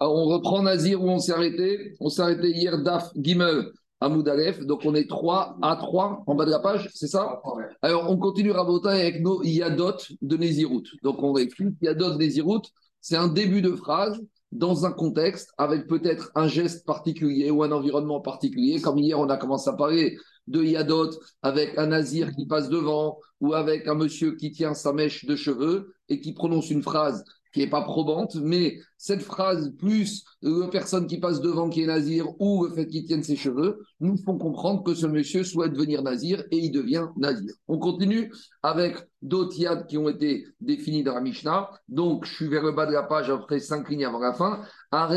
Alors, 0.00 0.16
on 0.16 0.24
reprend 0.24 0.62
Nazir 0.62 1.02
où 1.02 1.10
on 1.10 1.18
s'est 1.18 1.32
arrêté. 1.32 1.94
On 2.00 2.08
s'est 2.08 2.22
arrêté 2.22 2.50
hier 2.50 2.82
d'Af 2.82 3.10
Gimel 3.14 3.70
à 4.00 4.08
Moudalef. 4.08 4.60
Donc, 4.60 4.80
on 4.86 4.94
est 4.94 5.06
3 5.06 5.58
à 5.60 5.76
3 5.76 6.24
en 6.26 6.34
bas 6.34 6.46
de 6.46 6.50
la 6.50 6.58
page, 6.58 6.88
c'est 6.94 7.06
ça? 7.06 7.42
Alors, 7.82 8.10
on 8.10 8.16
continue 8.16 8.50
Rabota 8.50 8.90
avec 8.90 9.20
nos 9.20 9.42
Yadot 9.42 9.98
de 10.22 10.36
Nézirut. 10.38 10.84
Donc, 11.02 11.22
on 11.22 11.36
écrit 11.36 11.66
Yadot 11.82 12.12
de 12.12 12.16
Nézirut. 12.16 12.62
C'est 13.02 13.16
un 13.16 13.28
début 13.28 13.60
de 13.60 13.76
phrase 13.76 14.18
dans 14.52 14.86
un 14.86 14.90
contexte 14.90 15.52
avec 15.58 15.86
peut-être 15.86 16.30
un 16.34 16.48
geste 16.48 16.86
particulier 16.86 17.50
ou 17.50 17.62
un 17.62 17.70
environnement 17.70 18.20
particulier. 18.20 18.80
Comme 18.80 18.98
hier, 18.98 19.20
on 19.20 19.28
a 19.28 19.36
commencé 19.36 19.68
à 19.68 19.74
parler 19.74 20.16
de 20.46 20.62
Yadot 20.62 21.10
avec 21.42 21.76
un 21.78 21.88
nazir 21.88 22.34
qui 22.34 22.46
passe 22.46 22.70
devant 22.70 23.18
ou 23.40 23.52
avec 23.52 23.86
un 23.86 23.94
monsieur 23.94 24.34
qui 24.34 24.50
tient 24.50 24.72
sa 24.72 24.94
mèche 24.94 25.26
de 25.26 25.36
cheveux 25.36 25.94
et 26.08 26.20
qui 26.20 26.32
prononce 26.32 26.70
une 26.70 26.82
phrase 26.82 27.22
qui 27.52 27.60
n'est 27.60 27.70
pas 27.70 27.82
probante, 27.82 28.36
mais 28.36 28.78
cette 28.96 29.22
phrase, 29.22 29.72
plus 29.78 30.24
la 30.42 30.68
personne 30.68 31.06
qui 31.06 31.18
passe 31.18 31.40
devant 31.40 31.68
qui 31.68 31.82
est 31.82 31.86
nazir 31.86 32.26
ou 32.38 32.64
le 32.64 32.74
fait 32.74 32.86
qu'il 32.86 33.04
tienne 33.04 33.22
ses 33.22 33.36
cheveux, 33.36 33.82
nous 34.00 34.16
font 34.16 34.38
comprendre 34.38 34.82
que 34.82 34.94
ce 34.94 35.06
monsieur 35.06 35.42
souhaite 35.42 35.72
devenir 35.72 36.02
nazir 36.02 36.44
et 36.50 36.58
il 36.58 36.70
devient 36.70 37.06
nazir. 37.16 37.52
On 37.68 37.78
continue 37.78 38.32
avec 38.62 38.96
d'autres 39.22 39.58
yad 39.58 39.86
qui 39.86 39.98
ont 39.98 40.08
été 40.08 40.46
définis 40.60 41.02
dans 41.02 41.14
la 41.14 41.20
Mishnah. 41.20 41.70
Donc, 41.88 42.24
je 42.24 42.34
suis 42.34 42.48
vers 42.48 42.62
le 42.62 42.72
bas 42.72 42.86
de 42.86 42.92
la 42.92 43.02
page 43.02 43.30
après 43.30 43.58
cinq 43.58 43.88
lignes 43.90 44.04
avant 44.04 44.20
la 44.20 44.32
fin. 44.32 44.62
Are 44.90 45.14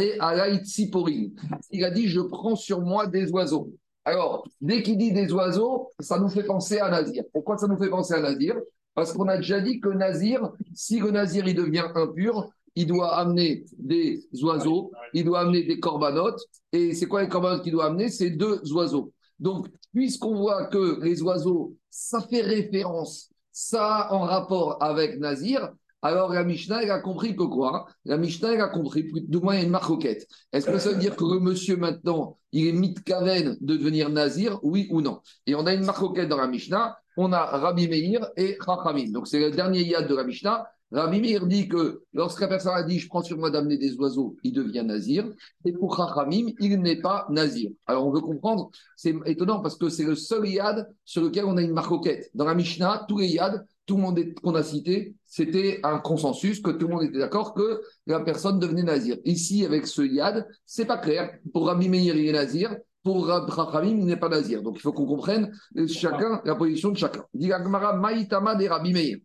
Il 1.72 1.84
a 1.84 1.92
dit 1.92 2.08
Je 2.08 2.22
prends 2.22 2.56
sur 2.56 2.82
moi 2.82 3.08
des 3.08 3.32
oiseaux. 3.32 3.72
Alors, 4.06 4.46
dès 4.60 4.84
qu'il 4.84 4.98
dit 4.98 5.14
des 5.14 5.32
oiseaux, 5.32 5.92
ça 6.00 6.20
nous 6.20 6.30
fait 6.30 6.44
penser 6.44 6.80
à 6.80 6.90
Nazir. 6.90 7.24
Pourquoi 7.32 7.58
ça 7.58 7.68
nous 7.68 7.78
fait 7.78 7.90
penser 7.90 8.14
à 8.14 8.20
Nazir? 8.20 8.56
Parce 8.96 9.14
qu'on 9.14 9.28
a 9.28 9.38
déjà 9.38 9.60
dit 9.60 9.80
que 9.80 9.90
Nazir, 9.90 10.52
si 10.74 11.00
le 11.00 11.12
Nazir 11.12 11.48
il 11.48 11.56
devient 11.56 11.86
impur, 11.96 12.50
il 12.76 12.88
doit 12.88 13.16
amener 13.16 13.66
des 13.78 14.28
oiseaux, 14.42 14.92
il 15.14 15.26
doit 15.26 15.42
amener 15.42 15.64
des 15.64 15.80
corbanotes. 15.80 16.42
Et 16.72 16.94
c'est 16.94 17.06
quoi 17.06 17.22
les 17.22 17.30
corbanotes 17.30 17.64
qu'il 17.64 17.72
doit 17.74 17.86
amener? 17.86 18.10
C'est 18.10 18.32
deux 18.32 18.62
oiseaux. 18.74 19.14
Donc, 19.40 19.68
puisqu'on 19.94 20.36
voit 20.36 20.66
que 20.68 21.04
les 21.04 21.22
oiseaux, 21.22 21.76
ça 21.90 22.22
fait 22.22 22.42
référence, 22.42 23.30
ça 23.52 24.08
en 24.12 24.22
rapport 24.22 24.82
avec 24.82 25.20
Nazir, 25.20 25.72
alors 26.04 26.34
la 26.34 26.44
Mishnah, 26.44 26.80
a 26.94 27.00
compris 27.00 27.36
que 27.36 27.44
quoi 27.44 27.88
La 28.04 28.18
Mishnah, 28.18 28.62
a 28.62 28.68
compris, 28.68 29.10
du 29.14 29.40
moins, 29.40 29.56
il 29.56 29.60
y 29.60 29.62
a 29.62 29.64
une 29.64 29.72
marcoquette. 29.72 30.28
Est-ce 30.52 30.68
que 30.68 30.78
ça 30.78 30.90
veut 30.90 30.98
dire 30.98 31.16
que 31.16 31.24
le 31.24 31.40
monsieur, 31.40 31.78
maintenant, 31.78 32.38
il 32.52 32.68
est 32.68 32.74
mitkaven 32.74 33.58
de 33.62 33.76
devenir 33.78 34.10
nazir, 34.10 34.60
oui 34.64 34.88
ou 34.92 35.02
non? 35.02 35.22
Et 35.48 35.56
on 35.56 35.66
a 35.66 35.74
une 35.74 35.86
marcoquette 35.86 36.28
dans 36.28 36.38
la 36.38 36.48
Mishnah, 36.48 36.98
on 37.16 37.32
a 37.32 37.46
Rabbi 37.46 37.88
Meir 37.88 38.28
et 38.36 38.58
Chachamim. 38.64 39.12
Donc 39.12 39.28
c'est 39.28 39.40
le 39.40 39.52
dernier 39.52 39.82
yad 39.82 40.08
de 40.08 40.16
la 40.16 40.26
Mishnah. 40.26 40.68
Rabbi 40.94 41.22
dit 41.48 41.68
que 41.68 42.04
lorsqu'un 42.14 42.48
personne 42.48 42.74
a 42.76 42.84
dit 42.84 43.00
je 43.00 43.08
prends 43.08 43.24
sur 43.24 43.38
moi 43.38 43.50
d'amener 43.50 43.78
des 43.78 43.96
oiseaux, 43.96 44.38
il 44.44 44.54
devient 44.54 44.84
nazir. 44.86 45.26
Et 45.66 45.72
pour 45.72 45.98
Chachamim, 45.98 46.52
il 46.60 46.80
n'est 46.80 47.02
pas 47.02 47.26
nazir. 47.30 47.72
Alors 47.88 48.06
on 48.06 48.12
veut 48.12 48.22
comprendre, 48.22 48.70
c'est 48.96 49.16
étonnant 49.26 49.60
parce 49.60 49.76
que 49.76 49.90
c'est 49.90 50.04
le 50.04 50.16
seul 50.16 50.48
yad 50.48 50.88
sur 51.04 51.24
lequel 51.24 51.46
on 51.46 51.58
a 51.58 51.64
une 51.64 51.74
marcoquette. 51.74 52.30
Dans 52.36 52.46
la 52.46 52.54
Mishnah, 52.54 53.06
tous 53.08 53.18
les 53.18 53.30
yad, 53.30 53.66
tout 53.88 53.96
le 53.96 54.04
monde 54.04 54.20
qu'on 54.44 54.54
a 54.54 54.62
cité, 54.62 55.16
c'était 55.26 55.80
un 55.84 55.98
consensus 55.98 56.62
que 56.62 56.70
tout 56.70 56.88
le 56.88 56.94
monde 56.94 57.04
était 57.04 57.18
d'accord 57.18 57.56
que 57.56 57.82
la 58.06 58.20
personne 58.20 58.60
devenait 58.60 58.84
nazir. 58.84 59.18
Ici, 59.26 59.66
avec 59.66 59.88
ce 59.88 60.04
yad, 60.04 60.48
c'est 60.66 60.86
pas 60.86 61.00
clair. 61.00 61.40
Pour 61.54 61.66
Rabbi 61.66 61.90
Meir, 61.90 62.16
il 62.16 62.28
est 62.28 62.34
nazir. 62.34 62.76
Pour 63.04 63.26
Rabbi 63.26 63.90
il 63.90 64.06
n'est 64.06 64.16
pas 64.16 64.30
nazir. 64.30 64.62
Donc 64.62 64.76
il 64.78 64.82
faut 64.82 64.94
qu'on 64.94 65.08
comprenne 65.08 65.52
chacun 65.88 66.40
la 66.46 66.54
position 66.56 66.92
de 66.92 66.98
chacun. 66.98 67.26
Dit 67.34 67.50
Maïtama 67.50 68.56
de 68.56 68.68
Rabbi 68.68 68.94
Meir. 68.94 69.18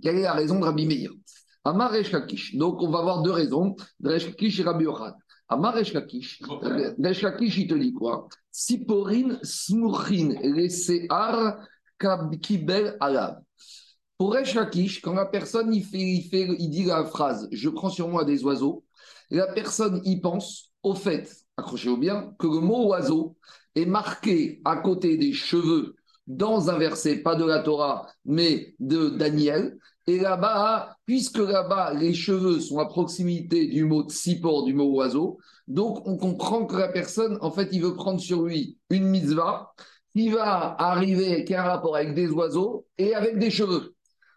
Quelle 0.00 0.18
est 0.18 0.22
la 0.22 0.32
raison 0.32 0.58
de 0.58 0.64
Rabbi 0.64 0.86
Meir? 0.86 1.10
Amar 1.64 1.92
Kakish. 1.92 2.56
Donc 2.56 2.82
on 2.82 2.90
va 2.90 3.00
avoir 3.00 3.22
deux 3.22 3.30
raisons, 3.30 3.76
Resh 4.02 4.26
Kakish 4.26 4.60
et 4.60 4.62
Rabbi 4.62 4.84
Yochad. 4.84 5.14
Amar 5.48 5.74
Resh 5.74 5.92
il 5.92 7.66
te 7.66 7.74
dit 7.74 7.92
quoi? 7.92 8.28
Siporin 8.50 9.38
smuchin 9.42 10.34
lesear 10.42 11.58
kibel 12.42 12.96
alav. 13.00 13.38
Pour 14.18 14.34
Resh 14.34 14.56
quand 15.02 15.14
la 15.14 15.26
personne 15.26 15.72
il, 15.72 15.84
fait, 15.84 15.98
il, 15.98 16.28
fait, 16.28 16.48
il 16.58 16.70
dit 16.70 16.84
la 16.84 17.04
phrase 17.04 17.48
Je 17.52 17.68
prends 17.68 17.90
sur 17.90 18.08
moi 18.08 18.24
des 18.24 18.44
oiseaux, 18.44 18.84
la 19.30 19.46
personne 19.46 20.00
y 20.04 20.20
pense 20.20 20.72
au 20.82 20.94
fait, 20.94 21.32
accrochez-vous 21.56 21.96
bien, 21.96 22.34
que 22.38 22.46
le 22.46 22.60
mot 22.60 22.88
oiseau 22.88 23.36
est 23.74 23.86
marqué 23.86 24.60
à 24.64 24.76
côté 24.76 25.16
des 25.16 25.32
cheveux 25.32 25.96
dans 26.26 26.70
un 26.70 26.78
verset, 26.78 27.16
pas 27.18 27.34
de 27.34 27.44
la 27.44 27.60
Torah, 27.60 28.06
mais 28.24 28.74
de 28.78 29.08
Daniel. 29.10 29.76
Et 30.06 30.18
là-bas, 30.18 30.96
puisque 31.06 31.38
là-bas, 31.38 31.94
les 31.94 32.14
cheveux 32.14 32.60
sont 32.60 32.78
à 32.78 32.86
proximité 32.86 33.66
du 33.68 33.84
mot 33.84 34.02
tsipor, 34.08 34.64
du 34.64 34.74
mot 34.74 34.92
oiseau, 34.94 35.38
donc 35.68 36.06
on 36.06 36.16
comprend 36.16 36.66
que 36.66 36.76
la 36.76 36.88
personne, 36.88 37.38
en 37.40 37.50
fait, 37.50 37.68
il 37.72 37.82
veut 37.82 37.94
prendre 37.94 38.20
sur 38.20 38.42
lui 38.42 38.78
une 38.90 39.04
mitzvah 39.04 39.72
qui 40.14 40.28
va 40.28 40.74
arriver, 40.78 41.44
qui 41.44 41.54
a 41.54 41.64
un 41.64 41.68
rapport 41.68 41.96
avec 41.96 42.14
des 42.14 42.28
oiseaux 42.28 42.86
et 42.98 43.14
avec 43.14 43.38
des 43.38 43.50
cheveux. 43.50 43.94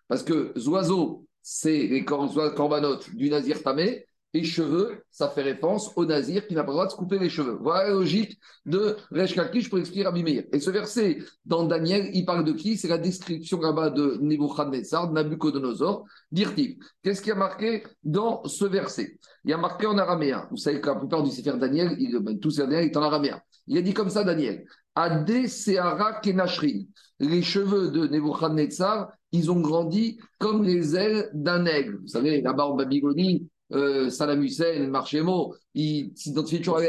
Parce 0.07 0.23
que 0.23 0.53
oiseaux, 0.67 1.25
c'est 1.41 1.87
les 1.87 2.05
corbanotes 2.05 3.13
du 3.15 3.29
Nazir 3.29 3.61
Tamé, 3.63 4.05
et 4.35 4.43
cheveux, 4.43 5.01
ça 5.11 5.29
fait 5.29 5.43
référence 5.43 5.91
au 5.95 6.05
Nazir 6.05 6.45
qui 6.45 6.55
n'a 6.55 6.63
pas 6.65 6.71
le 6.71 6.73
droit 6.73 6.85
de 6.87 6.91
se 6.91 6.97
couper 6.97 7.17
les 7.17 7.29
cheveux. 7.29 7.57
Voilà 7.61 7.87
la 7.87 7.93
logique 7.93 8.37
de 8.65 8.97
Resh 9.09 9.33
Kakish 9.33 9.69
pour 9.69 9.79
expliquer 9.79 10.03
Rabbi. 10.03 10.41
Et 10.51 10.59
ce 10.59 10.71
verset, 10.71 11.19
dans 11.45 11.63
Daniel, 11.63 12.09
il 12.13 12.25
parle 12.25 12.43
de 12.43 12.51
qui? 12.51 12.75
C'est 12.75 12.89
la 12.89 12.97
description 12.97 13.61
là-bas 13.61 13.91
de 13.91 14.17
Nebuchadnezzar, 14.21 15.13
Nabucodonosor, 15.13 16.03
d'Irtiv. 16.33 16.75
Qu'est-ce 17.01 17.21
qui 17.21 17.31
a 17.31 17.35
marqué 17.35 17.83
dans 18.03 18.43
ce 18.43 18.65
verset? 18.65 19.17
Il 19.45 19.51
y 19.51 19.53
a 19.53 19.57
marqué 19.57 19.87
en 19.87 19.97
araméen. 19.97 20.47
Vous 20.51 20.57
savez 20.57 20.81
que 20.81 20.87
la 20.87 20.95
plupart 20.95 21.23
du 21.23 21.31
Sefer 21.31 21.57
Daniel, 21.57 21.95
il, 21.97 22.19
ben, 22.19 22.37
tout 22.37 22.51
Sefer 22.51 22.67
Daniel 22.67 22.85
est 22.87 22.97
en 22.97 23.03
araméen. 23.03 23.39
Il 23.67 23.77
a 23.77 23.81
dit 23.81 23.93
comme 23.93 24.09
ça, 24.09 24.25
Daniel. 24.25 24.65
Ade 24.95 25.47
Seara 25.47 26.19
Kenashrin. 26.19 26.83
Les 27.21 27.41
cheveux 27.41 27.89
de 27.89 28.07
Nebuchadnezzar, 28.07 29.13
ils 29.31 29.49
ont 29.49 29.61
grandi 29.61 30.19
comme 30.39 30.61
les 30.65 30.97
ailes 30.97 31.29
d'un 31.33 31.65
aigle. 31.65 31.99
Vous 32.01 32.09
savez, 32.09 32.41
là-bas 32.41 32.65
en 32.65 32.75
Babylonie, 32.75 33.47
euh, 33.73 34.09
Saddam 34.09 34.43
Hussein, 34.43 34.87
Marchemo, 34.87 35.55
ils 35.73 36.11
s'identifient 36.15 36.61
toujours 36.61 36.81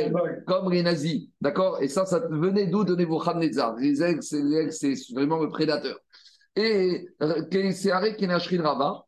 comme 0.47 0.71
les 0.71 0.83
nazis. 0.83 1.29
D'accord? 1.41 1.83
Et 1.83 1.89
ça, 1.89 2.05
ça 2.07 2.21
venait 2.31 2.67
d'où? 2.67 2.85
De 2.85 2.95
Nebuchadnezzar 2.95 3.77
Les 3.77 4.03
aigles, 4.03 4.23
c'est 4.23 4.95
vraiment 5.13 5.41
le 5.41 5.49
prédateur. 5.49 5.99
Et 6.55 7.09
c'est 7.73 7.91
Arek 7.91 8.17
Kenashrin 8.17 8.63
Rava, 8.63 9.05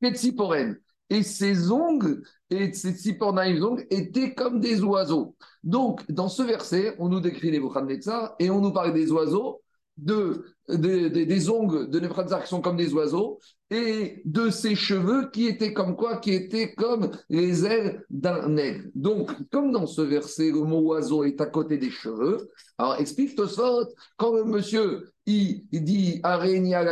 Petsiporen. 0.00 0.76
Et 1.10 1.22
ses 1.22 1.70
ongles, 1.70 2.22
et 2.48 2.72
ses 2.72 2.92
Tsipornaïm 2.92 3.62
ongles 3.62 3.86
étaient 3.90 4.34
comme 4.34 4.60
des 4.60 4.82
oiseaux. 4.82 5.36
Donc, 5.62 6.10
dans 6.10 6.28
ce 6.28 6.42
verset, 6.42 6.94
on 6.98 7.08
nous 7.08 7.20
décrit 7.20 7.52
Nebuchadnezzar 7.52 8.34
et 8.38 8.50
on 8.50 8.60
nous 8.60 8.72
parle 8.72 8.94
des 8.94 9.12
oiseaux 9.12 9.62
de, 9.98 10.46
des 10.68 11.50
ongles 11.50 11.90
de 11.90 12.00
Nebuchadnezzar 12.00 12.42
qui 12.42 12.48
sont 12.48 12.60
comme 12.60 12.76
des 12.76 12.92
oiseaux 12.94 13.38
et 13.70 14.20
de 14.26 14.50
ses 14.50 14.74
cheveux 14.74 15.30
qui 15.30 15.46
étaient 15.46 15.72
comme 15.72 15.96
quoi 15.96 16.18
Qui 16.18 16.32
étaient 16.32 16.74
comme 16.74 17.10
les 17.30 17.64
ailes 17.64 18.04
d'un 18.10 18.56
aigle. 18.56 18.90
Donc, 18.94 19.30
comme 19.50 19.72
dans 19.72 19.86
ce 19.86 20.02
verset, 20.02 20.50
le 20.50 20.64
mot 20.64 20.80
oiseau 20.80 21.24
est 21.24 21.40
à 21.40 21.46
côté 21.46 21.78
des 21.78 21.90
cheveux, 21.90 22.50
alors 22.76 22.96
explique 23.00 23.34
Tosfot, 23.34 23.86
quand 24.16 24.34
le 24.34 24.44
monsieur 24.44 25.12
il, 25.24 25.62
dit 25.70 26.20
Arenia 26.22 26.84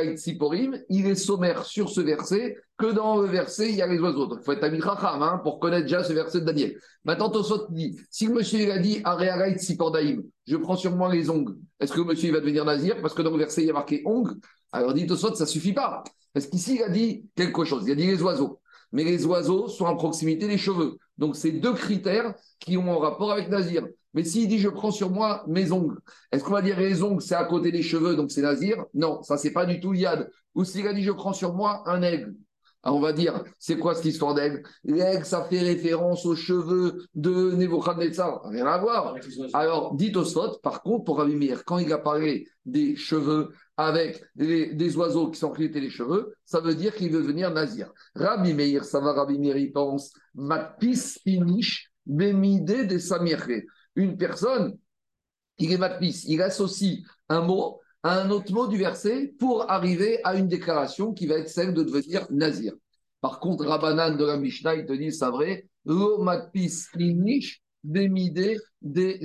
il 0.89 1.07
est 1.07 1.15
sommaire 1.17 1.65
sur 1.65 1.91
ce 1.91 2.01
verset 2.01 2.57
que 2.79 2.87
dans 2.87 3.21
le 3.21 3.27
verset 3.27 3.71
il 3.71 3.77
y 3.77 3.83
a 3.83 3.87
les 3.87 3.99
oiseaux. 3.99 4.27
Donc 4.27 4.39
il 4.41 4.45
faut 4.45 4.53
être 4.53 4.65
ami 4.65 4.81
hein, 4.85 5.41
pour 5.43 5.59
connaître 5.59 5.83
déjà 5.83 6.05
ce 6.05 6.13
verset 6.13 6.41
de 6.41 6.47
Daniel. 6.47 6.77
Maintenant 7.05 7.29
Tosfot 7.29 7.67
dit 7.71 7.99
si 8.11 8.27
le 8.27 8.35
monsieur 8.35 8.61
il 8.61 8.71
a 8.71 8.79
dit 8.79 9.01
Arenia 9.05 9.53
je 10.47 10.57
prends 10.57 10.77
sur 10.77 10.95
moi 10.97 11.13
les 11.13 11.29
ongles, 11.29 11.57
est-ce 11.81 11.93
que 11.93 11.99
le 11.99 12.05
monsieur 12.05 12.29
il 12.29 12.33
va 12.33 12.41
devenir 12.41 12.65
nazir? 12.65 13.01
Parce 13.03 13.15
que 13.15 13.23
dans 13.23 13.33
le 13.33 13.39
verset 13.39 13.60
il 13.63 13.67
y 13.67 13.71
a 13.71 13.75
marqué 13.75 14.03
ongles. 14.05 14.35
Alors 14.73 14.95
dit 14.95 15.07
Tosfot, 15.07 15.35
ça 15.35 15.47
suffit 15.47 15.73
pas. 15.73 16.05
Parce 16.33 16.47
qu'ici, 16.47 16.77
il 16.77 16.83
a 16.83 16.89
dit 16.89 17.27
quelque 17.35 17.65
chose. 17.65 17.85
Il 17.87 17.93
a 17.93 17.95
dit 17.95 18.07
les 18.07 18.23
oiseaux. 18.23 18.61
Mais 18.93 19.05
les 19.05 19.27
oiseaux 19.27 19.69
sont 19.69 19.85
en 19.85 19.97
proximité 19.97 20.49
des 20.49 20.59
cheveux. 20.59 20.97
Donc, 21.19 21.37
c'est 21.37 21.53
deux 21.53 21.75
critères 21.75 22.35
qui 22.59 22.77
ont 22.77 22.91
un 22.93 22.99
rapport 22.99 23.33
avec 23.33 23.49
Nazir. 23.49 23.87
Mais 24.15 24.25
s'il 24.25 24.49
dit 24.49 24.59
je 24.59 24.69
prends 24.69 24.91
sur 24.91 25.11
moi 25.11 25.45
mes 25.47 25.71
ongles, 25.71 25.99
est-ce 26.33 26.43
qu'on 26.43 26.53
va 26.53 26.63
dire 26.63 26.79
les 26.79 27.03
ongles, 27.03 27.23
c'est 27.23 27.37
à 27.37 27.45
côté 27.45 27.71
des 27.71 27.83
cheveux, 27.83 28.17
donc 28.17 28.33
c'est 28.33 28.43
Nazir? 28.43 28.85
Non, 28.95 29.23
ça, 29.23 29.37
c'est 29.37 29.53
pas 29.53 29.67
du 29.67 29.79
tout 29.79 29.95
Yad. 29.95 30.29
Ou 30.55 30.65
s'il 30.65 30.87
a 30.89 30.93
dit 30.93 31.03
je 31.03 31.13
prends 31.13 31.33
sur 31.33 31.55
moi 31.55 31.83
un 31.87 32.03
aigle. 32.03 32.35
Alors 32.83 32.97
on 32.97 33.01
va 33.01 33.13
dire, 33.13 33.45
c'est 33.59 33.79
quoi 33.79 33.95
cette 33.95 34.07
histoire 34.07 34.35
d'aigle? 34.35 34.63
L'aigle, 34.85 35.25
ça 35.27 35.45
fait 35.45 35.61
référence 35.61 36.25
aux 36.25 36.35
cheveux 36.35 37.05
de 37.15 37.53
Nebuchadnezzar. 37.53 38.43
Rien 38.45 38.67
à 38.67 38.79
voir. 38.79 39.15
Alors, 39.53 39.95
dit 39.95 40.13
Osot, 40.15 40.59
par 40.63 40.83
contre, 40.83 41.05
pour 41.05 41.19
Rabbi 41.19 41.53
quand 41.67 41.77
il 41.79 41.93
a 41.93 41.99
parlé 41.99 42.49
des 42.65 42.97
cheveux 42.97 43.51
avec 43.77 44.25
des 44.35 44.97
oiseaux 44.97 45.31
qui 45.31 45.39
sont 45.39 45.51
clités 45.51 45.81
les 45.81 45.91
cheveux, 45.91 46.35
ça 46.47 46.61
veut 46.61 46.75
dire 46.75 46.95
qu'il 46.95 47.11
veut 47.11 47.23
devenir 47.23 47.51
nazir. 47.51 47.93
Rabbi 48.15 48.55
Meir, 48.55 48.85
ça 48.85 49.01
va, 49.01 49.13
Rabbi 49.13 49.39
Meir, 49.39 49.59
il 49.59 49.73
pense, 49.73 50.13
matpis 50.35 51.19
finish 51.23 51.91
bemide 52.07 52.87
de 52.87 52.99
samirre. 52.99 53.47
Une 53.95 54.17
personne, 54.17 54.79
il 55.59 55.71
est 55.73 55.79
matpis, 55.79 56.25
il 56.29 56.41
associe 56.41 57.01
un 57.29 57.43
mot 57.43 57.81
un 58.03 58.31
autre 58.31 58.53
mot 58.53 58.67
du 58.67 58.79
verset 58.79 59.35
pour 59.39 59.71
arriver 59.71 60.21
à 60.25 60.35
une 60.35 60.49
déclaration 60.49 61.13
qui 61.13 61.27
va 61.27 61.37
être 61.37 61.49
celle 61.49 61.75
de 61.75 61.83
devenir 61.83 62.27
nazir. 62.31 62.73
Par 63.21 63.41
contre, 63.41 63.67
Rabbanan 63.67 64.17
de 64.17 64.25
la 64.25 64.39
Mishnah, 64.39 64.77
il 64.77 64.87
te 64.87 64.93
dit, 64.93 65.13
c'est 65.13 65.27
vrai, 65.27 65.67
l'omatpis 65.85 66.87
niche 66.97 67.63
des 67.85 68.09
midés, 68.09 68.59
des. 68.83 69.21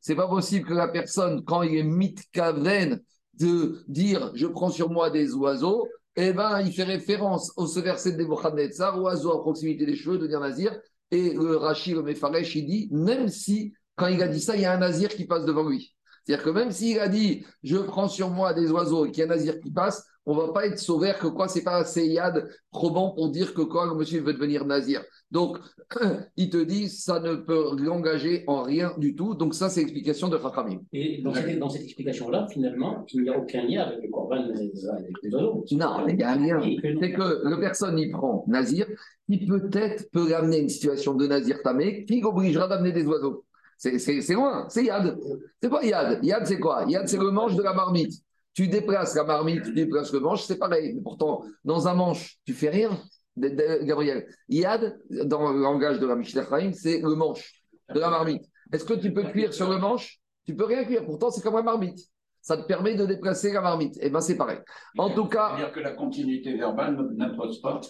C'est 0.00 0.14
pas 0.14 0.28
possible 0.28 0.66
que 0.66 0.74
la 0.74 0.88
personne, 0.88 1.44
quand 1.44 1.62
il 1.62 1.76
est 1.76 1.82
mitkaven, 1.82 3.00
de 3.34 3.84
dire 3.88 4.30
je 4.34 4.46
prends 4.46 4.70
sur 4.70 4.90
moi 4.90 5.10
des 5.10 5.32
oiseaux, 5.34 5.88
eh 6.16 6.32
ben, 6.32 6.60
il 6.60 6.72
fait 6.72 6.84
référence 6.84 7.52
au 7.56 7.66
ce 7.66 7.80
verset 7.80 8.12
de 8.12 8.18
Nebuchadnezzar, 8.18 9.00
oiseau 9.00 9.32
à 9.32 9.40
proximité 9.40 9.86
des 9.86 9.96
cheveux, 9.96 10.18
de 10.18 10.28
Nazir. 10.28 10.78
Et 11.10 11.34
le 11.34 11.56
Rachid, 11.56 11.94
le 11.96 12.02
Mefaresh, 12.02 12.54
il 12.54 12.66
dit, 12.66 12.88
même 12.92 13.28
si, 13.28 13.72
quand 13.96 14.06
il 14.06 14.22
a 14.22 14.28
dit 14.28 14.40
ça, 14.40 14.54
il 14.56 14.62
y 14.62 14.64
a 14.64 14.72
un 14.72 14.78
Nazir 14.78 15.08
qui 15.08 15.26
passe 15.26 15.44
devant 15.44 15.68
lui. 15.68 15.93
C'est-à-dire 16.24 16.44
que 16.44 16.50
même 16.50 16.70
s'il 16.70 16.98
a 16.98 17.08
dit, 17.08 17.44
je 17.62 17.76
prends 17.76 18.08
sur 18.08 18.30
moi 18.30 18.54
des 18.54 18.70
oiseaux 18.70 19.06
et 19.06 19.10
qu'il 19.10 19.20
y 19.20 19.22
a 19.22 19.26
un 19.26 19.34
Nazir 19.34 19.60
qui 19.60 19.70
passe, 19.70 20.06
on 20.26 20.34
va 20.34 20.52
pas 20.52 20.66
être 20.66 20.78
sauvé 20.78 21.12
que 21.20 21.26
quoi, 21.26 21.48
c'est 21.48 21.62
pas 21.62 21.76
assez 21.76 22.06
yad 22.06 22.48
probant 22.70 23.10
pour 23.10 23.30
dire 23.30 23.52
que 23.52 23.62
quoi, 23.62 23.86
le 23.86 23.94
monsieur 23.94 24.22
veut 24.22 24.32
devenir 24.32 24.64
nazir. 24.64 25.02
Donc, 25.30 25.58
il 26.36 26.50
te 26.50 26.62
dit, 26.62 26.88
ça 26.88 27.20
ne 27.20 27.34
peut 27.34 27.76
l'engager 27.78 28.44
en 28.46 28.62
rien 28.62 28.92
du 28.98 29.14
tout. 29.14 29.34
Donc, 29.34 29.54
ça, 29.54 29.68
c'est 29.68 29.80
l'explication 29.80 30.28
de 30.28 30.38
Chachamim. 30.38 30.80
Et 30.92 31.20
dans 31.22 31.34
cette, 31.34 31.58
dans 31.58 31.68
cette 31.68 31.82
explication-là, 31.82 32.46
finalement, 32.50 33.04
il 33.12 33.22
n'y 33.22 33.28
a 33.28 33.38
aucun 33.38 33.64
lien 33.64 33.82
avec 33.82 34.02
le 34.02 34.10
Corban 34.10 34.46
des 34.48 35.34
oiseaux. 35.34 35.64
Non, 35.72 36.06
il 36.08 36.16
n'y 36.16 36.22
a 36.22 36.32
rien. 36.34 36.60
C'est 37.00 37.12
que 37.12 37.48
la 37.48 37.56
personne 37.58 37.98
y 37.98 38.10
prend 38.10 38.44
nazir, 38.48 38.86
qui 39.28 39.44
peut-être 39.44 40.10
peut 40.10 40.28
l'amener 40.28 40.56
à 40.56 40.60
une 40.60 40.68
situation 40.68 41.14
de 41.14 41.26
nazir 41.26 41.62
tamé, 41.62 42.04
qui 42.04 42.20
l'obligera 42.20 42.68
d'amener 42.68 42.92
des 42.92 43.06
oiseaux. 43.06 43.43
C'est 43.76 44.34
loin, 44.34 44.66
c'est 44.68 44.84
Yad. 44.84 45.18
C'est 45.62 45.70
pas 45.70 45.84
Yad. 45.84 46.24
Yad, 46.24 46.46
c'est 46.46 46.58
quoi? 46.58 46.84
Yad, 46.88 47.08
c'est 47.08 47.18
le 47.18 47.30
manche 47.30 47.54
de 47.54 47.62
la 47.62 47.72
marmite. 47.72 48.12
Tu 48.52 48.68
déplaces 48.68 49.16
la 49.16 49.24
marmite, 49.24 49.64
tu 49.64 49.72
déplaces 49.72 50.12
le 50.12 50.20
manche, 50.20 50.44
c'est 50.44 50.58
pareil. 50.58 51.00
pourtant, 51.02 51.44
dans 51.64 51.88
un 51.88 51.94
manche, 51.94 52.38
tu 52.44 52.52
fais 52.52 52.70
rien. 52.70 52.90
Gabriel, 53.36 54.28
Yad, 54.48 54.96
dans 55.10 55.52
le 55.52 55.60
langage 55.60 55.98
de 55.98 56.06
la 56.06 56.14
Mishnah 56.14 56.46
c'est 56.72 57.00
le 57.00 57.14
manche 57.16 57.64
de 57.92 57.98
la 57.98 58.10
marmite. 58.10 58.44
Est-ce 58.72 58.84
que 58.84 58.94
tu 58.94 59.12
peux 59.12 59.24
cuire 59.24 59.52
sur 59.52 59.68
le 59.68 59.78
manche? 59.78 60.20
Tu 60.46 60.54
peux 60.54 60.64
rien 60.64 60.84
cuire. 60.84 61.04
Pourtant, 61.04 61.30
c'est 61.30 61.42
comme 61.42 61.56
la 61.56 61.62
marmite 61.62 61.98
ça 62.44 62.58
te 62.58 62.66
permet 62.66 62.94
de 62.94 63.06
déplacer 63.06 63.54
la 63.54 63.62
marmite. 63.62 63.96
Et 63.96 64.00
eh 64.02 64.10
bien, 64.10 64.20
c'est 64.20 64.36
pareil. 64.36 64.58
En 64.98 65.08
tout 65.08 65.24
cas. 65.24 65.56
dire 65.56 65.72
que 65.72 65.80
la 65.80 65.92
continuité 65.92 66.54
verbale 66.54 66.94
n'impose 67.16 67.62
pas, 67.62 67.80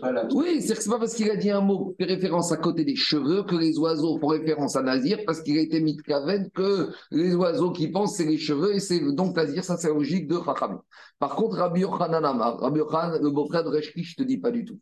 pas 0.00 0.12
la. 0.12 0.26
Oui, 0.32 0.62
c'est 0.62 0.74
que 0.74 0.82
c'est 0.82 0.88
pas 0.88 0.98
parce 0.98 1.14
qu'il 1.14 1.30
a 1.30 1.36
dit 1.36 1.50
un 1.50 1.60
mot 1.60 1.90
qui 1.90 1.96
fait 2.02 2.14
référence 2.14 2.50
à 2.52 2.56
côté 2.56 2.86
des 2.86 2.96
cheveux 2.96 3.42
que 3.42 3.54
les 3.54 3.78
oiseaux 3.78 4.18
font 4.18 4.28
référence 4.28 4.76
à 4.76 4.82
Nazir, 4.82 5.18
parce 5.26 5.42
qu'il 5.42 5.58
a 5.58 5.60
été 5.60 5.82
mis 5.82 5.94
de 5.94 6.00
cavenne 6.00 6.48
que 6.54 6.88
les 7.10 7.34
oiseaux 7.34 7.70
qui 7.70 7.88
pensent, 7.88 8.16
c'est 8.16 8.24
les 8.24 8.38
cheveux, 8.38 8.74
et 8.74 8.80
c'est 8.80 9.00
donc 9.12 9.36
Nazir, 9.36 9.62
ça 9.62 9.76
c'est 9.76 9.90
logique 9.90 10.26
de 10.26 10.40
Chacham. 10.42 10.80
Par 11.18 11.36
contre, 11.36 11.56
Rabbi 11.56 11.80
Yochanan 11.80 12.24
Amar, 12.24 12.58
Rabbi 12.58 12.78
Yochanan, 12.78 13.22
le 13.22 13.30
beau-frère 13.30 13.62
de 13.62 13.68
Reshki, 13.68 14.02
je 14.02 14.16
te 14.16 14.22
dis 14.22 14.38
pas 14.38 14.52
du 14.52 14.64
tout. 14.64 14.80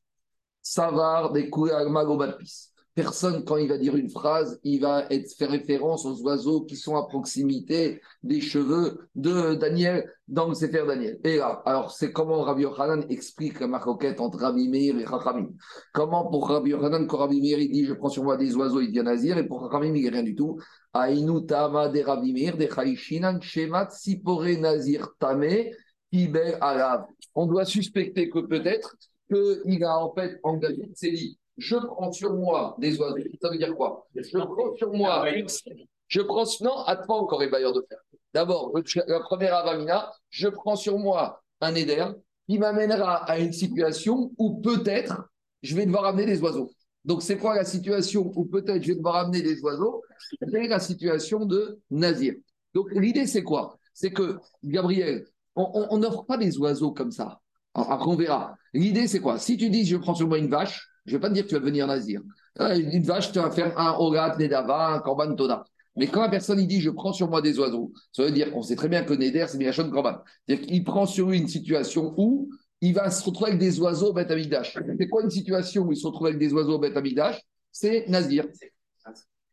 Savar 0.62 1.32
des 1.32 1.50
Magobapis 1.90 2.73
personne, 2.94 3.44
quand 3.44 3.56
il 3.56 3.68
va 3.68 3.76
dire 3.76 3.96
une 3.96 4.08
phrase, 4.08 4.60
il 4.62 4.80
va 4.80 5.06
être, 5.10 5.32
faire 5.36 5.50
référence 5.50 6.06
aux 6.06 6.20
oiseaux 6.22 6.62
qui 6.62 6.76
sont 6.76 6.96
à 6.96 7.06
proximité 7.06 8.00
des 8.22 8.40
cheveux 8.40 9.08
de 9.14 9.54
Daniel 9.54 10.10
dans 10.28 10.48
le 10.48 10.54
Sefer 10.54 10.84
Daniel. 10.86 11.18
Et 11.24 11.38
là, 11.38 11.62
alors 11.66 11.90
c'est 11.90 12.12
comment 12.12 12.42
Rabbi 12.42 12.62
Yochanan 12.62 13.04
explique 13.10 13.60
la 13.60 13.66
marquette 13.66 14.20
entre 14.20 14.38
Rabbi 14.38 14.68
Meir 14.68 14.96
et 14.98 15.06
Chachamim. 15.06 15.48
Comment 15.92 16.30
pour 16.30 16.48
Rabbi 16.48 16.70
Yochanan, 16.70 17.06
quand 17.06 17.18
Rabbi 17.18 17.40
Meir 17.40 17.58
il 17.58 17.72
dit 17.72 17.84
je 17.84 17.94
prends 17.94 18.08
sur 18.08 18.22
moi 18.22 18.36
des 18.36 18.54
oiseaux, 18.54 18.80
il 18.80 18.88
devient 18.88 19.04
nazir, 19.04 19.38
et 19.38 19.46
pour 19.46 19.62
Chachamim, 19.62 19.94
il 19.94 20.04
n'est 20.04 20.10
rien 20.10 20.22
du 20.22 20.34
tout. 20.34 20.58
Tama 20.92 21.88
de 21.88 22.00
Rabbi 22.00 22.32
de 22.32 23.40
Shemat, 23.40 23.90
Sipore 23.90 24.44
Nazir 24.60 25.08
Tame, 25.18 25.72
Kiber 26.12 26.58
Alav. 26.62 27.06
On 27.34 27.46
doit 27.46 27.64
suspecter 27.64 28.30
que 28.30 28.38
peut-être 28.38 28.94
qu'il 29.28 29.82
a 29.82 29.98
en 29.98 30.14
fait 30.14 30.38
engagé 30.44 30.88
je 31.56 31.76
prends 31.76 32.12
sur 32.12 32.34
moi 32.34 32.76
des 32.78 32.98
oiseaux. 32.98 33.16
Ça 33.40 33.50
veut 33.50 33.58
dire 33.58 33.74
quoi? 33.76 34.06
Je 34.14 34.38
prends 34.38 34.74
sur 34.76 34.92
moi. 34.92 35.24
Je 36.08 36.20
prends. 36.20 36.44
Non, 36.60 36.78
attends 36.86 37.20
encore 37.20 37.40
les 37.40 37.48
bailleurs 37.48 37.72
de 37.72 37.84
fer. 37.88 37.98
D'abord, 38.32 38.72
la 39.06 39.20
première 39.20 39.54
avamina, 39.54 40.10
je 40.30 40.48
prends 40.48 40.76
sur 40.76 40.98
moi 40.98 41.42
un 41.60 41.74
éder 41.74 42.04
qui 42.48 42.58
m'amènera 42.58 43.24
à 43.24 43.38
une 43.38 43.52
situation 43.52 44.32
où 44.38 44.60
peut-être 44.60 45.28
je 45.62 45.74
vais 45.76 45.86
devoir 45.86 46.04
amener 46.06 46.26
des 46.26 46.40
oiseaux. 46.42 46.70
Donc, 47.04 47.22
c'est 47.22 47.38
quoi 47.38 47.54
la 47.54 47.64
situation 47.64 48.32
où 48.34 48.44
peut-être 48.44 48.82
je 48.82 48.88
vais 48.88 48.96
devoir 48.96 49.16
amener 49.16 49.42
des 49.42 49.60
oiseaux? 49.60 50.02
C'est 50.30 50.66
la 50.66 50.80
situation 50.80 51.44
de 51.44 51.78
Nazir. 51.90 52.34
Donc, 52.74 52.88
l'idée, 52.92 53.26
c'est 53.26 53.44
quoi? 53.44 53.78
C'est 53.92 54.10
que, 54.10 54.38
Gabriel, 54.64 55.26
on 55.54 55.96
n'offre 55.98 56.24
pas 56.24 56.36
des 56.36 56.58
oiseaux 56.58 56.92
comme 56.92 57.12
ça. 57.12 57.40
Après, 57.74 58.08
on 58.08 58.16
verra. 58.16 58.56
L'idée, 58.72 59.06
c'est 59.06 59.20
quoi? 59.20 59.38
Si 59.38 59.56
tu 59.56 59.70
dis, 59.70 59.84
je 59.84 59.96
prends 59.96 60.14
sur 60.14 60.26
moi 60.28 60.38
une 60.38 60.48
vache, 60.48 60.88
je 61.04 61.12
ne 61.12 61.16
vais 61.16 61.20
pas 61.20 61.28
te 61.28 61.34
dire 61.34 61.44
que 61.44 61.48
tu 61.48 61.54
vas 61.54 61.60
devenir 61.60 61.86
nazir. 61.86 62.22
Une 62.58 63.02
vache, 63.02 63.32
tu 63.32 63.38
vas 63.38 63.50
faire 63.50 63.78
un 63.78 63.92
Orat, 63.98 64.36
Nedava, 64.38 64.94
un 64.94 65.00
Korban 65.00 65.34
Toda. 65.34 65.64
Mais 65.96 66.08
quand 66.08 66.22
la 66.22 66.28
personne 66.28 66.58
il 66.60 66.66
dit 66.66 66.80
je 66.80 66.90
prends 66.90 67.12
sur 67.12 67.28
moi 67.28 67.40
des 67.40 67.58
oiseaux, 67.58 67.92
ça 68.12 68.24
veut 68.24 68.32
dire 68.32 68.50
qu'on 68.50 68.62
sait 68.62 68.76
très 68.76 68.88
bien 68.88 69.04
que 69.04 69.14
Neder, 69.14 69.46
c'est 69.48 69.58
Mirachon 69.58 69.90
Korban. 69.90 70.16
C'est-à-dire 70.46 70.66
qu'il 70.66 70.84
prend 70.84 71.06
sur 71.06 71.28
lui 71.28 71.38
une 71.38 71.48
situation 71.48 72.14
où 72.16 72.50
il 72.80 72.94
va 72.94 73.10
se 73.10 73.24
retrouver 73.24 73.50
avec 73.50 73.60
des 73.60 73.80
oiseaux 73.80 74.12
Beth 74.12 74.30
Amigdash. 74.30 74.76
C'est 74.98 75.08
quoi 75.08 75.22
une 75.22 75.30
situation 75.30 75.82
où 75.82 75.92
il 75.92 75.96
se 75.96 76.06
retrouve 76.06 76.26
avec 76.26 76.38
des 76.38 76.52
oiseaux 76.52 76.78
Beth 76.78 76.96
Amigdash 76.96 77.40
C'est 77.70 78.06
Nazir. 78.08 78.46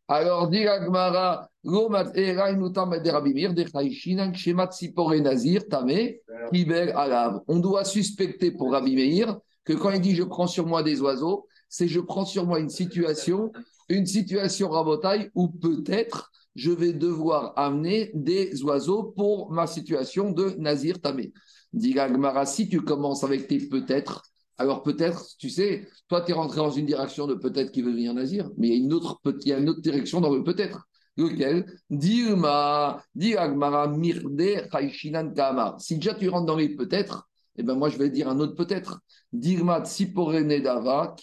Alors, 0.08 0.48
dit 0.50 0.66
Agmara, 0.66 1.48
on 1.64 1.88
doit 7.60 7.84
suspecter 7.84 8.50
pour 8.50 8.72
Rabbi 8.72 8.94
Meir 8.94 9.38
que 9.64 9.72
quand 9.72 9.90
il 9.90 10.00
dit 10.00 10.14
je 10.14 10.22
prends 10.22 10.46
sur 10.46 10.66
moi 10.66 10.82
des 10.82 11.00
oiseaux, 11.00 11.46
c'est 11.68 11.88
je 11.88 12.00
prends 12.00 12.24
sur 12.24 12.46
moi 12.46 12.58
une 12.58 12.68
situation, 12.68 13.52
une 13.88 14.06
situation 14.06 14.68
rabotaille 14.68 15.30
où 15.34 15.48
peut-être 15.48 16.30
je 16.54 16.70
vais 16.70 16.92
devoir 16.92 17.54
amener 17.56 18.10
des 18.14 18.62
oiseaux 18.62 19.04
pour 19.16 19.50
ma 19.50 19.66
situation 19.66 20.30
de 20.30 20.50
Nazir 20.58 21.00
Tamé. 21.00 21.32
Dit 21.72 21.94
Gagmara, 21.94 22.44
si 22.44 22.68
tu 22.68 22.82
commences 22.82 23.24
avec 23.24 23.48
tes 23.48 23.58
peut-être, 23.58 24.22
alors 24.58 24.82
peut-être, 24.82 25.36
tu 25.38 25.48
sais, 25.48 25.88
toi 26.08 26.20
tu 26.20 26.32
es 26.32 26.34
rentré 26.34 26.58
dans 26.58 26.70
une 26.70 26.86
direction 26.86 27.26
de 27.26 27.34
peut-être 27.34 27.72
qui 27.72 27.80
veut 27.80 27.90
devenir 27.90 28.12
Nazir, 28.12 28.50
mais 28.58 28.68
il 28.68 28.74
y 28.74 28.76
a 28.76 28.84
une 28.84 28.92
autre, 28.92 29.20
il 29.24 29.48
y 29.48 29.52
a 29.52 29.58
une 29.58 29.70
autre 29.70 29.80
direction 29.80 30.20
dans 30.20 30.34
le 30.34 30.44
peut-être. 30.44 30.86
Lequel? 31.16 31.66
Dilma, 31.90 33.02
Agmara, 33.36 33.88
Mirde. 33.88 34.68
Si 35.78 35.96
déjà 35.96 36.14
tu 36.14 36.28
rentres 36.28 36.46
dans 36.46 36.56
les 36.56 36.74
peut-être, 36.74 37.28
eh 37.56 37.62
ben 37.62 37.74
moi 37.74 37.88
je 37.88 37.98
vais 37.98 38.10
dire 38.10 38.28
un 38.28 38.40
autre 38.40 38.54
peut-être. 38.54 39.00
Dirmat 39.32 39.84
Siporene 39.84 40.60
Dava, 40.60 41.14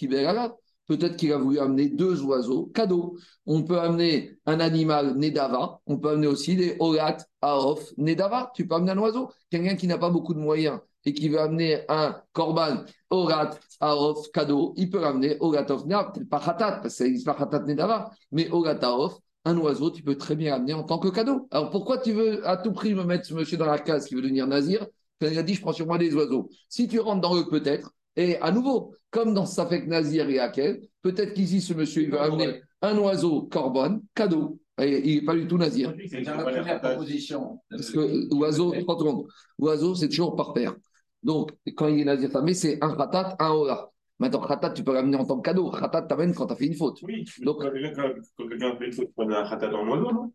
Peut-être 0.89 1.17
qu'il 1.17 1.31
a 1.33 1.37
voulu 1.37 1.59
amener 1.59 1.87
deux 1.87 2.23
oiseaux, 2.23 2.71
cadeau. 2.73 3.15
On 3.45 3.61
peut 3.61 3.79
amener 3.79 4.39
un 4.47 4.59
animal 4.59 5.15
Nedava, 5.17 5.79
on 5.85 5.99
peut 5.99 6.09
amener 6.09 6.25
aussi 6.25 6.55
des 6.55 6.77
Orat, 6.79 7.17
Aof, 7.41 7.93
Nedava. 7.97 8.51
Tu 8.55 8.67
peux 8.67 8.73
amener 8.73 8.93
un 8.93 8.97
oiseau. 8.97 9.29
Quelqu'un 9.51 9.75
qui 9.75 9.85
n'a 9.85 9.99
pas 9.99 10.09
beaucoup 10.09 10.33
de 10.33 10.39
moyens 10.39 10.79
et 11.05 11.13
qui 11.13 11.29
veut 11.29 11.39
amener 11.39 11.83
un 11.89 12.19
Korban, 12.33 12.85
Orat, 13.11 13.51
Aof, 13.79 14.31
cadeau, 14.31 14.73
il 14.77 14.89
peut 14.89 15.05
amener 15.05 15.37
Orat, 15.39 15.69
Of, 15.69 15.85
peut-être 15.85 16.27
pas 16.27 16.39
Khatat, 16.39 16.71
parce 16.81 16.81
que 16.81 16.89
ça 16.89 17.03
n'existe 17.03 17.25
pas 17.25 17.35
Khatat 17.35 17.65
Nedava, 17.65 18.09
mais 18.31 18.49
Orat, 18.49 18.79
Aof, 18.81 19.19
un 19.45 19.57
oiseau, 19.57 19.91
tu 19.91 20.01
peux 20.03 20.17
très 20.17 20.35
bien 20.35 20.55
amener 20.55 20.73
en 20.73 20.83
tant 20.83 20.97
que 20.97 21.09
cadeau. 21.09 21.47
Alors 21.51 21.69
pourquoi 21.69 21.99
tu 21.99 22.13
veux 22.13 22.45
à 22.47 22.57
tout 22.57 22.73
prix 22.73 22.95
me 22.95 23.03
mettre 23.03 23.25
ce 23.25 23.33
monsieur 23.35 23.57
dans 23.57 23.65
la 23.65 23.79
case 23.79 24.05
qui 24.07 24.15
veut 24.15 24.21
devenir 24.21 24.47
nazir? 24.47 24.87
Il 25.21 25.37
a 25.37 25.43
dit, 25.43 25.53
je 25.53 25.61
prends 25.61 25.73
sur 25.73 25.85
moi 25.85 25.97
des 25.97 26.13
oiseaux. 26.13 26.49
Si 26.67 26.87
tu 26.87 26.99
rentres 26.99 27.21
dans 27.21 27.35
eux, 27.35 27.47
peut-être, 27.49 27.91
et 28.15 28.37
à 28.37 28.51
nouveau, 28.51 28.93
comme 29.11 29.33
dans 29.33 29.45
Safek 29.45 29.87
Nazir 29.87 30.29
et 30.29 30.39
Akel, 30.39 30.81
peut-être 31.01 31.33
qu'ici, 31.33 31.61
ce 31.61 31.73
monsieur, 31.73 32.03
il 32.03 32.11
va 32.11 32.23
amener 32.23 32.61
un 32.81 32.97
oiseau 32.97 33.43
corbone, 33.43 34.01
cadeau. 34.13 34.59
Et 34.81 35.09
il 35.09 35.19
n'est 35.19 35.25
pas 35.25 35.35
du 35.35 35.45
tout 35.45 35.57
nazir. 35.57 35.93
C'est 36.09 36.21
la 36.21 36.37
première 36.37 36.81
proposition. 36.81 37.59
Parce 37.69 37.89
que 37.89 38.33
oiseau, 38.33 38.73
oiseau, 39.57 39.95
c'est 39.95 40.07
toujours 40.07 40.35
par 40.35 40.53
paire. 40.53 40.75
Donc, 41.21 41.51
quand 41.75 41.87
il 41.87 41.99
est 41.99 42.05
nazir 42.05 42.29
mais 42.43 42.53
c'est 42.53 42.81
un 42.81 42.95
khatat, 42.95 43.35
un 43.39 43.51
ola. 43.51 43.89
Maintenant, 44.19 44.41
khatat, 44.41 44.71
tu 44.71 44.83
peux 44.83 44.93
l'amener 44.93 45.17
en 45.17 45.25
tant 45.25 45.37
que 45.37 45.49
cadeau. 45.49 45.69
Khatat 45.69 46.03
t'amène 46.03 46.33
quand 46.33 46.47
tu 46.47 46.53
as 46.53 46.55
fait 46.55 46.67
une 46.67 46.75
faute. 46.75 47.01
Oui, 47.03 47.25
Donc, 47.41 47.61
quand 47.61 47.71
quelqu'un 47.71 48.13
fait 48.77 48.85
une 48.85 48.93
faute, 48.93 49.07
tu 49.07 49.13
peux 49.15 49.33
un 49.33 49.49
khatat 49.49 49.73
en 49.73 49.87
oiseau, 49.87 50.11
non? 50.11 50.33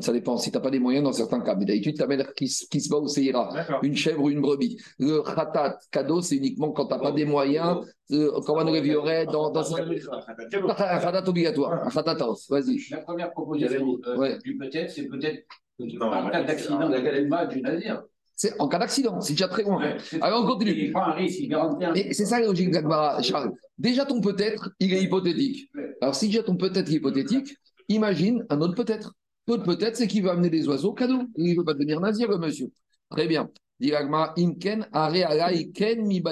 Ça 0.00 0.12
dépend. 0.12 0.36
Si 0.38 0.50
tu 0.50 0.56
n'as 0.56 0.62
pas 0.62 0.70
les 0.70 0.78
moyens, 0.78 1.04
dans 1.04 1.12
certains 1.12 1.40
cas. 1.40 1.54
Mais 1.54 1.64
d'habitude, 1.64 1.96
tu 1.96 2.02
amènes 2.02 2.24
qui, 2.36 2.46
qui 2.46 2.80
se 2.80 2.88
bat 2.88 2.98
ou 2.98 3.08
ira. 3.18 3.50
Une 3.82 3.96
chèvre 3.96 4.22
ou 4.22 4.30
une 4.30 4.40
brebis. 4.40 4.78
Le 4.98 5.22
khatat 5.22 5.78
cadeau, 5.90 6.20
c'est 6.20 6.36
uniquement 6.36 6.70
quand 6.70 6.86
tu 6.86 6.94
n'as 6.94 7.00
pas 7.00 7.12
des 7.12 7.24
moyens. 7.24 7.80
Euh, 8.10 8.40
comme 8.46 8.58
on 8.58 8.66
aurait 8.66 9.26
dans, 9.26 9.50
dans 9.50 9.76
un 9.76 9.84
khatat 11.00 11.28
obligatoire. 11.28 11.86
Un 11.86 11.90
khatat 11.90 12.16
Vas-y. 12.48 12.80
La 12.90 12.98
première 12.98 13.32
proposition 13.32 13.98
euh, 14.06 14.38
du 14.38 14.56
peut-être, 14.56 14.90
c'est 14.90 15.06
peut-être 15.06 15.44
en 16.00 16.30
cas 16.30 16.42
d'accident 16.42 16.88
de 16.88 17.48
du 17.52 17.62
navire. 17.62 18.02
C'est 18.34 18.54
en 18.60 18.68
cas 18.68 18.78
d'accident, 18.78 19.20
c'est 19.20 19.32
déjà 19.32 19.48
très 19.48 19.64
loin. 19.64 19.96
Alors 20.20 20.44
on 20.44 20.46
continue. 20.46 20.70
Il 20.70 20.92
prend 20.92 21.02
un 21.02 21.12
risque, 21.12 21.40
il 21.40 21.48
garantit 21.48 21.84
un 21.84 21.92
c'est 22.12 22.24
ça 22.24 22.38
la 22.38 22.46
logique 22.46 22.72
Charles. 23.22 23.52
Déjà 23.76 24.04
ton 24.04 24.20
peut-être, 24.20 24.70
il 24.78 24.94
est 24.94 25.02
hypothétique. 25.02 25.68
Alors 26.00 26.14
si 26.14 26.26
déjà 26.26 26.44
ton 26.44 26.56
peut-être 26.56 26.88
est 26.88 26.94
hypothétique, 26.94 27.56
imagine 27.88 28.46
un 28.48 28.60
autre 28.60 28.74
peut-être 28.74 29.12
peut-être, 29.56 29.96
c'est 29.96 30.06
qu'il 30.06 30.22
veut 30.22 30.30
amener 30.30 30.50
des 30.50 30.68
oiseaux 30.68 30.92
cadeaux. 30.92 31.22
Il 31.36 31.56
veut 31.56 31.64
pas 31.64 31.74
devenir 31.74 32.00
nazir, 32.00 32.28
monsieur. 32.38 32.70
Très 33.10 33.26
bien. 33.26 33.48
Iken, 33.80 34.86
Mi 36.06 36.22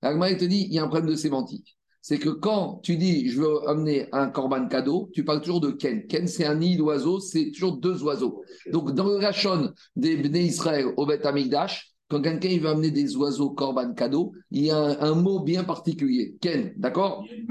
il 0.00 0.36
te 0.36 0.44
dit, 0.44 0.66
il 0.68 0.74
y 0.74 0.78
a 0.78 0.82
un 0.82 0.88
problème 0.88 1.10
de 1.10 1.16
sémantique. 1.16 1.76
c'est 2.00 2.18
que 2.18 2.30
quand 2.30 2.80
tu 2.82 2.96
dis 2.96 3.28
je 3.28 3.40
veux 3.40 3.68
amener 3.68 4.08
un 4.12 4.28
corban 4.28 4.66
cadeau, 4.66 5.10
tu 5.12 5.24
parles 5.24 5.40
toujours 5.40 5.60
de 5.60 5.70
Ken. 5.70 6.06
Ken, 6.06 6.26
c'est 6.26 6.44
un 6.44 6.56
nid 6.56 6.76
d'oiseaux, 6.76 7.20
c'est 7.20 7.52
toujours 7.52 7.76
deux 7.76 8.02
oiseaux. 8.02 8.42
Donc, 8.72 8.92
dans 8.92 9.06
le 9.06 9.16
Rachon 9.16 9.72
des 9.94 10.16
Bnei 10.16 10.46
Israël 10.46 10.86
au 10.96 11.06
Beth 11.06 11.24
Amigdash, 11.24 11.92
quand 12.08 12.20
quelqu'un 12.20 12.58
veut 12.58 12.68
amener 12.68 12.90
des 12.90 13.16
oiseaux 13.16 13.50
corban 13.50 13.94
cadeau, 13.94 14.32
il 14.50 14.66
y 14.66 14.70
a 14.70 14.78
un, 14.78 15.14
mot 15.14 15.40
bien 15.40 15.64
particulier. 15.64 16.36
Ken, 16.40 16.72
d'accord? 16.76 17.24
Il 17.30 17.46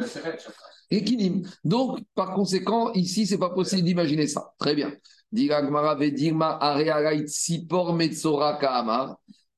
Donc, 1.64 2.00
par 2.16 2.34
conséquent, 2.34 2.92
ici, 2.94 3.26
c'est 3.26 3.38
pas 3.38 3.50
possible 3.50 3.84
d'imaginer 3.84 4.28
ça. 4.28 4.54
Très 4.60 4.76
bien. 4.76 4.92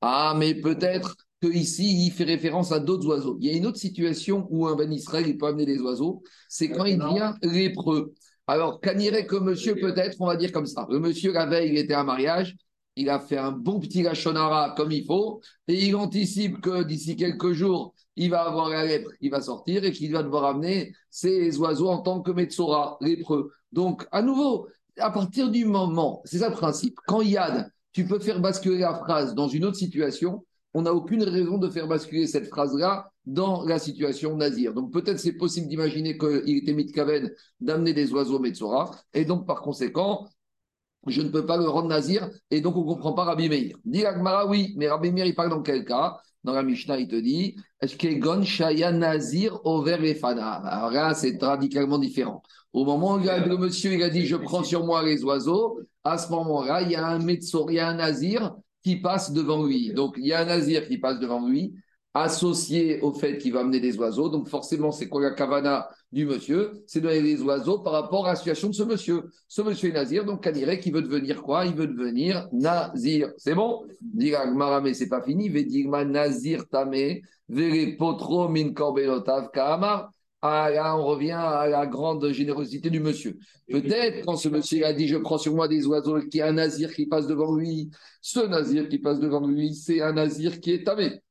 Ah, 0.02 0.36
mais 0.38 0.56
peut-être 0.56 1.16
qu'ici, 1.42 2.06
il 2.06 2.12
fait 2.12 2.24
référence 2.24 2.72
à 2.72 2.80
d'autres 2.80 3.08
oiseaux. 3.08 3.38
Il 3.42 3.48
y 3.48 3.50
a 3.50 3.58
une 3.58 3.66
autre 3.66 3.80
situation 3.80 4.48
où 4.50 4.68
un 4.68 4.76
Ben 4.76 4.92
Israël, 4.92 5.26
il 5.28 5.38
peut 5.38 5.48
amener 5.48 5.66
des 5.66 5.80
oiseaux, 5.80 6.22
c'est 6.48 6.70
quand 6.70 6.86
il 6.86 6.98
devient 6.98 7.34
lépreux. 7.42 8.14
Alors, 8.48 8.80
irait 8.98 9.26
que 9.26 9.38
monsieur, 9.38 9.76
peut-être, 9.76 10.18
on 10.20 10.28
va 10.28 10.36
dire 10.36 10.52
comme 10.52 10.66
ça. 10.66 10.86
Le 10.90 11.00
monsieur, 11.00 11.32
la 11.32 11.46
veille, 11.46 11.70
il 11.70 11.78
était 11.78 11.94
à 11.94 12.02
un 12.02 12.04
mariage, 12.04 12.56
il 12.96 13.10
a 13.10 13.20
fait 13.20 13.38
un 13.38 13.52
bon 13.52 13.80
petit 13.80 14.04
lachonara 14.04 14.74
comme 14.78 14.92
il 14.92 15.06
faut, 15.06 15.42
et 15.68 15.86
il 15.86 15.96
anticipe 15.96 16.62
que 16.62 16.84
d'ici 16.84 17.16
quelques 17.16 17.54
jours, 17.54 17.96
il 18.16 18.30
va 18.30 18.44
avoir 18.44 18.70
la 18.70 18.86
lèpre, 18.86 19.10
il 19.22 19.32
va 19.32 19.42
sortir 19.42 19.84
et 19.84 19.92
qu'il 19.92 20.12
va 20.12 20.24
devoir 20.24 20.46
amener 20.46 20.94
ses 21.10 21.58
oiseaux 21.58 21.90
en 21.90 22.00
tant 22.00 22.22
que 22.22 22.32
Metsora, 22.32 22.98
lépreux. 23.02 23.52
Donc, 23.72 24.08
à 24.12 24.22
nouveau, 24.22 24.68
à 24.98 25.10
partir 25.12 25.50
du 25.50 25.66
moment, 25.66 26.22
c'est 26.26 26.40
ça 26.40 26.50
le 26.50 26.56
principe, 26.56 26.98
quand 27.08 27.22
Yad, 27.22 27.72
tu 27.92 28.06
peux 28.06 28.20
faire 28.20 28.40
basculer 28.40 28.80
la 28.80 28.96
phrase 28.96 29.36
dans 29.36 29.48
une 29.48 29.66
autre 29.66 29.78
situation, 29.78 30.46
on 30.74 30.84
n'a 30.84 30.94
aucune 30.94 31.24
raison 31.24 31.58
de 31.58 31.70
faire 31.70 31.88
basculer 31.88 32.28
cette 32.28 32.48
phrase-là 32.48 33.12
dans 33.26 33.64
la 33.64 33.80
situation 33.80 34.36
nazir. 34.36 34.74
Donc 34.74 34.92
peut-être 34.92 35.20
c'est 35.20 35.34
possible 35.34 35.68
d'imaginer 35.68 36.18
qu'il 36.18 36.58
était 36.58 36.74
mitkaven 36.74 37.32
d'amener 37.60 37.94
des 37.94 38.12
oiseaux 38.12 38.40
Metsora, 38.40 38.92
et 39.14 39.26
donc 39.26 39.46
par 39.46 39.62
conséquent, 39.62 40.28
je 41.08 41.22
ne 41.22 41.30
peux 41.30 41.46
pas 41.46 41.58
le 41.58 41.68
rendre 41.68 41.88
nazir, 41.88 42.30
et 42.52 42.62
donc 42.62 42.76
on 42.76 42.82
ne 42.82 42.86
comprend 42.86 43.14
pas 43.14 43.24
Rabbi 43.24 43.50
Meir. 43.50 43.78
Dit 43.86 44.06
Agmara, 44.06 44.48
oui, 44.48 44.74
mais 44.78 44.88
Rabbi 44.88 45.12
Meir, 45.12 45.26
il 45.26 45.36
parle 45.36 45.50
dans 45.50 45.62
quel 45.62 45.86
cas? 45.86 46.18
Dans 46.44 46.54
la 46.54 46.64
Mishnah, 46.64 46.98
il 46.98 47.08
te 47.08 47.16
dit 47.16 47.56
Est-ce 47.82 47.96
Shaya 48.44 48.92
Nazir 48.92 49.60
over 49.64 50.14
Fana 50.16 50.56
Alors 50.56 50.92
là, 50.92 51.14
c'est 51.14 51.42
radicalement 51.42 51.98
différent. 51.98 52.44
Au 52.74 52.84
moment 52.84 53.16
où 53.16 53.20
le 53.20 53.58
monsieur 53.58 53.94
il 53.94 54.04
a 54.04 54.10
dit 54.10 54.26
Je 54.26 54.36
prends 54.36 54.64
sur 54.64 54.86
moi 54.86 55.04
les 55.04 55.24
oiseaux, 55.24 55.80
à 56.04 56.18
ce 56.18 56.30
moment-là, 56.32 56.82
il 56.82 56.92
y 56.92 56.96
a 56.96 57.08
un 57.08 57.20
Metzor, 57.20 57.72
il 57.72 57.76
y 57.76 57.80
a 57.80 57.88
un 57.88 57.96
Nazir 57.96 58.56
qui 58.84 58.98
passe 58.98 59.32
devant 59.32 59.66
lui. 59.66 59.94
Donc 59.94 60.16
il 60.18 60.28
y 60.28 60.34
a 60.34 60.42
un 60.42 60.46
Nazir 60.46 60.86
qui 60.88 60.98
passe 60.98 61.20
devant 61.20 61.48
lui, 61.48 61.74
associé 62.14 63.02
au 63.02 63.12
fait 63.12 63.38
qu'il 63.38 63.54
va 63.54 63.62
amener 63.62 63.80
des 63.80 63.98
oiseaux. 63.98 64.30
Donc 64.30 64.48
forcément, 64.48 64.92
c'est 64.92 65.08
quoi 65.08 65.22
la 65.22 65.32
kavana 65.32 65.90
du 66.12 66.26
monsieur? 66.26 66.84
C'est 66.86 67.02
donner 67.02 67.22
des 67.22 67.42
oiseaux 67.42 67.80
par 67.80 67.94
rapport 67.94 68.28
à 68.28 68.32
la 68.32 68.36
situation 68.36 68.70
de 68.70 68.76
ce 68.76 68.84
monsieur. 68.84 69.24
Ce 69.48 69.62
monsieur 69.62 69.90
est 69.90 69.94
nazir, 69.94 70.26
donc 70.26 70.44
Kanirek, 70.44 70.82
qui 70.82 70.92
veut 70.92 71.02
devenir 71.02 71.42
quoi? 71.42 71.66
Il 71.66 71.74
veut 71.74 71.88
devenir 71.88 72.48
nazir. 72.52 73.32
C'est 73.38 73.56
bon? 73.56 73.84
Dire 74.02 74.40
mais 74.84 74.94
c'est 74.94 75.10
pas 75.10 75.24
fini. 75.24 75.50
Vedigma 75.50 76.06
nazir 76.06 76.68
tame, 76.70 77.22
vere 77.50 77.98
potro 77.98 78.48
min. 78.48 78.74
Ah, 80.46 80.70
là, 80.70 80.98
on 80.98 81.06
revient 81.06 81.32
à 81.32 81.68
la 81.70 81.88
grande 81.88 82.30
générosité 82.34 82.90
du 82.90 83.00
monsieur. 83.00 83.38
Peut-être 83.70 84.26
quand 84.26 84.36
ce 84.36 84.50
monsieur 84.50 84.86
a 84.86 84.92
dit 84.92 85.08
Je 85.08 85.16
prends 85.16 85.38
sur 85.38 85.56
moi 85.56 85.70
des 85.70 85.88
oiseaux, 85.88 86.20
qu'il 86.20 86.40
y 86.40 86.42
a 86.42 86.48
un 86.48 86.54
nazir 86.54 86.94
qui 86.94 87.06
passe 87.06 87.28
devant 87.28 87.56
lui, 87.56 87.90
ce 88.22 88.42
nazir 88.42 88.90
qui 88.90 89.00
passe 89.00 89.22
devant 89.22 89.48
lui, 89.48 89.74
c'est 89.74 90.02
un 90.02 90.12
nazir 90.12 90.60
qui 90.60 90.72
est 90.72 90.84
tamé. 90.84 91.22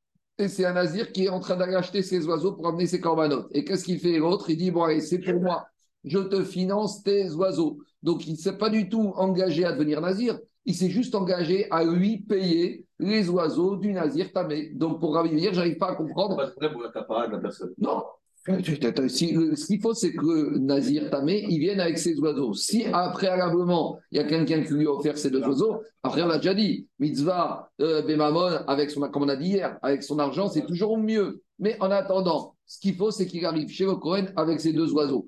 Et 0.42 0.48
c'est 0.48 0.64
un 0.64 0.72
nazir 0.72 1.12
qui 1.12 1.26
est 1.26 1.28
en 1.28 1.38
train 1.38 1.54
d'aller 1.54 1.76
acheter 1.76 2.02
ses 2.02 2.26
oiseaux 2.26 2.54
pour 2.54 2.66
amener 2.66 2.88
ses 2.88 3.00
corbanotes. 3.00 3.46
Et 3.52 3.64
qu'est-ce 3.64 3.84
qu'il 3.84 4.00
fait 4.00 4.18
l'autre? 4.18 4.50
Il 4.50 4.56
dit 4.56 4.72
Bon, 4.72 4.82
allez, 4.82 5.00
c'est 5.00 5.20
pour 5.20 5.40
moi. 5.40 5.68
Je 6.02 6.18
te 6.18 6.42
finance 6.42 7.04
tes 7.04 7.30
oiseaux. 7.30 7.78
Donc, 8.02 8.26
il 8.26 8.32
ne 8.32 8.36
s'est 8.36 8.58
pas 8.58 8.68
du 8.68 8.88
tout 8.88 9.12
engagé 9.14 9.64
à 9.64 9.70
devenir 9.70 10.00
nazir. 10.00 10.36
Il 10.64 10.74
s'est 10.74 10.90
juste 10.90 11.14
engagé 11.14 11.70
à 11.70 11.84
lui 11.84 12.22
payer 12.22 12.84
les 12.98 13.28
oiseaux 13.30 13.76
du 13.76 13.92
nazir 13.92 14.32
tamé. 14.32 14.70
Donc, 14.74 14.98
pour 14.98 15.14
ravir, 15.14 15.54
j'arrive 15.54 15.76
pas 15.76 15.90
à 15.90 15.94
comprendre. 15.94 16.36
Pas 16.36 17.26
de 17.28 17.32
la 17.32 17.38
personne. 17.38 17.72
Non, 17.78 18.02
ce 18.46 19.66
qu'il 19.66 19.80
faut, 19.80 19.94
c'est 19.94 20.12
que 20.12 20.58
Nazir 20.58 21.10
Tamé, 21.10 21.46
vienne 21.46 21.80
avec 21.80 21.98
ses 21.98 22.18
oiseaux. 22.18 22.54
Si 22.54 22.84
préalablement, 23.12 23.98
il 24.10 24.18
y 24.18 24.20
a 24.20 24.24
quelqu'un 24.24 24.62
qui 24.64 24.72
lui 24.74 24.86
a 24.86 24.90
offert 24.90 25.16
ces 25.16 25.30
deux 25.30 25.42
oiseaux, 25.42 25.82
après 26.02 26.22
on 26.22 26.26
l'a 26.26 26.38
déjà 26.38 26.54
dit, 26.54 26.88
mitzvah 26.98 27.70
euh, 27.80 28.02
Bemamon, 28.02 28.64
avec 28.66 28.90
son, 28.90 29.00
comme 29.02 29.22
on 29.22 29.28
a 29.28 29.36
dit 29.36 29.50
hier, 29.50 29.78
avec 29.82 30.02
son 30.02 30.18
argent, 30.18 30.48
c'est 30.48 30.66
toujours 30.66 30.98
mieux. 30.98 31.42
Mais 31.60 31.76
en 31.80 31.90
attendant, 31.90 32.56
ce 32.66 32.80
qu'il 32.80 32.96
faut, 32.96 33.12
c'est 33.12 33.26
qu'il 33.26 33.46
arrive 33.46 33.68
chez 33.68 33.84
le 33.84 33.94
Cohen 33.94 34.26
avec 34.34 34.60
ses 34.60 34.72
deux 34.72 34.92
oiseaux. 34.92 35.26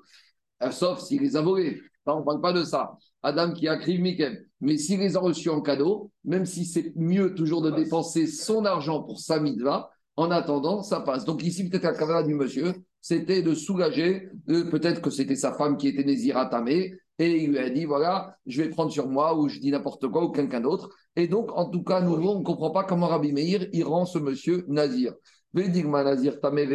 Euh, 0.62 0.72
sauf 0.72 1.00
s'il 1.00 1.22
les 1.22 1.36
a 1.36 1.42
volés. 1.42 1.80
on 2.06 2.20
ne 2.20 2.24
parle 2.24 2.40
pas 2.40 2.52
de 2.52 2.64
ça. 2.64 2.96
Adam 3.22 3.52
qui 3.52 3.68
a 3.68 3.76
crié 3.76 3.98
Mikem. 3.98 4.36
Mais 4.60 4.76
s'il 4.76 4.98
les 4.98 5.16
a 5.16 5.20
reçus 5.20 5.50
en 5.50 5.60
cadeau, 5.60 6.10
même 6.24 6.46
si 6.46 6.64
c'est 6.64 6.92
mieux 6.96 7.34
toujours 7.34 7.62
de 7.62 7.70
dépenser 7.70 8.26
son 8.26 8.64
argent 8.64 9.02
pour 9.02 9.20
sa 9.20 9.38
mitzvah, 9.38 9.90
en 10.16 10.30
attendant, 10.30 10.82
ça 10.82 11.00
passe. 11.00 11.24
Donc 11.24 11.42
ici, 11.44 11.68
peut-être 11.68 11.84
la 11.84 11.94
caméra 11.94 12.22
du 12.22 12.34
monsieur, 12.34 12.72
c'était 13.04 13.42
de 13.42 13.54
soulager, 13.54 14.30
peut-être 14.46 15.02
que 15.02 15.10
c'était 15.10 15.36
sa 15.36 15.52
femme 15.52 15.76
qui 15.76 15.88
était 15.88 16.04
Néziratamé, 16.04 16.94
et 17.18 17.42
il 17.42 17.50
lui 17.50 17.58
a 17.58 17.68
dit, 17.68 17.84
voilà, 17.84 18.34
je 18.46 18.62
vais 18.62 18.70
prendre 18.70 18.90
sur 18.90 19.08
moi, 19.08 19.38
ou 19.38 19.46
je 19.46 19.58
dis 19.58 19.70
n'importe 19.70 20.08
quoi, 20.08 20.24
ou 20.24 20.30
quelqu'un 20.30 20.62
d'autre. 20.62 20.88
Et 21.14 21.28
donc, 21.28 21.50
en 21.52 21.68
tout 21.68 21.84
cas, 21.84 22.00
nous, 22.00 22.14
on 22.14 22.38
ne 22.38 22.42
comprend 22.42 22.70
pas 22.70 22.82
comment 22.84 23.08
Rabbi 23.08 23.34
Meir, 23.34 23.68
il 23.74 23.84
rend 23.84 24.06
ce 24.06 24.18
monsieur 24.18 24.64
Nazir. 24.68 25.12
Vedigma 25.52 26.02
Nazir 26.02 26.40
Tamé, 26.40 26.66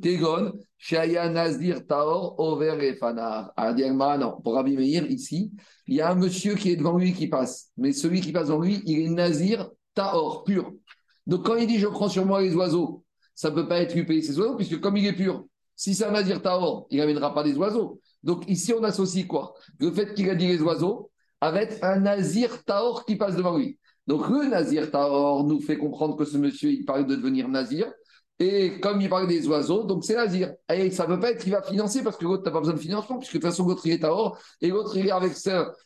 Kegon, 0.00 0.52
Shaya 0.78 1.28
Nazir 1.28 1.86
Taor, 1.86 2.34
Over 2.38 2.78
et 2.80 2.96
Fanar. 2.96 3.52
non, 4.18 4.40
pour 4.42 4.54
Rabbi 4.54 4.78
Meir, 4.78 5.10
ici, 5.10 5.52
il 5.88 5.96
y 5.96 6.00
a 6.00 6.10
un 6.10 6.14
monsieur 6.14 6.54
qui 6.54 6.70
est 6.70 6.76
devant 6.76 6.96
lui 6.96 7.12
qui 7.12 7.26
passe. 7.26 7.70
Mais 7.76 7.92
celui 7.92 8.22
qui 8.22 8.32
passe 8.32 8.46
devant 8.48 8.62
lui, 8.62 8.80
il 8.86 9.00
est 9.00 9.10
Nazir 9.10 9.68
Taor, 9.92 10.42
pur. 10.44 10.72
Donc, 11.26 11.44
quand 11.44 11.56
il 11.56 11.66
dit 11.66 11.78
je 11.78 11.86
prends 11.86 12.08
sur 12.08 12.24
moi 12.24 12.40
les 12.40 12.54
oiseaux, 12.54 13.04
ça 13.36 13.50
ne 13.50 13.54
peut 13.54 13.68
pas 13.68 13.78
être 13.80 13.94
lui 13.94 14.04
payer 14.04 14.22
ses 14.22 14.36
oiseaux, 14.40 14.56
puisque 14.56 14.80
comme 14.80 14.96
il 14.96 15.06
est 15.06 15.12
pur, 15.12 15.44
si 15.76 15.94
c'est 15.94 16.06
un 16.06 16.10
Nazir 16.10 16.42
Taor, 16.42 16.86
il 16.90 16.98
n'amènera 16.98 17.32
pas 17.34 17.44
des 17.44 17.54
oiseaux. 17.56 18.00
Donc 18.24 18.48
ici, 18.48 18.72
on 18.72 18.82
associe 18.82 19.26
quoi? 19.26 19.54
Le 19.78 19.92
fait 19.92 20.14
qu'il 20.14 20.28
a 20.30 20.34
dit 20.34 20.48
les 20.48 20.60
oiseaux 20.62 21.10
avec 21.40 21.78
un 21.82 22.00
Nazir 22.00 22.64
Taor 22.64 23.04
qui 23.04 23.16
passe 23.16 23.36
devant 23.36 23.56
lui. 23.56 23.78
Donc 24.06 24.28
le 24.28 24.48
Nazir 24.48 24.90
Taor 24.90 25.44
nous 25.44 25.60
fait 25.60 25.76
comprendre 25.76 26.16
que 26.16 26.24
ce 26.24 26.38
monsieur, 26.38 26.70
il 26.70 26.84
parle 26.84 27.06
de 27.06 27.14
devenir 27.14 27.48
Nazir. 27.48 27.92
Et 28.38 28.80
comme 28.80 29.00
il 29.00 29.08
parle 29.08 29.26
des 29.26 29.46
oiseaux, 29.48 29.84
donc 29.84 30.04
c'est 30.04 30.14
Nazir. 30.14 30.54
Et 30.72 30.90
ça 30.90 31.06
ne 31.06 31.14
peut 31.14 31.20
pas 31.20 31.30
être 31.30 31.42
qu'il 31.42 31.52
va 31.52 31.62
financer 31.62 32.02
parce 32.02 32.16
que 32.16 32.24
l'autre 32.24 32.44
n'a 32.44 32.50
pas 32.50 32.60
besoin 32.60 32.74
de 32.74 32.80
financement, 32.80 33.18
puisque 33.18 33.34
de 33.34 33.38
toute 33.38 33.48
façon, 33.48 33.66
l'autre 33.66 33.82
il 33.86 33.92
est 33.92 33.98
Taor, 34.00 34.38
et 34.60 34.68
l'autre 34.68 34.96
il 34.96 35.06
est 35.06 35.10
avec, 35.10 35.32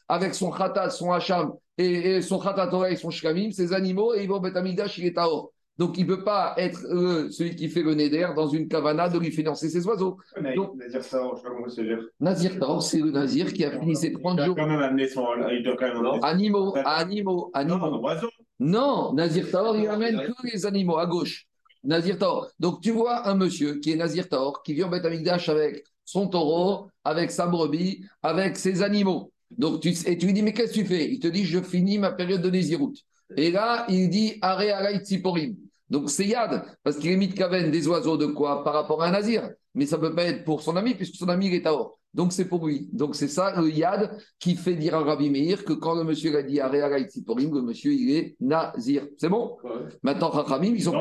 avec 0.09 0.35
son 0.35 0.51
Khatat, 0.51 0.91
son 0.91 1.13
Hacham, 1.13 1.53
et, 1.79 2.21
son 2.23 2.39
Khatat 2.39 2.91
et 2.91 2.97
son 2.97 3.11
Shkamim, 3.11 3.53
ses 3.53 3.73
animaux, 3.73 4.15
et 4.15 4.23
il 4.23 4.29
va 4.29 4.37
au 4.37 4.41
Betamidash, 4.41 4.99
il 4.99 5.07
est 5.07 5.15
Taor. 5.15 5.53
Donc, 5.81 5.97
il 5.97 6.07
ne 6.07 6.15
peut 6.15 6.23
pas 6.23 6.53
être 6.59 6.85
euh, 6.91 7.31
celui 7.31 7.57
qui 7.57 7.71
fait 7.71 7.83
le 7.83 7.95
Neder 7.95 8.29
dans 8.37 8.49
une 8.49 8.69
cavana 8.69 9.09
de 9.09 9.19
lui 9.19 9.31
financer 9.31 9.71
ses 9.71 9.87
oiseaux. 9.87 10.19
Donc, 10.55 10.75
Nazir 10.77 11.09
Taor, 11.09 11.37
je 11.37 11.41
sais 11.41 11.49
pas 11.49 11.55
comment 11.55 11.67
dire. 11.69 12.07
Nazir 12.21 12.59
Taor, 12.59 12.83
c'est 12.83 12.99
le 12.99 13.11
Nazir 13.11 13.51
qui 13.51 13.65
a 13.65 13.71
fini 13.81 13.97
ses 13.97 14.13
30 14.13 14.41
jours. 14.41 14.49
Il 14.49 14.55
doit 14.55 14.63
quand 14.63 14.71
même 14.71 14.83
amener 14.83 15.09
son. 15.09 15.25
Il 15.51 15.63
doit 15.63 15.77
quand 15.79 15.89
même 15.89 16.05
amener... 16.05 16.19
Animaux, 16.23 16.77
animaux, 16.85 17.51
animaux. 17.55 17.79
Non, 17.79 18.03
oiseaux. 18.03 18.29
Non, 18.59 19.15
Nazir 19.15 19.51
Taor, 19.51 19.75
il 19.79 19.89
amène 19.89 20.21
que 20.21 20.53
les 20.53 20.67
animaux 20.67 20.99
à 20.99 21.07
gauche. 21.07 21.47
Nazir 21.83 22.19
Taor. 22.19 22.51
Donc, 22.59 22.83
tu 22.83 22.91
vois 22.91 23.27
un 23.27 23.35
monsieur 23.35 23.77
qui 23.77 23.93
est 23.93 23.97
Nazir 23.97 24.29
Taor, 24.29 24.63
qui 24.63 24.75
vient 24.75 24.89
en 24.89 24.91
Beth 24.91 25.07
Amikdash 25.07 25.49
avec 25.49 25.87
son 26.05 26.29
taureau, 26.29 26.91
avec 27.05 27.31
sa 27.31 27.47
brebis, 27.47 28.05
avec 28.23 28.59
ses 28.59 28.83
animaux. 28.83 29.33
Donc, 29.51 29.81
tu, 29.81 29.95
et 30.05 30.19
tu 30.19 30.27
lui 30.27 30.35
dis, 30.35 30.43
mais 30.43 30.53
qu'est-ce 30.53 30.75
que 30.75 30.81
tu 30.81 30.85
fais? 30.85 31.11
Il 31.11 31.21
te 31.21 31.29
dit, 31.29 31.47
je 31.47 31.63
finis 31.63 31.97
ma 31.97 32.13
période 32.13 32.43
de 32.43 32.51
Nézirout. 32.51 32.93
Et 33.35 33.51
là, 33.51 33.87
il 33.89 34.11
dit, 34.11 34.37
Are 34.43 34.61
Tsiporim. 35.03 35.57
Donc 35.91 36.09
c'est 36.09 36.25
Yad, 36.25 36.63
parce 36.85 36.97
qu'il 36.97 37.11
est 37.11 37.17
mis 37.17 37.29
de 37.29 37.35
Kaven 37.35 37.71
des 37.71 37.89
oiseaux 37.89 38.17
de 38.17 38.27
quoi 38.27 38.63
Par 38.63 38.75
rapport 38.75 39.03
à 39.03 39.09
un 39.09 39.11
Nazir. 39.11 39.51
Mais 39.75 39.87
ça 39.87 39.97
ne 39.97 40.03
peut 40.03 40.15
pas 40.15 40.25
être 40.25 40.45
pour 40.45 40.63
son 40.63 40.77
ami, 40.77 40.95
puisque 40.95 41.17
son 41.17 41.29
ami 41.29 41.49
il 41.49 41.55
est 41.55 41.63
Taor. 41.63 41.99
Donc 42.15 42.33
c'est 42.33 42.47
pour 42.47 42.67
lui. 42.67 42.89
Donc 42.93 43.15
c'est 43.15 43.29
ça 43.29 43.61
le 43.61 43.69
Yad 43.69 44.17
qui 44.39 44.57
fait 44.57 44.75
dire 44.75 44.95
à 44.95 45.01
Rabbi 45.01 45.31
Meir 45.31 45.65
que 45.65 45.73
quand 45.73 45.95
le 45.95 46.05
monsieur 46.05 46.37
a 46.37 46.43
dit 46.43 46.61
Area 46.61 47.01
Tsiporim, 47.01 47.55
le 47.55 47.63
monsieur 47.63 47.93
il 47.93 48.17
est 48.17 48.37
Nazir. 48.41 49.07
C'est 49.17 49.29
bon? 49.29 49.57
Maintenant, 50.03 50.31
Rachamim, 50.31 50.75
ils 50.75 50.83
sont. 50.83 50.95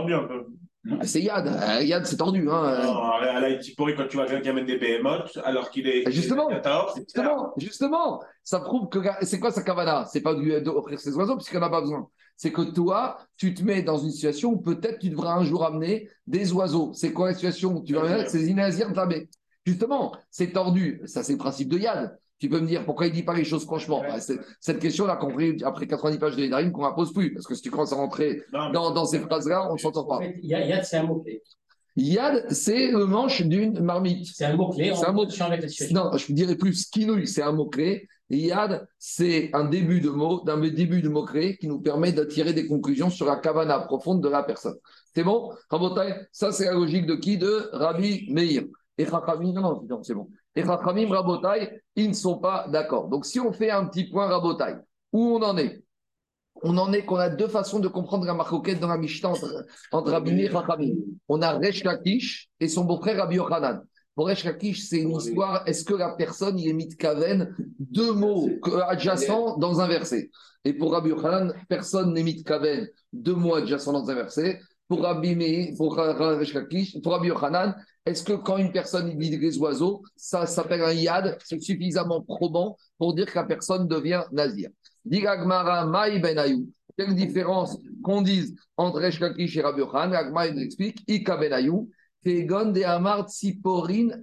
Ah, 0.91 1.03
c'est 1.03 1.21
Yad. 1.21 1.47
Euh, 1.47 1.83
Yad, 1.83 2.05
c'est 2.05 2.17
tordu. 2.17 2.49
Hein. 2.49 2.63
à 2.63 3.39
la 3.39 3.57
quand 3.57 4.07
tu 4.07 4.17
vois 4.17 4.25
quelqu'un 4.25 4.41
qui 4.41 4.49
amène 4.49 4.65
des 4.65 4.77
behemoths, 4.77 5.37
alors 5.43 5.69
qu'il 5.69 5.87
est. 5.87 6.09
Justement, 6.11 6.49
justement, 6.95 7.53
justement, 7.57 8.23
ça 8.43 8.59
prouve 8.59 8.87
que 8.89 8.99
c'est 9.21 9.39
quoi 9.39 9.51
sa 9.51 9.61
kavana? 9.61 10.05
C'est 10.05 10.21
pas 10.21 10.33
d'offrir 10.33 10.99
ses 10.99 11.13
oiseaux, 11.15 11.35
puisqu'il 11.35 11.59
n'en 11.59 11.67
a 11.67 11.69
pas 11.69 11.81
besoin 11.81 12.07
c'est 12.39 12.53
que 12.53 12.61
toi, 12.61 13.17
tu 13.35 13.53
te 13.53 13.63
mets 13.63 13.81
dans 13.81 13.97
une 13.97 14.11
situation 14.11 14.53
où 14.53 14.57
peut-être 14.61 14.99
tu 14.99 15.09
devras 15.09 15.35
un 15.35 15.43
jour 15.43 15.65
amener 15.65 16.07
des 16.25 16.53
oiseaux. 16.53 16.93
C'est 16.93 17.11
quoi 17.11 17.27
la 17.27 17.33
situation? 17.33 17.81
Tu 17.81 17.93
vas 17.93 18.03
amener 18.03 18.29
C'est 18.29 18.41
Inazir 18.43 18.93
Tabé. 18.93 19.27
Justement, 19.65 20.15
c'est 20.31 20.53
tordu. 20.53 21.01
Ça, 21.03 21.21
c'est 21.21 21.33
le 21.33 21.37
principe 21.37 21.67
de 21.67 21.77
Yad. 21.77 22.17
Tu 22.39 22.47
peux 22.47 22.61
me 22.61 22.65
dire 22.65 22.85
pourquoi 22.85 23.07
il 23.07 23.09
ne 23.09 23.15
dit 23.15 23.23
pas 23.23 23.33
les 23.33 23.43
choses 23.43 23.65
franchement 23.65 24.01
bah, 24.07 24.21
Cette 24.61 24.79
question, 24.79 25.03
on 25.03 25.09
a 25.09 25.17
compris 25.17 25.61
après 25.65 25.85
90 25.85 26.17
pages 26.17 26.37
de 26.37 26.43
Nedarim 26.43 26.71
qu'on 26.71 26.83
ne 26.83 26.87
la 26.87 26.93
pose 26.93 27.11
plus. 27.11 27.33
Parce 27.33 27.45
que 27.45 27.55
si 27.55 27.61
tu 27.61 27.69
commences 27.69 27.91
à 27.91 27.97
rentrer 27.97 28.41
dans, 28.53 29.05
ces 29.05 29.19
phrases-là, 29.19 29.67
on 29.69 29.73
ne 29.73 29.77
s'entend 29.77 30.05
pas. 30.05 30.21
Yad, 30.41 30.85
c'est 30.85 30.95
un 30.95 31.03
mot 31.03 31.25
Yad, 31.97 32.45
c'est 32.51 32.91
le 32.91 33.05
manche 33.05 33.41
d'une 33.41 33.81
marmite. 33.81 34.25
C'est 34.33 34.45
un 34.45 34.55
mot-clé. 34.55 34.93
C'est 34.95 35.05
un 35.05 35.11
mot- 35.11 35.25
avec 35.41 35.61
la 35.61 35.67
situation. 35.67 36.05
Non, 36.05 36.15
je 36.15 36.31
dirais 36.31 36.55
plus 36.55 36.73
skinouille, 36.73 37.27
c'est 37.27 37.41
un 37.41 37.51
mot-clé. 37.51 38.07
Yad, 38.37 38.87
c'est 38.99 39.49
un 39.53 39.65
début 39.65 40.01
de 40.01 40.09
mot, 40.09 40.41
d'un 40.43 40.59
début 40.59 41.01
de 41.01 41.09
mot-clé 41.09 41.57
qui 41.57 41.67
nous 41.67 41.81
permet 41.81 42.11
de 42.11 42.23
tirer 42.23 42.53
des 42.53 42.67
conclusions 42.67 43.09
sur 43.09 43.25
la 43.25 43.37
kavana 43.37 43.79
profonde 43.79 44.21
de 44.21 44.29
la 44.29 44.43
personne. 44.43 44.75
C'est 45.15 45.23
bon 45.23 45.51
Rabotai, 45.69 46.13
ça 46.31 46.51
c'est 46.51 46.65
la 46.65 46.73
logique 46.73 47.07
de 47.07 47.15
qui? 47.15 47.37
De 47.39 47.69
Rabbi 47.73 48.31
Meir. 48.31 48.65
Et 48.99 49.05
Chachamim, 49.05 49.53
non, 49.53 49.81
non, 49.89 50.03
c'est 50.03 50.13
bon. 50.13 50.29
Et 50.55 50.63
Chachamim, 50.63 51.09
Rabotai, 51.09 51.81
ils 51.95 52.09
ne 52.09 52.13
sont 52.13 52.37
pas 52.37 52.67
d'accord. 52.67 53.07
Donc 53.07 53.25
si 53.25 53.39
on 53.39 53.51
fait 53.51 53.71
un 53.71 53.85
petit 53.85 54.03
point 54.03 54.27
Rabotai, 54.27 54.75
où 55.11 55.37
on 55.37 55.41
en 55.41 55.57
est? 55.57 55.81
On 56.61 56.77
en 56.77 56.91
est 56.93 57.05
qu'on 57.05 57.15
a 57.15 57.29
deux 57.29 57.47
façons 57.47 57.79
de 57.79 57.87
comprendre 57.87 58.25
la 58.25 58.33
marcoquette 58.33 58.79
dans 58.79 58.89
la 58.89 58.97
Mishnah 58.97 59.29
entre, 59.29 59.65
entre 59.91 60.11
Rabbi 60.11 60.33
Meir 60.33 60.51
et 60.51 60.53
Chachamim. 60.53 60.95
On 61.27 61.41
a 61.41 61.57
Resh 61.57 61.83
Lakish 61.83 62.49
et 62.59 62.67
son 62.67 62.83
beau-frère 62.83 63.17
Rabbi 63.17 63.37
Yochanan. 63.37 63.81
Pour 64.19 64.27
Resh 64.27 64.43
Lakish, 64.43 64.81
c'est 64.81 64.99
une 64.99 65.15
histoire, 65.15 65.63
est-ce 65.65 65.85
que 65.85 65.93
la 65.93 66.09
personne, 66.09 66.59
il 66.59 66.67
est 66.67 66.73
mis 66.73 66.87
de 66.87 66.95
kaven, 66.95 67.55
deux 67.79 68.11
mots 68.11 68.49
adjacents 68.89 69.57
dans 69.57 69.79
un 69.79 69.87
verset. 69.87 70.29
Et 70.65 70.73
pour 70.73 70.91
Rabbi 70.91 71.11
Yochanan, 71.11 71.53
personne 71.69 72.13
n'est 72.13 72.23
mis 72.23 72.35
de 72.35 72.43
kaven, 72.43 72.85
deux 73.13 73.35
mots 73.35 73.55
adjacents 73.55 73.93
dans 73.93 74.09
un 74.09 74.15
verset. 74.15 74.59
Pour 74.89 75.03
Rabbi 75.03 75.37
Meir, 75.37 75.73
pour 75.77 75.95
pour 75.95 77.13
Rabbi 77.13 77.27
Yochanan, 77.29 77.73
est-ce 78.05 78.21
que 78.25 78.33
quand 78.33 78.57
une 78.57 78.73
personne 78.73 79.17
dit 79.17 79.37
les 79.37 79.57
oiseaux, 79.57 80.03
ça 80.17 80.45
s'appelle 80.45 80.81
un 80.81 80.91
yad, 80.91 81.37
c'est 81.45 81.61
suffisamment 81.61 82.19
probant 82.19 82.75
pour 82.97 83.13
dire 83.13 83.25
que 83.25 83.39
la 83.39 83.45
personne 83.45 83.87
devient 83.87 84.23
nazir. 84.33 84.69
Digagmara 85.05 85.85
Maï 85.85 86.19
Ben 86.19 86.37
Ayou. 86.37 86.67
Quelle 86.97 87.15
différence 87.15 87.77
qu'on 88.03 88.21
dise 88.21 88.53
entre 88.75 88.99
Resh 88.99 89.21
Lakish 89.21 89.55
et 89.55 89.61
Rabbi 89.61 89.79
Yochanan? 89.79 90.13
Agma 90.13 90.47
il 90.47 90.61
explique 90.61 91.05
Ika 91.07 91.37
Ben 91.37 91.53
Ayou. 91.53 91.89
De 92.25 92.83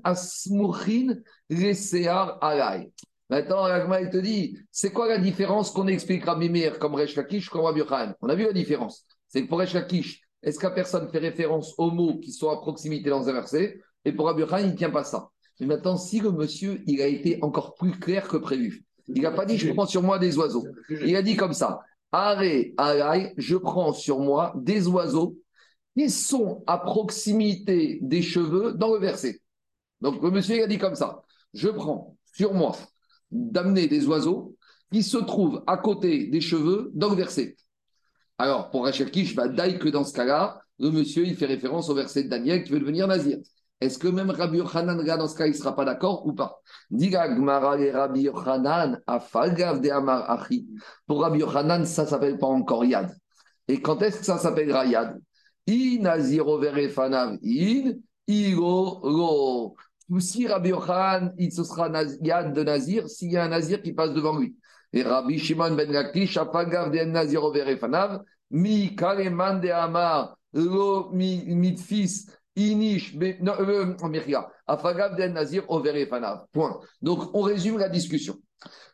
Asmuchin 0.04 1.14
Resear 1.50 2.38
Alay. 2.42 2.90
Maintenant, 3.28 3.64
Agma 3.64 4.00
il 4.02 4.10
te 4.10 4.18
dit 4.18 4.56
c'est 4.70 4.92
quoi 4.92 5.08
la 5.08 5.18
différence 5.18 5.70
qu'on 5.72 5.88
explique 5.88 6.24
Rabbi 6.24 6.48
Meir 6.48 6.78
comme 6.78 6.94
Resh 6.94 7.16
Lakish 7.16 7.48
comme 7.48 7.62
Rabbi 7.62 7.82
On 8.20 8.28
a 8.28 8.34
vu 8.34 8.44
la 8.44 8.52
différence. 8.52 9.04
C'est 9.26 9.42
que 9.42 9.48
pour 9.48 9.58
Resh 9.58 9.74
Lakish, 9.74 10.22
est-ce 10.42 10.62
la 10.62 10.70
personne 10.70 11.08
fait 11.08 11.18
référence 11.18 11.74
aux 11.78 11.90
mots 11.90 12.18
qui 12.20 12.32
sont 12.32 12.50
à 12.50 12.56
proximité 12.58 13.10
dans 13.10 13.28
un 13.28 13.32
verset? 13.32 13.80
Et 14.04 14.12
pour 14.12 14.26
Rabbi 14.26 14.42
il 14.60 14.66
ne 14.68 14.76
tient 14.76 14.90
pas 14.90 15.02
ça. 15.02 15.30
Mais 15.58 15.66
maintenant, 15.66 15.96
si 15.96 16.20
le 16.20 16.30
monsieur, 16.30 16.82
il 16.86 17.00
a 17.00 17.06
été 17.06 17.38
encore 17.42 17.74
plus 17.74 17.98
clair 17.98 18.28
que 18.28 18.36
prévu, 18.36 18.84
il 19.08 19.22
n'a 19.22 19.30
pas 19.30 19.44
dit 19.44 19.56
je 19.56 19.72
prends 19.72 19.86
sur 19.86 20.02
moi 20.02 20.18
des 20.18 20.36
oiseaux. 20.36 20.64
Il 20.88 21.16
a 21.16 21.22
dit 21.22 21.36
comme 21.36 21.54
ça 21.54 21.80
Arrêt, 22.12 22.74
arrêt, 22.76 23.34
je 23.36 23.56
prends 23.56 23.92
sur 23.92 24.20
moi 24.20 24.52
des 24.56 24.86
oiseaux 24.86 25.36
qui 25.96 26.10
sont 26.10 26.62
à 26.66 26.78
proximité 26.78 27.98
des 28.02 28.22
cheveux 28.22 28.74
dans 28.74 28.92
le 28.92 29.00
verset. 29.00 29.40
Donc 30.00 30.22
le 30.22 30.30
monsieur 30.30 30.62
a 30.62 30.66
dit 30.66 30.78
comme 30.78 30.94
ça 30.94 31.22
Je 31.54 31.68
prends 31.68 32.16
sur 32.34 32.52
moi 32.52 32.76
d'amener 33.30 33.88
des 33.88 34.06
oiseaux 34.06 34.56
qui 34.92 35.02
se 35.02 35.16
trouvent 35.16 35.64
à 35.66 35.78
côté 35.78 36.26
des 36.26 36.40
cheveux 36.40 36.90
dans 36.94 37.08
le 37.08 37.16
verset. 37.16 37.56
Alors 38.38 38.70
pour 38.70 38.84
Rachel 38.84 39.10
Kish, 39.10 39.34
va 39.34 39.48
que 39.48 39.88
dans 39.88 40.04
ce 40.04 40.12
cas-là, 40.12 40.60
le 40.78 40.90
monsieur 40.90 41.24
il 41.24 41.34
fait 41.34 41.46
référence 41.46 41.88
au 41.88 41.94
verset 41.94 42.24
de 42.24 42.28
Daniel 42.28 42.62
qui 42.62 42.72
veut 42.72 42.80
devenir 42.80 43.06
nazir. 43.08 43.38
Est-ce 43.80 43.98
que 43.98 44.08
même 44.08 44.30
Rabbi 44.30 44.58
Yochanan, 44.58 45.02
dans 45.02 45.28
ce 45.28 45.36
cas, 45.36 45.46
il 45.46 45.52
ne 45.52 45.56
sera 45.56 45.76
pas 45.76 45.84
d'accord 45.84 46.26
ou 46.26 46.32
pas? 46.32 46.62
Pour 51.06 51.20
Rabbi 51.20 51.38
Yochanan, 51.40 51.84
ça 51.84 52.04
ne 52.04 52.08
s'appelle 52.08 52.38
pas 52.38 52.46
encore 52.46 52.84
Yad. 52.84 53.14
Et 53.68 53.82
quand 53.82 54.00
est-ce 54.00 54.20
que 54.20 54.24
ça 54.24 54.38
s'appellera 54.38 54.86
Yad? 54.86 55.20
I 55.66 55.98
Naziro 56.00 56.58
Verefanav 56.58 57.38
In, 57.42 57.98
Iro 58.26 59.00
Lo. 59.02 59.74
Si 60.20 60.46
Rabbi 60.46 60.68
Yochanan, 60.68 61.34
il 61.38 61.52
se 61.52 61.64
sera 61.64 61.90
Yad 62.20 62.54
de 62.54 62.62
Nazir, 62.62 63.08
s'il 63.08 63.32
y 63.32 63.36
a 63.36 63.44
un 63.44 63.48
Nazir 63.48 63.82
qui 63.82 63.92
passe 63.92 64.12
devant 64.12 64.38
lui. 64.38 64.56
Et 64.92 65.02
Rabbi 65.02 65.38
Shimon 65.38 65.74
ben 65.74 65.90
Lakish, 65.90 66.36
afalgav 66.36 66.90
de 66.90 67.04
Naziro 67.04 67.52
Verefanav, 67.52 68.22
Mi 68.50 68.94
Kaleman 68.94 69.60
de 69.60 69.68
Amar, 69.70 70.36
Lo 70.52 71.10
mi- 71.12 71.44
Mitfis. 71.54 72.26
Inish, 72.58 73.14
non, 73.42 73.52
euh, 73.60 73.94
Myria, 74.08 74.48
Afagav 74.66 75.14
den 75.14 75.34
Nazir, 75.34 75.64
Overe 75.68 76.06
Fanav. 76.06 76.46
Point. 76.52 76.80
Donc, 77.02 77.28
on 77.34 77.42
résume 77.42 77.76
la 77.76 77.90
discussion. 77.90 78.38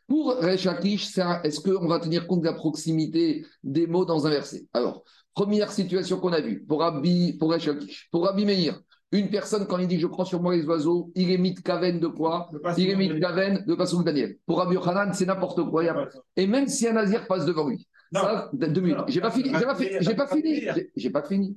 Pour 0.08 0.34
Rechakish, 0.34 1.16
est-ce 1.44 1.60
qu'on 1.60 1.86
va 1.86 2.00
tenir 2.00 2.26
compte 2.26 2.40
de 2.40 2.46
la 2.46 2.54
proximité 2.54 3.46
des 3.62 3.86
mots 3.86 4.04
dans 4.04 4.26
un 4.26 4.30
verset? 4.30 4.66
Alors, 4.72 5.04
première 5.34 5.70
situation 5.72 6.18
qu'on 6.18 6.32
a 6.32 6.40
vue 6.40 6.62
pour 6.64 6.80
Rabbi, 6.80 7.34
pour 7.38 7.52
Rechakish. 7.52 8.08
Pour 8.10 8.24
Rabbi 8.26 8.44
Meir, 8.44 8.80
une 9.12 9.28
personne, 9.28 9.66
quand 9.66 9.78
il 9.78 9.88
dit 9.88 9.98
je 10.00 10.06
prends 10.06 10.24
sur 10.24 10.40
moi 10.42 10.54
les 10.56 10.64
oiseaux, 10.64 11.10
il 11.14 11.30
est 11.30 11.38
mit 11.38 11.54
kaven 11.54 12.00
de 12.00 12.06
quoi? 12.06 12.48
Il 12.78 12.88
est 12.90 12.96
mit 12.96 13.20
kaven 13.20 13.64
de 13.66 13.74
Passouk 13.74 14.04
Daniel. 14.04 14.36
Pour 14.46 14.58
Rabbi 14.58 14.74
Yochanan, 14.74 15.12
c'est 15.12 15.26
n'importe 15.26 15.62
quoi. 15.68 15.82
Et 16.36 16.46
même 16.46 16.66
si 16.68 16.88
un 16.88 16.94
nazir 16.94 17.26
passe 17.26 17.44
devant 17.44 17.68
lui. 17.68 17.86
Non. 18.12 18.20
Ça, 18.20 18.50
deux 18.52 18.80
minutes. 18.80 18.98
J'ai 19.08 19.20
pas 19.20 19.30
fini. 19.30 19.50
J'ai 19.58 19.64
pas 19.64 19.74
fini. 19.74 19.90
J'ai 20.00 20.14
pas 20.14 20.26
fini. 20.26 20.54
J'ai- 20.60 20.92
J'ai 20.96 21.10
pas 21.10 21.22
fini. 21.22 21.56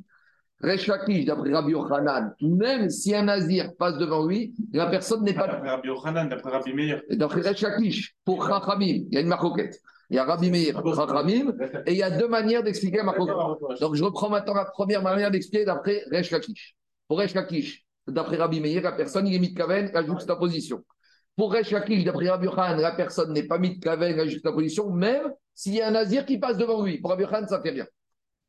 Resh 0.62 0.88
Lakish, 0.88 1.26
d'après 1.26 1.52
Rabbi 1.54 1.72
Yochanan, 1.72 2.34
même 2.42 2.90
si 2.90 3.14
un 3.14 3.24
nazir 3.24 3.76
passe 3.78 3.98
devant 3.98 4.26
lui, 4.26 4.54
la 4.72 4.88
personne 4.88 5.24
n'est 5.24 5.34
pas. 5.34 5.48
D'après 5.48 5.70
Rabbi 5.70 5.88
Yochanan, 5.90 6.30
d'après 6.30 6.50
Rabbi 6.52 6.74
Meir. 6.74 7.02
D'après 7.10 7.42
Resh 7.42 7.62
Lakish, 7.62 8.16
pour 8.24 8.48
Chachamim, 8.48 8.86
il 8.86 9.14
y 9.14 9.18
a 9.18 9.20
une 9.20 9.28
marcoquette. 9.28 9.82
Il 10.10 10.16
y 10.16 10.20
a 10.20 10.24
Rabbi 10.24 10.52
Meir, 10.52 10.82
Chachamim, 10.96 11.54
et 11.86 11.92
il 11.92 11.98
y 11.98 12.04
a 12.04 12.12
deux 12.12 12.28
manières 12.28 12.64
d'expliquer 12.64 13.02
marcoquette. 13.04 13.80
Donc 13.82 13.96
je 13.96 14.04
reprends 14.04 14.30
maintenant 14.30 14.54
la 14.54 14.66
première 14.66 15.02
manière 15.02 15.32
d'expliquer 15.32 15.66
d'après 15.66 16.04
Resh 16.12 16.32
Lakish. 16.32 16.76
Pour 17.08 17.20
Resh 17.20 17.34
Lakish, 17.34 17.86
d'après 18.08 18.38
Rabbi 18.38 18.60
Meir, 18.60 18.82
la 18.82 18.92
personne, 18.92 19.28
il 19.28 19.36
est 19.36 19.40
mis 19.40 19.52
de 19.52 19.58
kaven, 19.58 19.92
la 19.94 20.06
juxtaposition. 20.06 20.84
Pour 21.36 21.52
Resh 21.52 21.72
Lakish, 21.72 22.04
d'après 22.04 22.30
Rabbi 22.30 22.46
Yochanan, 22.46 22.80
la 22.80 22.92
personne 22.92 23.34
n'est 23.34 23.48
pas 23.48 23.58
mis 23.58 23.78
de 23.78 23.84
kaven, 23.84 24.16
la 24.16 24.28
juxtaposition, 24.28 24.90
même 24.92 25.34
s'il 25.54 25.74
y 25.74 25.82
a 25.82 25.88
un 25.88 25.92
nazir 25.92 26.26
qui 26.26 26.38
passe 26.38 26.58
devant 26.58 26.84
lui. 26.84 27.00
Pour 27.00 27.10
Rabbi 27.10 27.24
Yochanan, 27.24 27.48
ça 27.48 27.62
fait 27.62 27.72
rien. 27.72 27.88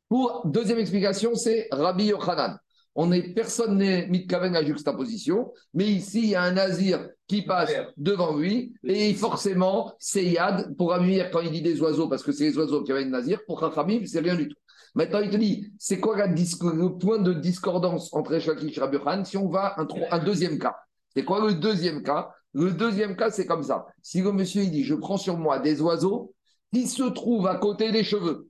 Pour 0.07 0.43
deuxième 0.45 0.79
explication, 0.79 1.35
c'est 1.35 1.67
Rabbi 1.71 2.05
Yochanan. 2.05 2.57
On 2.99 3.11
est, 3.11 3.33
personne 3.35 3.77
n'est 3.77 4.07
mis 4.07 4.23
de 4.23 4.27
kaven 4.27 4.55
à 4.55 4.65
juxtaposition, 4.65 5.53
mais 5.75 5.85
ici, 5.85 6.19
il 6.23 6.29
y 6.29 6.35
a 6.35 6.41
un 6.41 6.53
nazir 6.53 7.07
qui 7.27 7.43
passe 7.43 7.71
devant 7.95 8.35
lui, 8.35 8.73
et 8.83 9.13
forcément, 9.13 9.93
c'est 9.99 10.25
Yad. 10.25 10.75
Pour 10.75 10.97
Meir, 10.97 11.29
quand 11.29 11.41
il 11.41 11.51
dit 11.51 11.61
des 11.61 11.79
oiseaux, 11.79 12.09
parce 12.09 12.23
que 12.23 12.31
c'est 12.31 12.45
les 12.45 12.57
oiseaux 12.57 12.83
qui 12.83 12.91
amènent 12.91 13.11
nazir, 13.11 13.39
pour 13.45 13.59
Chachamim, 13.59 14.03
c'est 14.05 14.19
rien 14.19 14.35
du 14.35 14.47
tout. 14.47 14.55
Maintenant, 14.95 15.19
il 15.19 15.29
te 15.29 15.37
dit, 15.37 15.71
c'est 15.77 15.99
quoi 15.99 16.17
la 16.17 16.25
le 16.25 16.97
point 16.97 17.19
de 17.19 17.33
discordance 17.33 18.11
entre 18.13 18.33
Eshakish 18.33 18.75
et 18.75 18.81
Rabbi 18.81 18.97
si 19.25 19.37
on 19.37 19.47
va 19.47 19.75
un, 19.77 19.87
un 20.09 20.19
deuxième 20.19 20.57
cas? 20.57 20.75
C'est 21.15 21.23
quoi 21.23 21.45
le 21.45 21.53
deuxième 21.53 22.01
cas? 22.01 22.31
Le 22.53 22.71
deuxième 22.71 23.15
cas, 23.15 23.29
c'est 23.29 23.45
comme 23.45 23.61
ça. 23.61 23.85
Si 24.01 24.23
le 24.23 24.31
monsieur 24.31 24.63
il 24.63 24.71
dit, 24.71 24.83
je 24.83 24.95
prends 24.95 25.17
sur 25.17 25.37
moi 25.37 25.59
des 25.59 25.81
oiseaux 25.81 26.33
qui 26.73 26.87
se 26.87 27.03
trouvent 27.03 27.45
à 27.45 27.57
côté 27.57 27.91
des 27.91 28.03
cheveux, 28.03 28.49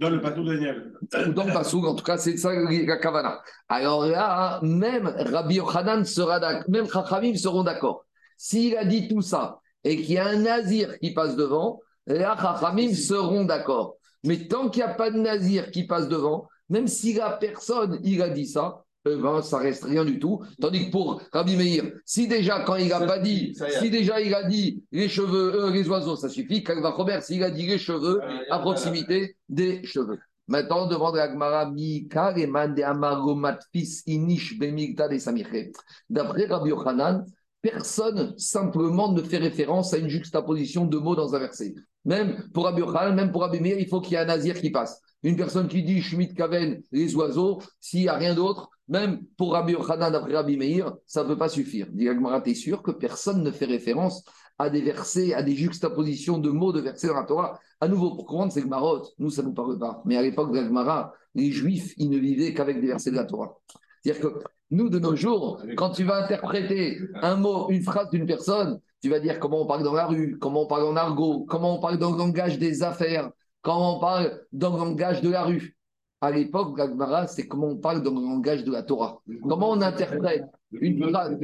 Dans 0.00 0.08
le 0.08 0.18
bateau 0.18 0.42
Daniel. 0.42 0.92
ou 1.26 1.32
dans 1.32 1.44
le 1.44 1.52
Passouk, 1.52 1.84
en 1.84 1.94
tout 1.94 2.04
cas, 2.04 2.16
c'est 2.16 2.38
ça 2.38 2.52
la 2.54 2.96
Kavana. 2.96 3.42
Alors 3.68 4.06
là, 4.06 4.58
même 4.62 5.06
Rabbi 5.06 5.56
Yochanan 5.56 6.06
sera 6.06 6.40
d'accord, 6.40 6.70
même 6.70 6.88
Chachamim 6.90 7.36
seront 7.36 7.62
d'accord. 7.62 8.06
S'il 8.38 8.76
a 8.78 8.86
dit 8.86 9.08
tout 9.08 9.20
ça 9.20 9.60
et 9.84 9.96
qu'il 9.96 10.14
y 10.14 10.18
a 10.18 10.26
un 10.26 10.38
nazir 10.38 10.98
qui 11.00 11.12
passe 11.12 11.36
devant, 11.36 11.80
là, 12.06 12.34
Chachamim 12.40 12.94
seront 12.94 13.44
d'accord. 13.44 13.96
Mais 14.24 14.48
tant 14.48 14.70
qu'il 14.70 14.82
n'y 14.82 14.90
a 14.90 14.94
pas 14.94 15.10
de 15.10 15.18
nazir 15.18 15.70
qui 15.70 15.86
passe 15.86 16.08
devant, 16.08 16.48
même 16.70 16.86
si 16.86 17.12
la 17.12 17.32
personne, 17.32 18.00
il 18.02 18.22
a 18.22 18.30
dit 18.30 18.46
ça, 18.46 18.84
eh 19.06 19.16
ben, 19.16 19.40
ça 19.42 19.58
reste 19.58 19.84
rien 19.84 20.04
du 20.04 20.18
tout. 20.18 20.42
Tandis 20.60 20.86
que 20.86 20.90
pour 20.90 21.22
Rabbi 21.32 21.56
Meir, 21.56 21.84
si 22.04 22.28
déjà, 22.28 22.60
quand 22.64 22.76
il 22.76 22.88
n'a 22.88 23.00
pas 23.00 23.18
dit, 23.18 23.56
si 23.78 23.90
déjà 23.90 24.20
il 24.20 24.34
a 24.34 24.44
dit 24.44 24.84
les 24.92 25.08
cheveux, 25.08 25.54
euh, 25.54 25.70
les 25.70 25.88
oiseaux, 25.88 26.16
ça 26.16 26.28
suffit. 26.28 26.62
Kalva 26.62 26.90
Robert, 26.90 27.22
s'il 27.22 27.42
a 27.42 27.50
dit 27.50 27.66
les 27.66 27.78
cheveux, 27.78 28.20
à 28.50 28.58
proximité 28.58 29.36
des 29.48 29.82
cheveux. 29.84 30.18
Maintenant, 30.48 30.84
on 30.84 30.88
demande 30.88 31.16
à 31.16 31.28
Gmara, 31.28 31.70
Mika, 31.70 32.32
Reman, 32.32 32.74
de 32.74 32.82
Amaromat, 32.82 33.58
Fils, 33.72 34.02
Inish, 34.06 34.58
Bemigda, 34.58 35.08
de 35.08 35.16
Samiché. 35.16 35.72
D'après 36.10 36.46
Rabbi 36.46 36.70
Yochanan, 36.70 37.24
personne 37.62 38.34
simplement 38.38 39.12
ne 39.12 39.22
fait 39.22 39.38
référence 39.38 39.92
à 39.94 39.98
une 39.98 40.08
juxtaposition 40.08 40.86
de 40.86 40.98
mots 40.98 41.16
dans 41.16 41.34
un 41.34 41.38
verset. 41.38 41.74
Même 42.04 42.48
pour 42.54 42.64
Rabbi 42.64 42.80
Yochanan, 42.80 43.14
même 43.14 43.32
pour 43.32 43.42
Rabbi 43.42 43.60
Meir, 43.60 43.78
il 43.78 43.86
faut 43.86 44.00
qu'il 44.00 44.12
y 44.12 44.16
ait 44.16 44.20
un 44.20 44.26
nazir 44.26 44.60
qui 44.60 44.70
passe. 44.70 45.00
Une 45.22 45.36
personne 45.36 45.68
qui 45.68 45.82
dit 45.82 46.00
Schmidt 46.00 46.34
Kaven, 46.34 46.82
les 46.92 47.14
oiseaux, 47.14 47.60
s'il 47.78 48.00
n'y 48.00 48.08
a 48.08 48.14
rien 48.14 48.34
d'autre, 48.34 48.70
même 48.88 49.22
pour 49.36 49.52
Rabbi 49.52 49.72
Yochanan, 49.72 50.10
d'après 50.10 50.34
Rabbi 50.34 50.82
ça 51.06 51.22
ne 51.22 51.28
peut 51.28 51.38
pas 51.38 51.48
suffire. 51.48 51.86
Dit 51.92 52.08
Agmara, 52.08 52.40
t'es 52.40 52.54
sûr 52.54 52.82
que 52.82 52.90
personne 52.90 53.42
ne 53.42 53.50
fait 53.50 53.66
référence 53.66 54.24
à 54.58 54.70
des 54.70 54.80
versets, 54.80 55.34
à 55.34 55.42
des 55.42 55.54
juxtapositions 55.54 56.38
de 56.38 56.50
mots 56.50 56.72
de 56.72 56.80
versets 56.80 57.08
dans 57.08 57.14
la 57.14 57.24
Torah? 57.24 57.60
À 57.80 57.88
nouveau, 57.88 58.14
pour 58.14 58.26
comprendre, 58.26 58.52
c'est 58.52 58.62
Gmarot, 58.62 59.02
nous, 59.18 59.30
ça 59.30 59.42
ne 59.42 59.48
nous 59.48 59.54
parle 59.54 59.78
pas. 59.78 60.02
Mais 60.04 60.16
à 60.16 60.22
l'époque 60.22 60.52
d'Agmara, 60.52 61.12
les 61.34 61.50
Juifs, 61.50 61.94
ils 61.98 62.10
ne 62.10 62.18
vivaient 62.18 62.52
qu'avec 62.52 62.80
des 62.80 62.88
versets 62.88 63.10
de 63.10 63.16
la 63.16 63.24
Torah. 63.24 63.56
C'est-à-dire 64.02 64.22
que 64.22 64.42
nous, 64.70 64.88
de 64.88 64.98
nos 64.98 65.16
jours, 65.16 65.62
quand 65.76 65.90
tu 65.90 66.04
vas 66.04 66.24
interpréter 66.24 66.98
un 67.22 67.36
mot, 67.36 67.70
une 67.70 67.82
phrase 67.82 68.10
d'une 68.10 68.26
personne, 68.26 68.80
tu 69.02 69.08
vas 69.08 69.18
dire 69.18 69.40
comment 69.40 69.62
on 69.62 69.66
parle 69.66 69.82
dans 69.82 69.94
la 69.94 70.06
rue, 70.06 70.38
comment 70.38 70.62
on 70.62 70.66
parle 70.66 70.84
en 70.84 70.96
argot, 70.96 71.46
comment 71.48 71.76
on 71.76 71.80
parle 71.80 71.98
dans 71.98 72.12
le 72.12 72.18
langage 72.18 72.58
des 72.58 72.82
affaires, 72.82 73.30
comment 73.62 73.96
on 73.96 74.00
parle 74.00 74.40
dans 74.52 74.72
le 74.72 74.78
langage 74.78 75.22
de 75.22 75.30
la 75.30 75.42
rue. 75.44 75.76
À 76.22 76.30
l'époque, 76.30 76.76
l'Agmara, 76.76 77.26
c'est 77.26 77.46
comment 77.46 77.68
on 77.68 77.76
parle 77.78 78.02
dans 78.02 78.10
le 78.10 78.20
langage 78.20 78.62
de 78.62 78.70
la 78.70 78.82
Torah. 78.82 79.22
Comment 79.48 79.70
on 79.70 79.80
interprète 79.80 80.44
une 80.72 81.08
phrase. 81.08 81.36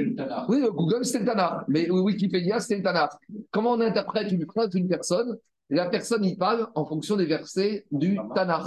Oui, 0.48 0.62
Google, 0.70 1.04
c'est 1.04 1.20
le 1.20 1.24
Tanakh. 1.24 1.64
Mais 1.68 1.90
Wikipédia, 1.90 2.60
c'est 2.60 2.76
le 2.76 2.82
Tanakh. 2.82 3.12
Comment 3.50 3.72
on 3.72 3.80
interprète 3.80 4.30
une 4.30 4.44
phrase 4.46 4.68
d'une 4.68 4.86
personne? 4.86 5.38
La 5.70 5.86
personne 5.88 6.24
y 6.24 6.36
parle 6.36 6.68
en 6.74 6.84
fonction 6.84 7.16
des 7.16 7.24
versets 7.24 7.86
du 7.90 8.18
Tanakh. 8.34 8.66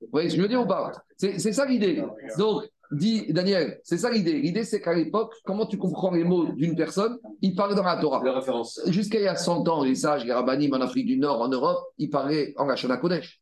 Vous 0.00 0.08
voyez 0.10 0.30
ce 0.30 0.34
que 0.34 0.38
je 0.38 0.42
veux 0.42 0.48
dire 0.48 0.62
ou 0.62 0.66
pas? 0.66 0.92
C'est 1.18 1.52
ça 1.52 1.66
l'idée. 1.66 2.02
Donc, 2.38 2.62
dit 2.90 3.32
Daniel, 3.32 3.80
c'est 3.84 3.98
ça 3.98 4.10
l'idée. 4.10 4.40
L'idée, 4.40 4.64
c'est 4.64 4.80
qu'à 4.80 4.94
l'époque, 4.94 5.34
comment 5.44 5.66
tu 5.66 5.78
comprends 5.78 6.10
les 6.10 6.24
mots 6.24 6.52
d'une 6.52 6.74
personne? 6.74 7.18
Il 7.40 7.54
parle 7.54 7.74
dans 7.74 7.82
la 7.82 7.96
Torah. 7.96 8.22
Jusqu'à 8.86 9.18
il 9.18 9.24
y 9.24 9.28
a 9.28 9.36
100 9.36 9.68
ans, 9.68 9.84
les 9.84 9.94
sages, 9.94 10.24
les 10.24 10.32
rabbinim 10.32 10.74
en 10.74 10.80
Afrique 10.80 11.06
du 11.06 11.18
Nord, 11.18 11.40
en 11.40 11.48
Europe, 11.48 11.78
ils 11.98 12.10
parlaient 12.10 12.52
en 12.56 12.64
Lachana 12.66 12.96
Kodesh. 12.96 13.40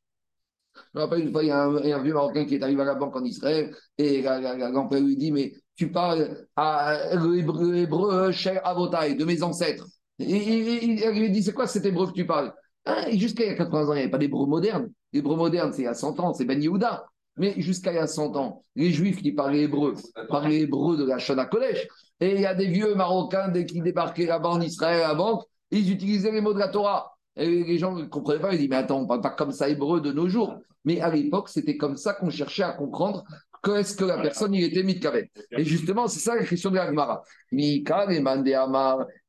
Je 0.77 0.99
me 0.99 1.05
rappelle 1.05 1.21
une 1.21 1.33
fois, 1.33 1.43
il 1.43 1.49
y, 1.49 1.51
a 1.51 1.65
un, 1.65 2.03
vieux 2.03 2.15
Marocain 2.15 2.45
qui 2.45 2.55
est 2.55 2.63
arrivé 2.63 2.83
à 2.83 2.85
la 2.85 2.95
banque 2.95 3.17
en 3.17 3.25
Israël 3.25 3.75
et 3.97 4.23
la, 4.23 4.71
grand-père 4.71 5.01
lui 5.01 5.17
dit 5.17 5.33
Mais 5.33 5.53
tu 5.75 5.91
parles 5.91 6.47
à 6.55 7.17
l'hébreu 7.17 8.31
cher 8.33 8.65
Avotai, 8.65 9.15
de 9.15 9.25
mes 9.25 9.43
ancêtres. 9.43 9.87
Et, 10.19 10.85
il 10.85 11.21
lui 11.21 11.31
dit 11.31 11.43
C'est 11.43 11.53
quoi 11.53 11.67
cet 11.67 11.85
hébreu 11.85 12.07
que 12.07 12.13
tu 12.13 12.27
parles? 12.27 12.53
Ah, 12.85 13.11
Jusqu'à 13.11 13.45
il 13.45 13.49
y 13.49 13.53
a 13.53 13.57
80 13.57 13.89
ans, 13.89 13.93
il 13.93 13.97
n'y 13.97 14.03
avait 14.03 14.11
pas 14.11 14.19
d'hébreu 14.19 14.47
moderne. 14.47 14.91
L'hébreu 15.13 15.37
moderne, 15.37 15.73
c'est 15.73 15.83
il 15.83 15.87
y 15.87 15.89
a 15.89 15.95
100 15.95 16.21
ans, 16.21 16.33
c'est 16.33 16.45
Ben 16.45 16.63
Yehuda. 16.63 17.07
Mais 17.39 17.55
jusqu'à 17.61 17.93
il 17.93 17.97
y 17.97 17.99
a 17.99 18.07
100 18.07 18.37
ans, 18.37 18.65
les 18.75 18.91
juifs 18.91 19.23
qui 19.23 19.33
parlaient 19.33 19.63
hébreu 19.63 19.95
parlaient 20.29 20.61
hébreu 20.61 20.97
de 20.97 21.05
la 21.05 21.19
Shana 21.19 21.47
Kodesh. 21.47 21.87
Et 22.21 22.35
il 22.35 22.41
y 22.41 22.47
a 22.47 22.55
des 22.55 22.67
vieux 22.67 22.95
Marocains 22.95 23.49
dès 23.49 23.65
qui 23.65 23.81
débarquaient 23.81 24.27
là-bas 24.27 24.51
en 24.51 24.61
Israël 24.61 25.03
à 25.03 25.09
la 25.09 25.15
banque, 25.15 25.45
ils 25.71 25.91
utilisaient 25.93 26.33
les 26.33 26.41
mots 26.41 26.55
de 26.55 26.59
la 26.59 26.69
Torah. 26.69 27.15
Et 27.37 27.63
les 27.63 27.79
gens 27.79 27.95
ne 27.95 28.05
comprenaient 28.05 28.41
pas, 28.41 28.53
ils 28.53 28.57
disaient, 28.57 28.69
mais 28.69 28.77
attends, 28.77 28.99
on 28.99 29.03
ne 29.03 29.07
parle 29.07 29.21
pas 29.21 29.31
comme 29.31 29.53
ça 29.53 29.69
hébreu 29.69 30.01
de 30.01 30.13
nos 30.13 30.29
jours. 30.29 30.59
Mais 30.85 31.01
à 31.01 31.11
l'époque, 31.11 31.49
c'était 31.49 31.77
comme 31.77 31.97
ça 31.97 32.15
qu'on 32.15 32.31
cherchait 32.31 32.63
à 32.63 32.73
comprendre 32.73 33.25
qu'est-ce 33.63 33.95
que 33.95 34.05
la 34.05 34.19
personne 34.19 34.55
il 34.55 34.65
était 34.65 34.83
mitkavet. 34.83 35.31
Et 35.51 35.65
justement, 35.65 36.09
c'est 36.09 36.21
ça 36.21 36.35
la 36.35 36.45
question 36.45 36.71
de 36.71 36.77
l'Agmara. 36.77 37.23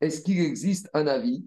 Est-ce 0.02 0.22
qu'il 0.22 0.40
existe 0.40 0.90
un 0.94 1.08
avis 1.08 1.46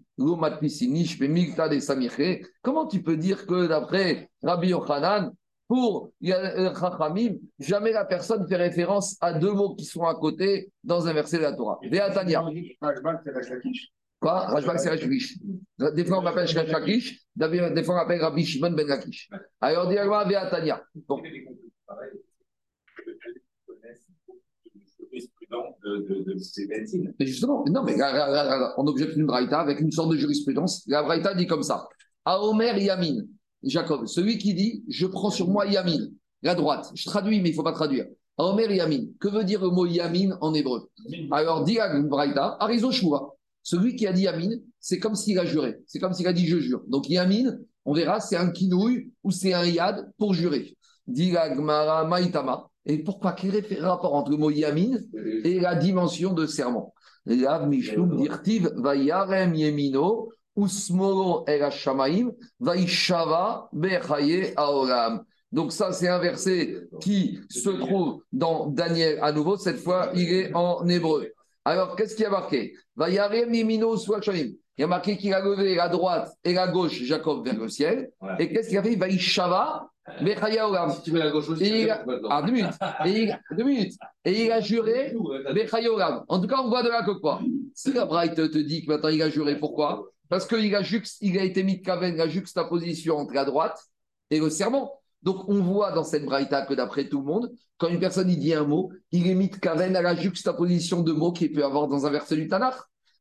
Comment 2.63 2.87
tu 2.87 3.03
peux 3.03 3.17
dire 3.17 3.47
que 3.47 3.67
d'après 3.67 4.31
Rabbi 4.43 4.69
Yochanan, 4.69 5.33
pour 5.73 6.13
Chachamim, 6.23 7.37
jamais 7.59 7.93
la 7.93 8.05
personne 8.05 8.47
fait 8.47 8.57
référence 8.57 9.17
à 9.23 9.33
deux 9.33 9.55
mots 9.55 9.75
qui 9.75 9.87
sont 9.87 10.03
à 10.03 10.15
côté 10.15 10.71
dans 10.85 11.07
un 11.07 11.15
verset 11.15 11.39
de 11.39 11.45
la 11.45 11.55
Torah. 11.55 11.79
Ve'atania. 11.83 12.45
Quoi? 14.21 14.41
Rajbak, 14.49 14.79
c'est. 14.79 15.95
Des 15.95 16.05
fois, 16.05 16.19
on 16.19 16.23
m'appelle 16.23 16.47
Shakish, 16.47 17.21
des 17.35 17.83
fois, 17.85 17.95
on 17.95 17.99
m'appelle 17.99 18.21
Rabbi 18.21 18.45
Shimon 18.45 18.73
ben 18.73 18.87
Lakish. 18.87 19.31
Alors, 19.63 19.89
directement, 19.89 20.29
Véatania. 20.29 20.85
Bon. 21.09 21.23
Mais 27.19 27.27
justement, 27.27 27.65
non, 27.71 27.83
mais 27.83 27.97
on 28.77 28.87
objecte 28.89 29.17
une 29.17 29.25
braïta 29.25 29.61
avec 29.61 29.81
une 29.81 29.91
sorte 29.91 30.13
de 30.13 30.19
jurisprudence. 30.19 30.85
La 30.87 31.03
braïta 31.03 31.35
dit 31.35 31.47
comme 31.47 31.63
ça 31.63 31.89
Aomer 32.27 32.79
Yamin, 32.79 33.23
Jacob, 33.63 34.07
celui 34.07 34.39
qui 34.39 34.55
dit 34.55 34.85
Je 34.89 35.07
prends 35.07 35.31
sur 35.31 35.49
moi 35.49 35.67
Yamin, 35.67 36.09
la 36.43 36.55
droite. 36.55 36.91
Je 36.95 37.05
traduis, 37.07 37.41
mais 37.41 37.49
il 37.49 37.53
ne 37.53 37.57
faut 37.57 37.63
pas 37.63 37.73
traduire. 37.73 38.07
Aomer 38.39 38.75
Yamin, 38.75 39.05
que 39.21 39.29
veut 39.29 39.45
dire 39.45 39.63
le 39.63 39.71
mot 39.71 39.87
Yamin 39.87 40.37
en 40.41 40.55
hébreu? 40.55 40.91
Alors, 41.31 41.65
dit 41.65 41.79
braïta 42.05 42.57
Arizo 42.61 42.91
Shua. 42.91 43.35
Celui 43.63 43.95
qui 43.95 44.07
a 44.07 44.13
dit 44.13 44.23
Yamin, 44.23 44.57
c'est 44.81 44.99
comme 44.99 45.15
s'il 45.15 45.39
a 45.39 45.45
juré. 45.45 45.79
C'est 45.87 46.01
comme 46.01 46.13
s'il 46.13 46.27
a 46.27 46.33
dit 46.33 46.47
je 46.47 46.59
jure. 46.59 46.83
Donc 46.89 47.09
Yamin, 47.09 47.59
on 47.85 47.93
verra, 47.93 48.21
c'est 48.21 48.37
un 48.37 48.51
kinouï 48.51 49.11
ou 49.23 49.31
c'est 49.31 49.53
un 49.53 49.65
yad 49.65 50.11
pour 50.19 50.35
jurer. 50.35 50.77
Dit 51.07 51.33
Maïtama. 51.33 52.69
Et 52.85 52.99
pourquoi 52.99 53.33
Quel 53.33 53.55
est 53.55 53.71
le 53.71 53.87
rapport 53.87 54.15
entre 54.15 54.31
le 54.31 54.37
mot 54.37 54.51
Yamin 54.51 54.99
et 55.45 55.61
la 55.61 55.75
dimension 55.77 56.33
de 56.33 56.47
serment 56.47 56.95
Mishum 57.25 58.17
dirtiv 58.17 58.69
vayarem 58.77 59.55
yemino 59.55 60.31
usmoro 60.57 61.45
el 61.47 61.63
hashamaim 61.63 62.33
vaishava 62.61 63.69
bechaye 63.73 64.53
aoram. 64.57 65.25
Donc 65.53 65.71
ça, 65.73 65.93
c'est 65.93 66.09
un 66.09 66.19
verset 66.19 66.89
qui 67.01 67.39
se 67.51 67.69
trouve 67.69 68.23
dans 68.33 68.69
Daniel 68.69 69.19
à 69.21 69.33
nouveau. 69.33 69.59
Cette 69.59 69.81
fois, 69.81 70.11
il 70.15 70.33
est 70.33 70.55
en 70.55 70.87
hébreu. 70.89 71.31
Alors, 71.65 71.95
qu'est-ce 71.95 72.17
qui 72.17 72.25
a 72.25 72.31
marqué? 72.31 72.75
Il 73.07 73.13
y 73.13 73.19
a 74.83 74.87
marqué 74.87 75.19
qu'il 75.19 75.35
a 75.35 75.41
levé 75.41 75.75
la 75.75 75.89
droite 75.91 76.33
et 76.43 76.55
la 76.55 76.69
gauche, 76.69 77.03
Jacob, 77.03 77.45
vers 77.45 77.59
le 77.59 77.69
ciel. 77.69 78.11
Et 78.39 78.51
qu'est-ce 78.51 78.71
qu'il 78.71 78.79
a 78.79 78.83
fait? 78.83 78.95
Il 78.95 78.99
va 78.99 79.09
y 79.09 79.19
shava, 79.19 79.91
Si 80.19 81.03
tu 81.03 81.13
mets 81.13 81.19
la 81.19 81.31
gauche 81.31 81.51
aussi, 81.51 81.65
et 81.65 81.83
il 81.83 81.91
a... 81.91 82.03
ah, 82.31 82.43
deux 82.43 82.53
minutes. 82.53 82.73
Et 83.05 83.11
il... 83.11 83.41
deux 83.57 83.65
minutes. 83.65 83.95
Et 84.25 84.47
il 84.47 84.53
a 84.53 84.61
juré, 84.61 85.15
En 86.29 86.41
tout 86.41 86.49
cas, 86.49 86.63
on 86.63 86.69
voit 86.69 86.83
de 86.83 86.89
là 86.89 87.03
que 87.05 87.13
quoi? 87.21 87.41
Si 87.75 87.93
la 87.93 88.07
Bright 88.07 88.35
te 88.35 88.59
dit 88.59 88.85
que 88.85 88.91
maintenant 88.91 89.11
il 89.11 89.21
a 89.21 89.29
juré, 89.29 89.59
pourquoi? 89.59 90.09
Parce 90.33 90.47
qu'il 90.47 90.75
a, 90.75 90.81
été 91.45 91.63
mis 91.63 91.77
de 91.77 91.83
Kaven, 91.83 92.17
la 92.17 92.27
juxtaposition 92.27 93.19
entre 93.19 93.35
la 93.35 93.45
droite 93.45 93.79
et 94.31 94.41
le 94.41 94.49
serment. 94.49 94.91
Donc, 95.23 95.47
on 95.47 95.61
voit 95.61 95.93
dans 95.93 96.05
cette 96.05 96.25
braïta 96.25 96.65
que 96.65 96.73
d'après 96.73 97.07
tout 97.07 97.19
le 97.19 97.27
monde, 97.27 97.53
quand 97.77 97.89
une 97.89 98.01
personne 98.01 98.29
dit 98.29 98.55
un 98.55 98.65
mot, 98.65 98.91
il 99.11 99.27
est 99.29 99.35
mis 99.35 99.51
de 99.51 99.57
kaven 99.57 99.95
à 99.95 100.01
la 100.01 100.15
juxtaposition 100.15 101.03
de 101.03 101.13
mots 101.13 101.33
qu'il 101.33 101.53
peut 101.53 101.63
avoir 101.63 101.87
dans 101.87 102.07
un 102.07 102.11
verset 102.11 102.37
du 102.37 102.49
Tanakh. 102.49 102.77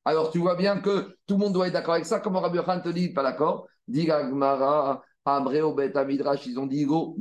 Alors, 0.05 0.31
tu 0.31 0.39
vois 0.39 0.55
bien 0.55 0.79
que 0.79 1.17
tout 1.27 1.33
le 1.33 1.39
monde 1.39 1.51
doit 1.51 1.67
être 1.67 1.73
d'accord 1.73 1.95
avec 1.95 2.05
ça. 2.05 2.21
Comme 2.21 2.37
Rabbi 2.37 2.59
Khan 2.63 2.79
te 2.79 2.87
dit, 2.87 3.09
pas 3.09 3.23
d'accord 3.23 3.67
Dit 3.89 4.05
Gmara, 4.05 5.03
Amreo, 5.25 5.73
Bet 5.73 5.97
Amidrash, 5.97 6.45
ils 6.45 6.57
ont 6.59 6.65
dit 6.65 6.85
go, 6.85 7.17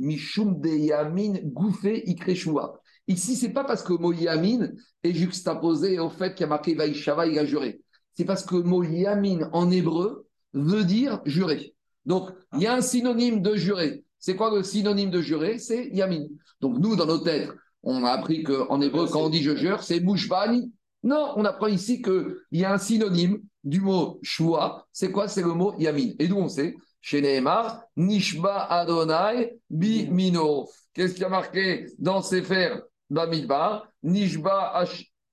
Ikreshua. 1.83 2.79
Ici, 3.09 3.35
c'est 3.35 3.51
pas 3.51 3.65
parce 3.65 3.83
que 3.83 3.91
le 3.91 3.99
mot 3.99 4.13
Yamin 4.13 4.69
est 5.03 5.13
juxtaposé 5.13 5.99
au 5.99 6.09
fait 6.09 6.33
qu'il 6.33 6.45
y 6.45 6.45
a 6.45 6.47
marqué 6.47 6.75
Vaishava, 6.75 7.27
il 7.27 7.37
a 7.37 7.43
juré. 7.43 7.81
C'est 8.21 8.25
parce 8.25 8.45
que 8.45 8.55
le 8.55 8.61
mot 8.61 8.83
Yamin 8.83 9.49
en 9.51 9.71
hébreu 9.71 10.27
veut 10.53 10.83
dire 10.83 11.21
jurer. 11.25 11.73
Donc, 12.05 12.29
il 12.53 12.61
y 12.61 12.67
a 12.67 12.75
un 12.75 12.81
synonyme 12.81 13.41
de 13.41 13.55
jurer. 13.55 14.03
C'est 14.19 14.35
quoi 14.35 14.55
le 14.55 14.61
synonyme 14.61 15.09
de 15.09 15.21
jurer 15.21 15.57
C'est 15.57 15.87
yamin. 15.87 16.27
Donc 16.59 16.77
nous, 16.77 16.95
dans 16.95 17.07
nos 17.07 17.17
têtes, 17.17 17.49
on 17.81 18.03
a 18.03 18.11
appris 18.11 18.43
qu'en 18.43 18.79
hébreu, 18.79 19.07
quand 19.07 19.21
on 19.21 19.29
dit 19.29 19.41
je 19.41 19.55
jure, 19.55 19.81
c'est 19.81 20.01
mouchbani. 20.01 20.71
Non, 21.01 21.33
on 21.35 21.45
apprend 21.45 21.65
ici 21.65 22.03
qu'il 22.03 22.35
y 22.51 22.63
a 22.63 22.71
un 22.71 22.77
synonyme 22.77 23.39
du 23.63 23.81
mot 23.81 24.19
shua. 24.21 24.85
C'est 24.91 25.11
quoi? 25.11 25.27
C'est 25.27 25.41
le 25.41 25.55
mot 25.55 25.73
yamin. 25.79 26.11
Et 26.19 26.27
d'où 26.27 26.37
on 26.37 26.47
sait? 26.47 26.75
Chez 27.01 27.21
Nehemar, 27.21 27.81
Nishba 27.97 28.65
Adonai 28.65 29.57
Bimino. 29.67 30.69
Qu'est-ce 30.93 31.15
qui 31.15 31.23
a 31.23 31.29
marqué 31.29 31.87
dans 31.97 32.21
Sefer 32.21 32.81
Bamidbar? 33.09 33.87
Nishba. 34.03 34.85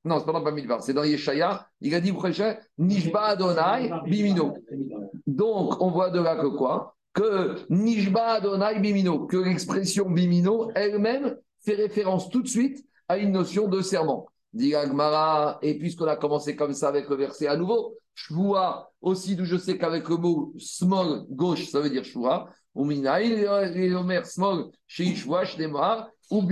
Non, 0.04 0.18
c'est 0.18 0.26
pas 0.26 0.32
dans 0.32 0.42
Bamidbar, 0.42 0.82
c'est 0.82 0.94
dans 0.94 1.04
Yeshaya. 1.04 1.66
Il 1.80 1.94
a 1.94 2.00
dit 2.00 2.12
Nishba 2.78 3.22
Adonai 3.22 3.90
Bimino. 4.06 4.54
Donc, 5.26 5.80
on 5.82 5.90
voit 5.90 6.10
de 6.10 6.20
là 6.20 6.36
que 6.36 6.46
quoi? 6.46 6.94
Que 7.12 7.56
Nishba 7.68 8.34
Adonai 8.34 8.78
Bimino, 8.80 9.26
que 9.26 9.36
l'expression 9.36 10.08
Bimino 10.08 10.70
elle-même 10.74 11.36
fait 11.64 11.74
référence 11.74 12.30
tout 12.30 12.42
de 12.42 12.48
suite 12.48 12.86
à 13.08 13.18
une 13.18 13.32
notion 13.32 13.68
de 13.68 13.80
serment. 13.82 14.28
Dit 14.52 14.74
Agmara, 14.74 15.58
et 15.62 15.78
puisqu'on 15.78 16.06
a 16.06 16.16
commencé 16.16 16.56
comme 16.56 16.72
ça 16.72 16.88
avec 16.88 17.08
le 17.08 17.16
verset 17.16 17.48
à 17.48 17.56
nouveau, 17.56 17.94
Shvua, 18.14 18.90
aussi 19.00 19.36
d'où 19.36 19.44
je 19.44 19.56
sais 19.56 19.78
qu'avec 19.78 20.08
le 20.08 20.16
mot 20.16 20.54
small, 20.58 21.24
gauche, 21.28 21.68
ça 21.68 21.80
veut 21.80 21.90
dire 21.90 22.04
Shvua, 22.04 22.48
ou 22.74 22.82
Omer 22.82 24.26
small, 24.26 24.66
Sheishwa, 24.86 25.42
ou 26.30 26.42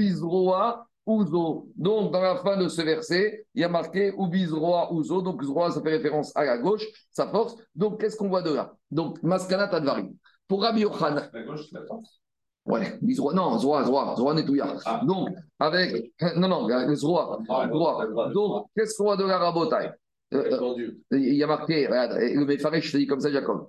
Bizroa, 1.07 1.23
Uzo. 1.23 1.69
Donc, 1.77 2.13
dans 2.13 2.21
la 2.21 2.37
fin 2.37 2.57
de 2.57 2.69
ce 2.69 2.83
verset, 2.83 3.47
il 3.55 3.61
y 3.61 3.65
a 3.65 3.69
marqué 3.69 4.13
Ubizroa 4.19 4.91
Uzo. 4.93 5.23
Donc, 5.23 5.43
Zroa, 5.43 5.71
ça 5.71 5.81
fait 5.81 5.97
référence 5.97 6.37
à 6.37 6.45
la 6.45 6.59
gauche, 6.59 6.85
sa 7.11 7.29
force. 7.29 7.57
Donc, 7.75 8.01
qu'est-ce 8.01 8.17
qu'on 8.17 8.29
voit 8.29 8.43
de 8.43 8.53
là? 8.53 8.73
Donc, 8.91 9.23
Maskanat 9.23 9.75
Advarim. 9.75 10.15
Pour 10.49 10.63
Rabbi 10.63 10.81
Yochanan. 10.81 11.29
La 11.33 11.43
gauche, 11.43 11.67
c'est 11.71 11.79
la 11.79 11.87
force. 11.87 12.21
Ouais, 12.67 12.99
non, 13.33 13.59
Zoa, 13.59 13.85
Zoa, 13.85 14.17
Zoa 14.17 14.35
Netouya. 14.35 14.75
Ah. 14.85 15.01
Donc, 15.07 15.29
avec. 15.59 16.13
Non, 16.37 16.49
non, 16.49 16.95
Zoa, 16.97 17.39
ah. 17.49 17.69
Donc, 18.35 18.67
qu'est-ce 18.77 18.97
qu'on 18.97 19.05
voit 19.05 19.17
de 19.17 19.25
la 19.25 19.39
rabotaille 19.39 19.93
il 20.33 21.35
y 21.35 21.43
a 21.43 21.47
marqué, 21.47 21.87
regarde, 21.87 22.19
le 22.19 22.45
Mefaresh 22.45 22.93
te 22.93 22.97
dit 22.97 23.07
comme 23.07 23.21
ça, 23.21 23.31
Jacob. 23.31 23.67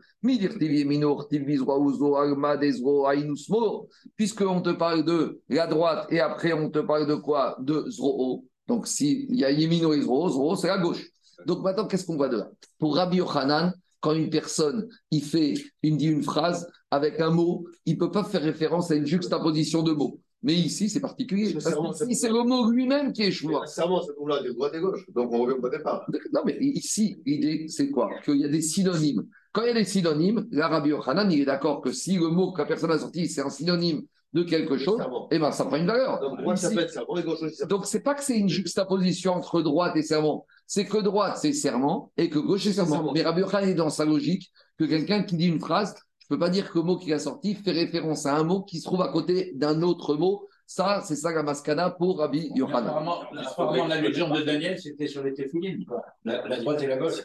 Puisqu'on 4.15 4.61
te 4.61 4.71
parle 4.71 5.05
de 5.05 5.41
la 5.49 5.67
droite 5.67 6.07
et 6.09 6.19
après 6.19 6.53
on 6.53 6.69
te 6.69 6.79
parle 6.79 7.07
de 7.07 7.15
quoi? 7.15 7.57
De 7.59 7.85
Zro. 7.89 8.45
Donc, 8.67 8.87
s'il 8.87 9.33
y 9.35 9.45
a 9.45 9.51
Yemino 9.51 9.93
et 9.93 10.01
Zro, 10.01 10.29
Zro, 10.29 10.55
c'est 10.55 10.67
la 10.67 10.79
gauche. 10.79 11.05
Donc 11.45 11.63
maintenant, 11.63 11.85
qu'est-ce 11.87 12.05
qu'on 12.05 12.17
voit 12.17 12.29
de 12.29 12.37
là? 12.37 12.49
Pour 12.79 12.95
Rabbi 12.95 13.17
Yochanan, 13.17 13.73
quand 13.99 14.13
une 14.13 14.29
personne 14.29 14.87
il 15.11 15.23
fait, 15.23 15.53
il 15.83 15.97
dit 15.97 16.07
une 16.07 16.23
phrase 16.23 16.67
avec 16.91 17.19
un 17.19 17.29
mot, 17.29 17.65
il 17.85 17.93
ne 17.93 17.99
peut 17.99 18.11
pas 18.11 18.23
faire 18.23 18.41
référence 18.41 18.91
à 18.91 18.95
une 18.95 19.05
juxtaposition 19.05 19.83
de 19.83 19.91
mots. 19.91 20.19
Mais 20.43 20.53
ici, 20.53 20.87
c'est 20.89 20.99
particulier. 20.99 21.55
c'est 21.59 22.29
le 22.29 22.43
mot 22.43 22.69
lui-même 22.71 23.11
qui 23.11 23.23
est 23.23 23.31
choix. 23.31 23.65
Serment, 23.65 24.01
c'est 24.03 24.13
pour 24.15 24.29
là 24.29 24.41
de 24.41 24.51
droite 24.51 24.73
et 24.75 24.79
gauche. 24.79 25.05
Donc 25.13 25.31
on 25.33 25.39
revient 25.39 25.57
au 25.61 25.69
départ. 25.69 26.05
Non, 26.33 26.41
mais 26.45 26.57
ici, 26.61 27.19
l'idée, 27.25 27.65
c'est 27.67 27.89
quoi? 27.89 28.09
Qu'il 28.23 28.37
y 28.37 28.45
a 28.45 28.49
des 28.49 28.61
synonymes. 28.61 29.25
Quand 29.51 29.63
il 29.63 29.67
y 29.69 29.71
a 29.71 29.73
des 29.73 29.83
synonymes, 29.83 30.45
l'Arabie 30.51 30.89
Yochanan, 30.89 31.31
il 31.31 31.41
est 31.41 31.45
d'accord 31.45 31.81
que 31.81 31.91
si 31.91 32.17
le 32.17 32.27
mot 32.29 32.51
que 32.51 32.59
la 32.59 32.67
personne 32.67 32.91
a 32.91 32.99
sorti, 32.99 33.27
c'est 33.27 33.41
un 33.41 33.49
synonyme 33.49 34.03
de 34.33 34.43
quelque 34.43 34.77
chose, 34.77 35.01
eh 35.31 35.39
ben, 35.39 35.51
ça 35.51 35.65
prend 35.65 35.77
une 35.77 35.87
valeur. 35.87 36.19
Donc, 36.19 36.39
moi, 36.41 36.55
ça 36.55 36.67
Ici- 36.67 36.75
peut 36.75 36.81
être 36.83 36.91
serment 36.91 37.17
et 37.17 37.23
gauche 37.23 37.41
aussi. 37.41 37.55
serment. 37.55 37.69
donc, 37.75 37.85
c'est 37.87 38.01
pas 38.01 38.13
que 38.13 38.23
c'est 38.23 38.37
une 38.37 38.49
juxtaposition 38.49 39.33
entre 39.33 39.61
droite 39.63 39.95
et 39.95 40.03
serment. 40.03 40.45
C'est 40.67 40.85
que 40.85 40.97
droite, 40.97 41.37
c'est 41.41 41.53
serment 41.53 42.11
et 42.17 42.29
que 42.29 42.37
gauche, 42.37 42.63
c'est 42.65 42.73
serment. 42.73 43.11
Mais 43.13 43.23
Rabbi 43.23 43.41
Yochanan 43.41 43.69
est 43.69 43.73
dans 43.73 43.89
sa 43.89 44.05
logique 44.05 44.51
que 44.77 44.83
quelqu'un 44.83 45.23
qui 45.23 45.37
dit 45.37 45.47
une 45.47 45.59
phrase, 45.61 45.95
je 46.29 46.35
peux 46.35 46.39
pas 46.39 46.49
dire 46.49 46.69
que 46.69 46.77
le 46.77 46.83
mot 46.83 46.97
qu'il 46.97 47.13
a 47.13 47.19
sorti 47.19 47.55
fait 47.55 47.71
référence 47.71 48.25
à 48.25 48.35
un 48.35 48.43
mot 48.43 48.61
qui 48.63 48.79
se 48.79 48.83
trouve 48.85 49.01
à 49.01 49.07
côté 49.07 49.53
d'un 49.55 49.81
autre 49.81 50.15
mot. 50.15 50.45
Ça, 50.65 51.01
c'est 51.05 51.15
ça 51.15 51.31
la 51.31 51.41
mascana 51.43 51.89
pour 51.89 52.19
Rabbi 52.19 52.51
Yochanan. 52.53 52.87
Apparemment, 52.87 53.21
apparemment, 53.31 53.87
la 53.87 54.01
légende 54.01 54.37
de 54.37 54.41
Daniel, 54.41 54.77
c'était 54.77 55.07
sur 55.07 55.23
les 55.23 55.33
téphilines, 55.33 55.85
quoi. 55.85 56.03
La, 56.25 56.45
la 56.45 56.59
droite 56.59 56.83
et 56.83 56.87
la 56.87 56.97
gauche. 56.97 57.23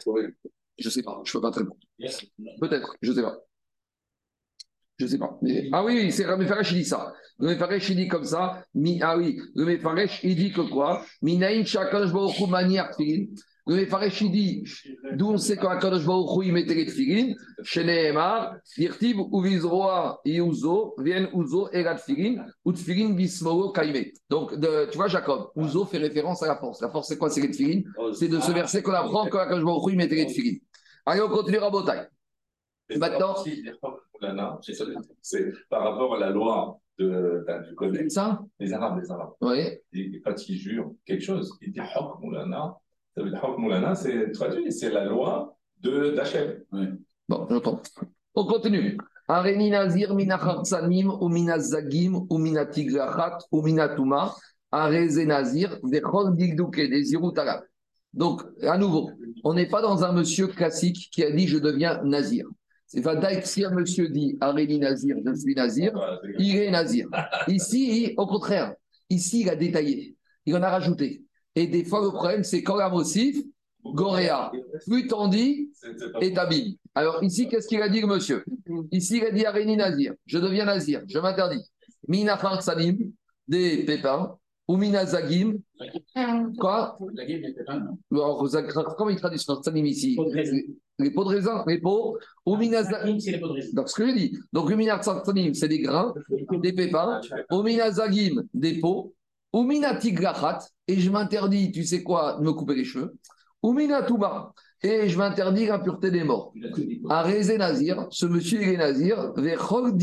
Je 0.79 0.89
sais 0.89 1.03
pas, 1.03 1.21
je 1.25 1.33
peux 1.33 1.41
pas 1.41 1.51
te 1.51 1.59
répondre. 1.59 1.79
Peut-être, 2.61 2.95
je 3.01 3.11
sais 3.11 3.21
pas. 3.21 3.37
Je 4.97 5.05
sais 5.07 5.17
pas. 5.17 5.37
Mais- 5.41 5.67
Ah 5.73 5.83
oui, 5.83 5.99
oui, 6.03 6.11
c'est 6.13 6.23
Rabbi 6.25 6.45
Faresh, 6.45 6.71
il 6.71 6.77
dit 6.77 6.85
ça. 6.85 7.13
Le 7.39 7.49
Mefaresh, 7.49 7.89
il 7.89 7.97
dit 7.97 8.07
comme 8.07 8.23
ça. 8.23 8.63
Mi... 8.73 9.01
Ah 9.01 9.17
oui, 9.17 9.41
le 9.55 9.65
Mefaresh, 9.65 10.21
il 10.23 10.35
dit 10.37 10.53
que 10.53 10.61
quoi? 10.61 11.03
Minaïn 11.21 11.65
maniar. 12.47 12.91
Le 13.65 13.75
Mefaresh, 13.77 14.19
il 14.21 14.31
dit 14.31 14.63
d'où 15.13 15.27
on 15.31 15.37
sait 15.37 15.55
quand 15.55 15.77
Kadosh 15.79 16.05
Baruch 16.05 16.45
il 16.45 16.51
mettait 16.51 16.73
les 16.75 16.85
tfilin. 16.85 17.33
Sheneemar, 17.63 18.55
Dirtiv 18.77 19.17
Uvizroa 19.31 20.19
Iuzo, 20.25 20.95
Vien 20.97 21.29
Uzo, 21.33 21.69
Erat 21.71 21.95
tfilin, 21.95 22.43
ou 22.65 22.73
tfilin 22.73 23.11
Bismoro 23.13 23.71
Kaime. 23.71 24.03
Donc, 24.29 24.53
de- 24.59 24.89
tu 24.91 24.97
vois, 24.97 25.07
Jacob, 25.07 25.47
Uzo 25.55 25.85
fait 25.85 25.97
référence 25.99 26.43
à 26.43 26.47
la 26.47 26.57
force. 26.57 26.81
La 26.81 26.89
force, 26.89 27.07
c'est 27.07 27.17
quoi? 27.17 27.29
C'est 27.29 27.39
les 27.41 27.51
tfilin 27.51 27.81
C'est 28.13 28.27
de 28.27 28.39
ce 28.41 28.51
verset 28.51 28.83
qu'on 28.83 28.91
apprend 28.93 29.27
quand 29.27 29.47
Kadosh 29.47 29.63
Baruch 29.63 29.83
il 29.91 29.95
mettait 29.97 30.15
les 30.15 30.25
tfilin. 30.27 30.57
Allez, 31.05 31.21
on 31.21 31.29
continue 31.29 31.57
à 31.59 31.69
Botaï. 31.69 32.05
Maintenant- 32.97 33.35
c'est 35.21 35.51
par 35.69 35.83
rapport 35.83 36.15
à 36.15 36.19
la 36.19 36.29
loi 36.31 36.77
de, 36.99 37.45
tu 37.69 37.75
connais, 37.75 38.09
Ça? 38.09 38.41
Les 38.59 38.73
Arabes, 38.73 38.99
les 39.01 39.09
Arabes. 39.09 39.31
Oui. 39.41 39.59
Et 39.93 40.21
quand 40.23 40.49
ils 40.49 40.57
jurent 40.57 40.91
quelque 41.05 41.23
chose, 41.23 41.57
ils 41.61 41.71
disent 41.71 41.81
Hok 41.95 42.19
Moulana. 42.21 42.75
Ça 43.15 43.23
veut 43.23 43.29
dire 43.29 43.43
Hok 43.43 43.57
Moulana, 43.59 43.95
c'est 43.95 44.31
traduit, 44.31 44.71
c'est 44.71 44.89
la 44.89 45.05
loi 45.05 45.55
de 45.81 46.11
d'Hachem. 46.15 46.63
Bon, 47.29 47.45
j'entends. 47.49 47.81
On 48.35 48.45
continue. 48.45 48.97
Areni 49.27 49.69
Nazir, 49.69 50.15
Mina 50.15 50.37
Khartsanim, 50.37 51.09
ou 51.21 51.29
Mina 51.29 51.59
Zagim, 51.59 52.25
ou 52.29 52.37
Mina 52.37 52.65
Tigrachat, 52.65 53.37
ou 53.51 53.61
Mina 53.61 53.89
Touma, 53.89 54.33
Areze 54.71 55.19
Nazir, 55.25 55.79
Vechol 55.83 56.35
Digdouke, 56.35 56.77
des. 56.77 57.03
Donc, 58.13 58.41
à 58.61 58.77
nouveau, 58.77 59.11
on 59.43 59.53
n'est 59.53 59.69
pas 59.69 59.81
dans 59.81 60.03
un 60.03 60.11
monsieur 60.11 60.47
classique 60.47 61.09
qui 61.11 61.23
a 61.23 61.31
dit 61.31 61.47
je 61.47 61.57
deviens 61.57 62.01
Nazir. 62.03 62.47
C'est 62.87 63.01
Vadaï, 63.01 63.41
si 63.45 63.63
un 63.63 63.71
monsieur 63.71 64.09
dit 64.09 64.37
Areni 64.41 64.79
Nazir, 64.79 65.15
je 65.25 65.33
suis 65.33 65.55
Nazir, 65.55 65.91
c'est- 66.23 66.35
il 66.39 66.57
est 66.57 66.71
Nazir. 66.71 67.07
Ici, 67.47 68.13
au 68.17 68.27
contraire, 68.27 68.73
ici, 69.09 69.41
il 69.41 69.49
a 69.49 69.55
détaillé, 69.55 70.15
il 70.45 70.55
en 70.55 70.61
a 70.63 70.69
rajouté. 70.69 71.23
Et 71.55 71.67
des 71.67 71.83
fois, 71.85 72.01
le 72.01 72.09
problème, 72.09 72.43
c'est 72.43 72.63
quand 72.63 72.75
la 72.75 72.89
Mossif, 72.89 73.37
Goréa, 73.85 74.51
plus 74.87 75.07
t'en 75.07 75.27
dis, 75.27 75.69
c'est- 75.73 75.97
c'est 75.99 76.11
pas- 76.11 76.19
et 76.21 76.33
t'habilles. 76.33 76.77
Alors 76.95 77.21
ici, 77.23 77.47
qu'est-ce 77.47 77.67
qu'il 77.67 77.81
a 77.81 77.89
dit 77.89 78.01
le 78.01 78.07
monsieur? 78.07 78.43
Ici, 78.91 79.17
il 79.17 79.25
a 79.25 79.31
dit 79.31 79.45
Aréni 79.45 79.75
Nazir, 79.75 80.13
je 80.25 80.37
deviens 80.39 80.65
Nazir, 80.65 81.01
je 81.07 81.19
m'interdis. 81.19 81.61
Mina 82.07 82.37
Salim, 82.61 82.97
des 83.47 83.83
pépins, 83.83 84.37
ou 84.67 84.77
Mina 84.77 85.05
Zagim, 85.05 85.55
quoi? 86.57 86.97
La 87.13 87.25
gueule 87.25 87.41
des 87.41 87.53
pépins, 87.53 87.79
non 87.79 87.97
Alors, 88.11 88.95
Comment 88.97 89.09
il 89.09 89.17
traduit 89.17 89.39
Salim 89.39 89.85
ici? 89.85 90.17
Les 90.99 91.11
pots 91.11 91.23
de 91.25 91.29
raisin, 91.29 91.63
les 91.67 91.79
pots, 91.79 92.17
ou 92.45 92.55
Mina 92.55 92.83
Zagim. 92.83 93.19
C'est 93.19 93.31
les 93.31 93.39
pots 93.39 93.47
de 93.49 93.53
raisin. 93.53 93.71
Donc, 93.73 93.89
ce 93.89 93.95
que 93.95 94.07
je 94.07 94.13
dis, 94.13 94.37
donc 94.53 94.69
le 94.69 94.75
Mina 94.77 95.01
Salim, 95.01 95.53
c'est 95.53 95.67
des 95.67 95.79
grains, 95.79 96.13
des 96.61 96.73
pépins, 96.73 97.19
ou 97.51 97.63
Mina 97.63 97.91
Zagim, 97.91 98.43
des 98.53 98.79
pots, 98.79 99.13
ou 99.51 99.63
Mina 99.63 99.95
Tigrachat, 99.95 100.59
et 100.87 100.99
je 100.99 101.09
m'interdis, 101.09 101.71
tu 101.71 101.83
sais 101.83 102.03
quoi, 102.03 102.37
de 102.39 102.43
me 102.45 102.51
couper 102.53 102.75
les 102.75 102.85
cheveux, 102.85 103.15
ou 103.61 103.73
Mina 103.73 104.03
Touma, 104.03 104.53
et 104.81 105.07
je 105.07 105.17
m'interdis 105.17 105.65
l'impureté 105.67 106.11
des 106.11 106.23
morts. 106.23 106.53
À 107.09 107.21
Rézé 107.21 107.57
Nazir, 107.57 108.07
ce 108.11 108.25
monsieur 108.25 108.61
il 108.61 108.69
est 108.69 108.77
Nazir, 108.77 109.31
Vechol 109.37 109.93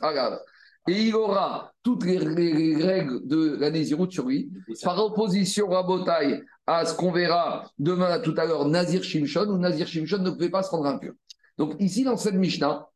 Arabe. 0.00 0.38
Et 0.86 1.00
il 1.04 1.14
aura 1.16 1.72
toutes 1.82 2.04
les, 2.04 2.18
les- 2.18 2.52
les 2.52 2.84
règles 2.84 3.26
de 3.26 3.56
la 3.58 3.70
Nézirut 3.70 4.10
sur 4.12 4.26
lui, 4.26 4.50
par 4.82 5.02
opposition 5.02 5.72
à 5.74 5.82
Botaï 5.82 6.42
à 6.66 6.84
ce 6.84 6.94
qu'on 6.94 7.10
verra 7.10 7.70
demain 7.78 8.18
tout 8.20 8.34
à 8.36 8.44
l'heure, 8.44 8.68
Nazir 8.68 9.02
Shimshon, 9.02 9.48
où 9.48 9.56
Nazir 9.58 9.86
Shimshon 9.86 10.18
ne 10.18 10.30
pouvait 10.30 10.50
pas 10.50 10.62
se 10.62 10.70
rendre 10.70 10.86
impur. 10.86 11.14
Donc 11.56 11.74
ici, 11.80 12.04
dans 12.04 12.16
cette 12.18 12.34
Mishnah, 12.34 12.86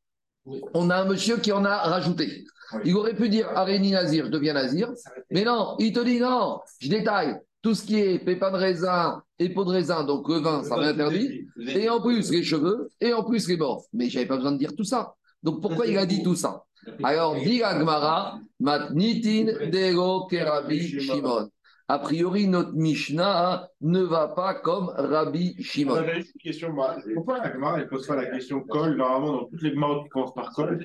on 0.74 0.90
a 0.90 0.96
un 0.96 1.04
monsieur 1.06 1.38
qui 1.38 1.50
en 1.50 1.64
a 1.64 1.76
rajouté. 1.78 2.44
Il 2.84 2.94
aurait 2.96 3.14
pu 3.14 3.28
dire 3.28 3.48
Aréni 3.54 3.92
Nazir, 3.92 4.26
je 4.26 4.30
deviens 4.30 4.54
Nazir, 4.54 4.90
mais 5.30 5.44
non, 5.44 5.76
il 5.78 5.92
te 5.92 6.00
dit 6.00 6.20
non, 6.20 6.60
je 6.80 6.88
détaille. 6.88 7.36
Tout 7.60 7.74
ce 7.74 7.84
qui 7.84 7.98
est 7.98 8.20
pépins 8.20 8.52
de 8.52 8.56
raisin 8.56 9.20
et 9.38 9.48
peau 9.48 9.64
de 9.64 9.70
raisin, 9.70 10.04
donc 10.04 10.28
le 10.28 10.36
vin, 10.36 10.62
ça 10.62 10.76
m'interdit. 10.76 11.48
Et 11.66 11.88
en 11.88 12.00
plus, 12.00 12.30
les 12.30 12.44
cheveux, 12.44 12.88
et 13.00 13.12
en 13.12 13.24
plus, 13.24 13.48
les 13.48 13.56
morts. 13.56 13.84
Mais 13.92 14.08
j'avais 14.08 14.26
pas 14.26 14.36
besoin 14.36 14.52
de 14.52 14.58
dire 14.58 14.76
tout 14.76 14.84
ça. 14.84 15.14
Donc 15.42 15.60
pourquoi 15.60 15.86
il 15.86 15.98
a 15.98 16.06
dit 16.06 16.22
tout 16.22 16.36
ça? 16.36 16.64
Alors, 17.02 17.34
dit 17.34 17.62
Agmara, 17.62 18.38
Matnitin 18.60 19.68
Dego 19.70 20.26
Kerabi 20.26 21.00
Shimon. 21.00 21.48
A 21.90 21.98
priori, 21.98 22.46
notre 22.48 22.74
Mishnah 22.74 23.70
ne 23.80 24.02
va 24.02 24.28
pas 24.28 24.52
comme 24.52 24.92
Rabbi 24.94 25.56
Shimon. 25.62 25.94
J'avais 25.94 26.16
juste 26.16 26.34
une 26.34 26.40
question. 26.42 26.70
Moi. 26.70 26.96
Pourquoi 27.14 27.38
la 27.38 27.50
Gemara 27.50 27.78
ne 27.78 27.84
pose 27.84 28.06
pas 28.06 28.16
la 28.16 28.26
question 28.26 28.60
col 28.60 28.94
Normalement, 28.96 29.32
dans 29.32 29.44
toutes 29.46 29.62
les 29.62 29.72
Gemaras 29.72 30.02
qui 30.02 30.08
commencent 30.10 30.34
par 30.34 30.52
col, 30.52 30.78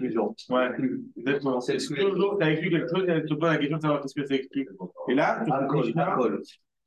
Ouais, 0.50 0.70
exactement. 1.18 1.60
C'est 1.60 1.76
toujours, 1.78 2.38
tu 2.40 2.46
as 2.46 2.52
écrit 2.52 2.70
quelque 2.70 2.88
chose 2.96 3.04
et 3.06 3.12
elle 3.12 3.26
te 3.26 3.34
pose 3.34 3.50
la 3.50 3.58
question 3.58 3.78
de 3.78 3.82
savoir 3.82 4.02
qu'est-ce 4.02 4.16
que 4.16 4.26
ça 4.26 4.36
explique. 4.36 4.70
Et 5.10 5.16
là, 5.16 5.44
tu 5.46 5.78
Mishnah, 5.78 6.18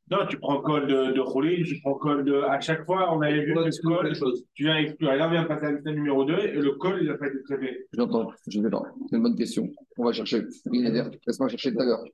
non, 0.09 0.19
tu 0.29 0.39
prends 0.39 0.61
col 0.61 0.87
de, 0.87 1.13
de 1.13 1.21
Roulin, 1.21 1.63
tu 1.65 1.81
prends 1.81 1.95
col 1.95 2.25
de. 2.25 2.35
À 2.43 2.61
chaque 2.61 2.85
fois, 2.85 3.13
on 3.13 3.21
avait 3.23 3.45
vu 3.45 3.55
que 3.55 3.59
le 3.59 3.83
col, 3.83 4.13
tu 4.55 4.65
viens 4.65 4.77
exclure. 4.77 5.13
Et 5.13 5.17
là, 5.19 5.27
on 5.27 5.31
vient 5.33 5.43
de 5.43 5.49
passer 5.49 5.67
à 5.67 5.73
liste 5.73 5.87
numéro 5.87 6.25
2 6.25 6.39
et 6.39 6.53
le 6.53 6.73
col, 6.73 6.99
il 7.01 7.09
n'a 7.09 7.19
pas 7.19 7.27
été 7.27 7.43
traité. 7.43 7.87
J'entends, 7.93 8.31
je 8.47 8.61
vais 8.61 8.71
pas. 8.71 8.83
C'est 9.11 9.17
une 9.17 9.23
bonne 9.25 9.35
question. 9.37 9.69
On 9.99 10.05
va 10.05 10.13
chercher. 10.13 10.43
Laisse-moi 10.71 11.49
chercher 11.49 11.73
tout 11.75 11.81
à 11.81 11.85
l'heure. 11.85 12.05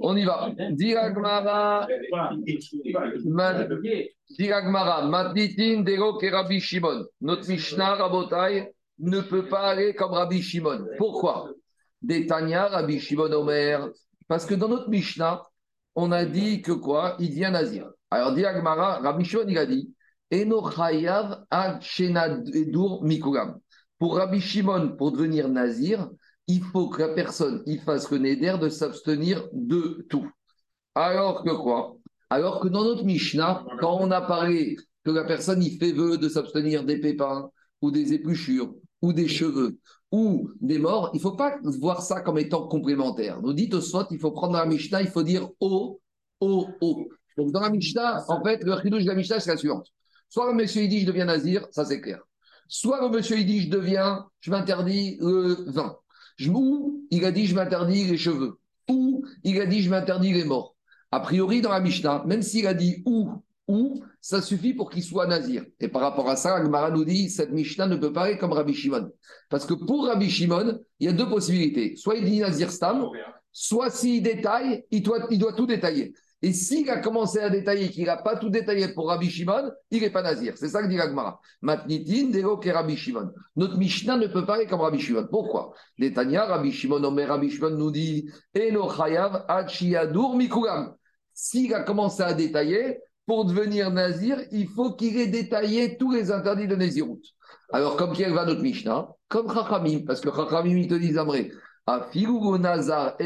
On 0.00 0.16
y 0.16 0.24
va. 0.24 0.50
Dit 0.70 0.94
Agmara, 0.94 1.88
Man- 3.24 3.68
dit 4.30 4.52
Agmara, 4.52 5.08
Matnitin 5.08 5.82
Dego 5.82 6.16
Kerabi 6.18 6.60
Shimon. 6.60 7.06
Notre 7.20 7.48
Mishnah, 7.48 7.94
Rabotai, 7.94 8.72
ne 9.00 9.20
peut 9.20 9.48
pas 9.48 9.62
aller 9.70 9.94
comme 9.94 10.12
Rabbi 10.12 10.42
Shimon. 10.42 10.86
Pourquoi? 10.96 11.50
Des 12.02 12.26
Tanya, 12.26 12.66
Rabbi 12.68 13.00
Shimon 13.00 13.32
Omer. 13.32 13.88
Parce 14.28 14.46
que 14.46 14.54
dans 14.54 14.68
notre 14.68 14.88
Mishnah, 14.88 15.42
on 15.94 16.12
a 16.12 16.24
dit 16.24 16.62
que 16.62 16.72
quoi? 16.72 17.16
Il 17.18 17.30
devient 17.30 17.50
nazir. 17.52 17.90
Alors, 18.10 18.34
dit 18.34 18.44
Agmara, 18.44 18.98
Rabbi 18.98 19.24
Shimon, 19.24 19.44
il 19.48 19.58
a 19.58 19.66
dit. 19.66 19.94
Pour 23.98 24.16
Rabbi 24.16 24.40
Shimon, 24.40 24.96
pour 24.96 25.12
devenir 25.12 25.48
nazir, 25.48 26.08
il 26.46 26.62
faut 26.62 26.88
que 26.88 27.02
la 27.02 27.08
personne 27.08 27.62
il 27.66 27.80
fasse 27.80 28.10
le 28.10 28.18
néder 28.18 28.56
de 28.60 28.68
s'abstenir 28.68 29.46
de 29.52 30.06
tout. 30.08 30.26
Alors 30.94 31.44
que 31.44 31.50
quoi? 31.50 31.96
Alors 32.30 32.60
que 32.60 32.68
dans 32.68 32.84
notre 32.84 33.04
Mishnah, 33.04 33.64
quand 33.80 33.98
on 34.00 34.10
a 34.10 34.22
parlé 34.22 34.76
que 35.04 35.10
la 35.10 35.24
personne 35.24 35.62
il 35.62 35.78
fait 35.78 35.92
vœu 35.92 36.18
de 36.18 36.28
s'abstenir 36.28 36.84
des 36.84 36.98
pépins 36.98 37.50
ou 37.80 37.90
des 37.90 38.12
épluchures 38.14 38.74
ou 39.02 39.12
des 39.12 39.28
cheveux 39.28 39.78
ou 40.12 40.50
des 40.60 40.78
morts, 40.78 41.10
il 41.14 41.16
ne 41.16 41.22
faut 41.22 41.32
pas 41.32 41.56
voir 41.80 42.02
ça 42.02 42.20
comme 42.20 42.38
étant 42.38 42.68
complémentaire. 42.68 43.40
Nous 43.42 43.54
dit 43.54 43.70
soit, 43.80 44.06
il 44.10 44.18
faut 44.18 44.30
prendre 44.30 44.54
la 44.54 44.66
Mishnah, 44.66 45.00
il 45.02 45.08
faut 45.08 45.22
dire 45.22 45.48
O, 45.58 46.00
O, 46.40 46.66
O. 46.80 47.08
Donc 47.38 47.50
dans 47.50 47.60
la 47.60 47.70
Mishnah, 47.70 48.24
en 48.28 48.44
fait, 48.44 48.62
le 48.62 48.78
chidouche 48.80 49.04
de 49.04 49.08
la 49.08 49.14
Mishnah, 49.14 49.40
c'est 49.40 49.50
la 49.50 49.56
suivante. 49.56 49.88
Soit 50.28 50.46
le 50.50 50.54
monsieur 50.54 50.82
il 50.82 50.88
dit 50.88 51.00
je 51.00 51.06
deviens 51.06 51.24
nazir, 51.24 51.66
ça 51.70 51.84
c'est 51.84 52.00
clair. 52.00 52.20
Soit 52.68 53.00
le 53.00 53.08
monsieur 53.08 53.38
il 53.38 53.46
dit 53.46 53.60
je 53.62 53.70
deviens, 53.70 54.26
je 54.40 54.50
m'interdis 54.50 55.16
le 55.20 55.70
vin. 55.70 55.96
Ou 56.48 57.06
il 57.10 57.24
a 57.24 57.32
dit 57.32 57.46
je 57.46 57.54
m'interdis 57.54 58.04
les 58.04 58.16
cheveux. 58.18 58.58
Ou 58.88 59.24
il 59.44 59.60
a 59.60 59.66
dit 59.66 59.82
je 59.82 59.90
m'interdis 59.90 60.32
les 60.32 60.44
morts. 60.44 60.76
A 61.10 61.20
priori, 61.20 61.60
dans 61.60 61.70
la 61.70 61.80
Mishnah, 61.80 62.24
même 62.26 62.42
s'il 62.42 62.66
a 62.66 62.74
dit 62.74 63.02
ou, 63.04 63.30
ou, 63.68 64.02
ça 64.20 64.42
suffit 64.42 64.74
pour 64.74 64.90
qu'il 64.90 65.02
soit 65.02 65.26
nazir. 65.26 65.64
Et 65.80 65.88
par 65.88 66.02
rapport 66.02 66.28
à 66.28 66.36
ça, 66.36 66.56
Agmara 66.56 66.90
nous 66.90 67.04
dit 67.04 67.30
cette 67.30 67.52
Mishnah 67.52 67.86
ne 67.86 67.96
peut 67.96 68.12
pas 68.12 68.24
aller 68.24 68.38
comme 68.38 68.52
Rabbi 68.52 68.74
Shimon. 68.74 69.10
Parce 69.48 69.66
que 69.66 69.74
pour 69.74 70.06
Rabbi 70.06 70.30
Shimon, 70.30 70.80
il 70.98 71.06
y 71.06 71.08
a 71.08 71.12
deux 71.12 71.28
possibilités. 71.28 71.96
Soit 71.96 72.16
il 72.16 72.24
dit 72.24 72.40
nazir 72.40 72.70
stam, 72.70 73.06
soit 73.52 73.90
s'il 73.90 74.22
détaille, 74.22 74.84
il 74.90 75.02
doit, 75.02 75.26
il 75.30 75.38
doit 75.38 75.52
tout 75.52 75.66
détailler. 75.66 76.12
Et 76.44 76.52
s'il 76.52 76.90
a 76.90 76.98
commencé 76.98 77.38
à 77.38 77.48
détailler 77.48 77.88
qu'il 77.88 78.06
n'a 78.06 78.16
pas 78.16 78.36
tout 78.36 78.50
détaillé 78.50 78.88
pour 78.88 79.08
Rabbi 79.08 79.30
Shimon, 79.30 79.70
il 79.92 80.00
n'est 80.00 80.10
pas 80.10 80.22
nazir. 80.22 80.54
C'est 80.56 80.68
ça 80.68 80.82
que 80.82 80.88
dit 80.88 80.98
Agmara. 80.98 81.40
Matnitin, 81.60 82.30
Dego, 82.30 82.60
Rabbi 82.64 82.96
Shimon. 82.96 83.30
Notre 83.54 83.76
Mishnah 83.76 84.16
ne 84.16 84.26
peut 84.26 84.44
pas 84.44 84.56
aller 84.56 84.66
comme 84.66 84.80
Rabbi 84.80 84.98
Shimon. 84.98 85.28
Pourquoi? 85.30 85.72
Netanya, 85.98 86.46
Rabbi 86.46 86.72
Shimon, 86.72 87.04
Omer, 87.04 87.28
Rabbi 87.28 87.48
Shimon 87.48 87.70
nous 87.70 87.92
dit 87.92 88.28
Eno 88.54 88.90
chayav 88.90 89.44
ad 89.46 89.68
shiadur 89.68 90.34
mikulam. 90.34 90.96
S'il 91.32 91.72
a 91.74 91.82
commencé 91.82 92.24
à 92.24 92.34
détailler, 92.34 92.98
pour 93.26 93.44
devenir 93.44 93.90
nazir, 93.90 94.38
il 94.50 94.68
faut 94.68 94.92
qu'il 94.92 95.16
ait 95.16 95.28
détaillé 95.28 95.96
tous 95.96 96.10
les 96.10 96.30
interdits 96.30 96.66
de 96.66 96.76
Nézirut. 96.76 97.20
Alors, 97.72 97.96
comme 97.96 98.12
qui 98.12 98.24
va 98.24 98.44
notre 98.44 98.62
Mishnah 98.62 99.08
Comme 99.28 99.52
Chachamim, 99.52 100.00
parce 100.06 100.20
que 100.20 100.30
Chachamim, 100.30 100.76
ils 100.76 100.88
te 100.88 100.94
disent, 100.94 101.18
Amré, 101.18 101.52
à 101.86 102.08
Nazar 102.58 103.16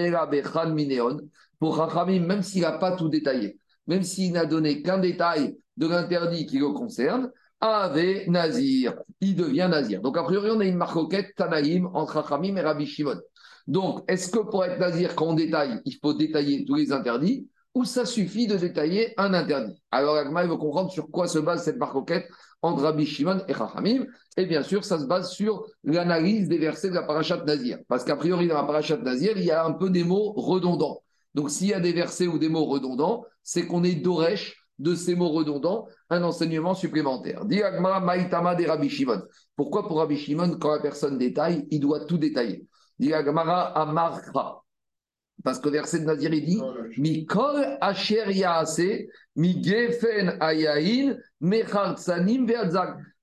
Mineon, 0.72 1.20
pour 1.58 1.76
Chachamim, 1.76 2.26
même 2.26 2.42
s'il 2.42 2.62
n'a 2.62 2.72
pas 2.72 2.92
tout 2.92 3.08
détaillé, 3.08 3.58
même 3.86 4.02
s'il 4.02 4.32
n'a 4.32 4.44
donné 4.44 4.82
qu'un 4.82 4.98
détail 4.98 5.56
de 5.76 5.86
l'interdit 5.86 6.46
qui 6.46 6.58
le 6.58 6.70
concerne, 6.70 7.30
Ave 7.60 8.28
Nazir, 8.28 8.94
il 9.20 9.34
devient 9.34 9.68
Nazir. 9.70 10.02
Donc, 10.02 10.18
a 10.18 10.22
priori, 10.22 10.50
on 10.50 10.60
a 10.60 10.64
une 10.64 10.76
marcoquette 10.76 11.34
Tanaïm 11.36 11.88
entre 11.94 12.22
Chachamim 12.22 12.56
et 12.56 12.60
Rabbi 12.60 12.86
Shimon. 12.86 13.18
Donc, 13.66 14.04
est-ce 14.08 14.30
que 14.30 14.38
pour 14.38 14.64
être 14.64 14.78
Nazir, 14.78 15.14
quand 15.16 15.28
on 15.28 15.34
détaille, 15.34 15.80
il 15.84 15.96
faut 16.00 16.12
détailler 16.12 16.64
tous 16.64 16.74
les 16.74 16.92
interdits? 16.92 17.48
Ou 17.76 17.84
ça 17.84 18.06
suffit 18.06 18.46
de 18.46 18.56
détailler 18.56 19.12
un 19.18 19.34
interdit 19.34 19.78
Alors, 19.90 20.16
Agma, 20.16 20.44
il 20.44 20.48
veut 20.48 20.56
comprendre 20.56 20.90
sur 20.90 21.10
quoi 21.10 21.28
se 21.28 21.38
base 21.38 21.62
cette 21.62 21.76
marcoquette 21.76 22.26
entre 22.62 22.84
Rabbi 22.84 23.04
Shimon 23.04 23.42
et 23.48 23.52
Chachamim. 23.52 24.06
Et 24.38 24.46
bien 24.46 24.62
sûr, 24.62 24.82
ça 24.82 24.98
se 24.98 25.04
base 25.04 25.30
sur 25.30 25.66
l'analyse 25.84 26.48
des 26.48 26.56
versets 26.56 26.88
de 26.88 26.94
la 26.94 27.02
parachat 27.02 27.44
Nazir. 27.44 27.76
Parce 27.86 28.02
qu'a 28.02 28.16
priori, 28.16 28.48
dans 28.48 28.54
la 28.54 28.64
parachat 28.64 28.96
Nazir, 28.96 29.36
il 29.36 29.44
y 29.44 29.50
a 29.50 29.62
un 29.62 29.72
peu 29.72 29.90
des 29.90 30.04
mots 30.04 30.32
redondants. 30.32 31.02
Donc, 31.34 31.50
s'il 31.50 31.66
y 31.66 31.74
a 31.74 31.80
des 31.80 31.92
versets 31.92 32.26
ou 32.26 32.38
des 32.38 32.48
mots 32.48 32.64
redondants, 32.64 33.26
c'est 33.42 33.66
qu'on 33.66 33.84
est 33.84 33.96
d'Oresh 33.96 34.56
de 34.78 34.94
ces 34.94 35.14
mots 35.14 35.28
redondants 35.28 35.86
un 36.08 36.22
enseignement 36.22 36.74
supplémentaire. 36.74 37.44
Diagma 37.44 38.00
Maïtama 38.00 38.54
des 38.54 38.64
Rabbi 38.64 38.88
Shimon. 38.88 39.20
Pourquoi 39.54 39.86
pour 39.86 39.98
Rabbi 39.98 40.16
Shimon, 40.16 40.56
quand 40.58 40.72
la 40.72 40.80
personne 40.80 41.18
détaille, 41.18 41.66
il 41.70 41.80
doit 41.80 42.06
tout 42.06 42.16
détailler? 42.16 42.66
Amarkra. 43.02 44.65
Parce 45.44 45.60
que 45.60 45.68
verset 45.68 46.00
de 46.00 46.04
Nazir, 46.04 46.32
il 46.32 46.44
dit 46.44 46.60
Mikol 46.98 47.78
Asher 47.80 48.32
Yaase, 48.32 49.06
Mi 49.36 49.62
Gefen 49.62 50.36
Ayain. 50.40 51.16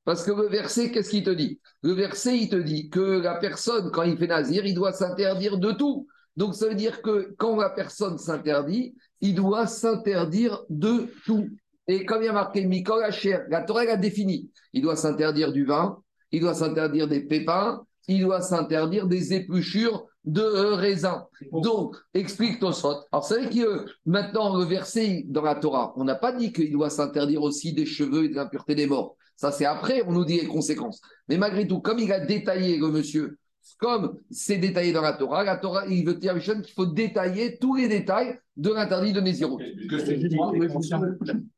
Parce 0.05 0.23
que 0.23 0.31
le 0.31 0.47
verset, 0.47 0.91
qu'est-ce 0.91 1.09
qu'il 1.09 1.23
te 1.23 1.29
dit? 1.29 1.59
Le 1.81 1.93
verset, 1.93 2.37
il 2.37 2.49
te 2.49 2.55
dit 2.55 2.89
que 2.89 3.21
la 3.21 3.35
personne, 3.35 3.91
quand 3.91 4.03
il 4.03 4.17
fait 4.17 4.27
Nazir, 4.27 4.65
il 4.65 4.73
doit 4.73 4.93
s'interdire 4.93 5.57
de 5.57 5.71
tout. 5.71 6.07
Donc, 6.35 6.55
ça 6.55 6.67
veut 6.67 6.75
dire 6.75 7.01
que 7.01 7.33
quand 7.37 7.57
la 7.57 7.69
personne 7.69 8.17
s'interdit, 8.17 8.95
il 9.21 9.35
doit 9.35 9.67
s'interdire 9.67 10.63
de 10.69 11.07
tout. 11.25 11.47
Et 11.87 12.05
comme 12.05 12.21
il 12.21 12.25
y 12.25 12.29
a 12.29 12.33
marqué 12.33 12.65
Mikol 12.65 13.03
Asher, 13.03 13.39
la 13.49 13.61
Torah 13.61 13.81
a 13.81 13.97
défini 13.97 14.49
il 14.73 14.81
doit 14.81 14.95
s'interdire 14.95 15.53
du 15.53 15.65
vin, 15.65 15.99
il 16.31 16.41
doit 16.41 16.55
s'interdire 16.55 17.07
des 17.07 17.21
pépins, 17.21 17.85
il 18.07 18.21
doit 18.21 18.41
s'interdire 18.41 19.07
des 19.07 19.33
épluchures 19.33 20.05
de 20.25 20.41
raisin. 20.41 21.27
Donc, 21.51 21.95
explique 22.13 22.59
Tosfot. 22.59 22.95
Alors, 23.11 23.25
c'est 23.25 23.41
vrai 23.41 23.49
que 23.49 23.85
maintenant, 24.05 24.57
le 24.57 24.63
verset 24.63 25.25
dans 25.27 25.41
la 25.41 25.55
Torah, 25.55 25.93
on 25.97 26.03
n'a 26.03 26.15
pas 26.15 26.31
dit 26.31 26.53
qu'il 26.53 26.71
doit 26.71 26.89
s'interdire 26.89 27.41
aussi 27.41 27.73
des 27.73 27.85
cheveux 27.85 28.25
et 28.25 28.29
de 28.29 28.35
l'impureté 28.35 28.75
des 28.75 28.87
morts. 28.87 29.15
Ça, 29.35 29.51
c'est 29.51 29.65
après, 29.65 30.03
on 30.07 30.11
nous 30.11 30.25
dit 30.25 30.39
les 30.39 30.47
conséquences. 30.47 31.01
Mais 31.27 31.37
malgré 31.37 31.67
tout, 31.67 31.79
comme 31.79 31.99
il 31.99 32.11
a 32.13 32.19
détaillé 32.19 32.77
le 32.77 32.87
monsieur, 32.89 33.37
comme 33.79 34.17
c'est 34.29 34.57
détaillé 34.57 34.91
dans 34.91 35.01
la 35.01 35.13
Torah, 35.13 35.43
la 35.43 35.57
Torah, 35.57 35.85
il 35.87 36.05
veut 36.05 36.15
dire 36.15 36.37
qu'il 36.39 36.73
faut 36.73 36.85
détailler 36.85 37.57
tous 37.59 37.75
les 37.75 37.87
détails 37.87 38.37
de 38.55 38.69
l'interdit 38.69 39.13
de 39.13 39.21
Nézirut. 39.21 39.63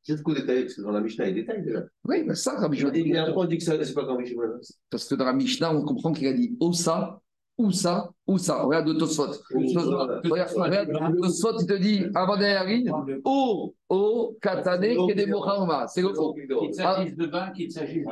Juste 0.03 0.23
qu'on 0.23 0.33
détaille, 0.33 0.63
parce 0.63 0.75
que 0.75 0.81
dans 0.81 0.91
la 0.91 1.01
Mishnah, 1.01 1.27
il 1.27 1.35
détaille 1.35 1.63
déjà. 1.63 1.83
Oui, 2.07 2.23
mais 2.25 2.35
ça, 2.35 2.55
Rabbi 2.57 2.77
Shimon. 2.77 2.91
Il 2.93 3.07
y 3.07 3.17
a 3.17 3.25
un 3.25 3.45
dit 3.45 3.57
que 3.57 3.63
c'est 3.63 3.93
pas 3.93 4.17
Mishnah. 4.17 4.43
Parce 4.89 5.07
que 5.07 5.15
dans 5.15 5.25
la 5.25 5.33
Mishnah, 5.33 5.75
on 5.75 5.83
comprend 5.83 6.13
qu'il 6.13 6.27
a 6.27 6.33
dit 6.33 6.55
Osa, 6.59 7.19
ou 7.57 7.71
ça, 7.71 8.09
ou 8.27 8.37
ça. 8.37 8.63
Regarde 8.63 8.87
le 8.89 8.97
Tosfot. 8.97 9.31
Regarde, 9.53 10.91
Tosfot, 11.21 11.59
il 11.59 11.67
te 11.67 11.73
dit, 11.73 12.03
avant 12.13 12.37
Katane, 14.41 15.07
Kedemo 15.07 15.41
C'est 15.87 16.01
le 16.01 16.13
faux. 16.13 16.35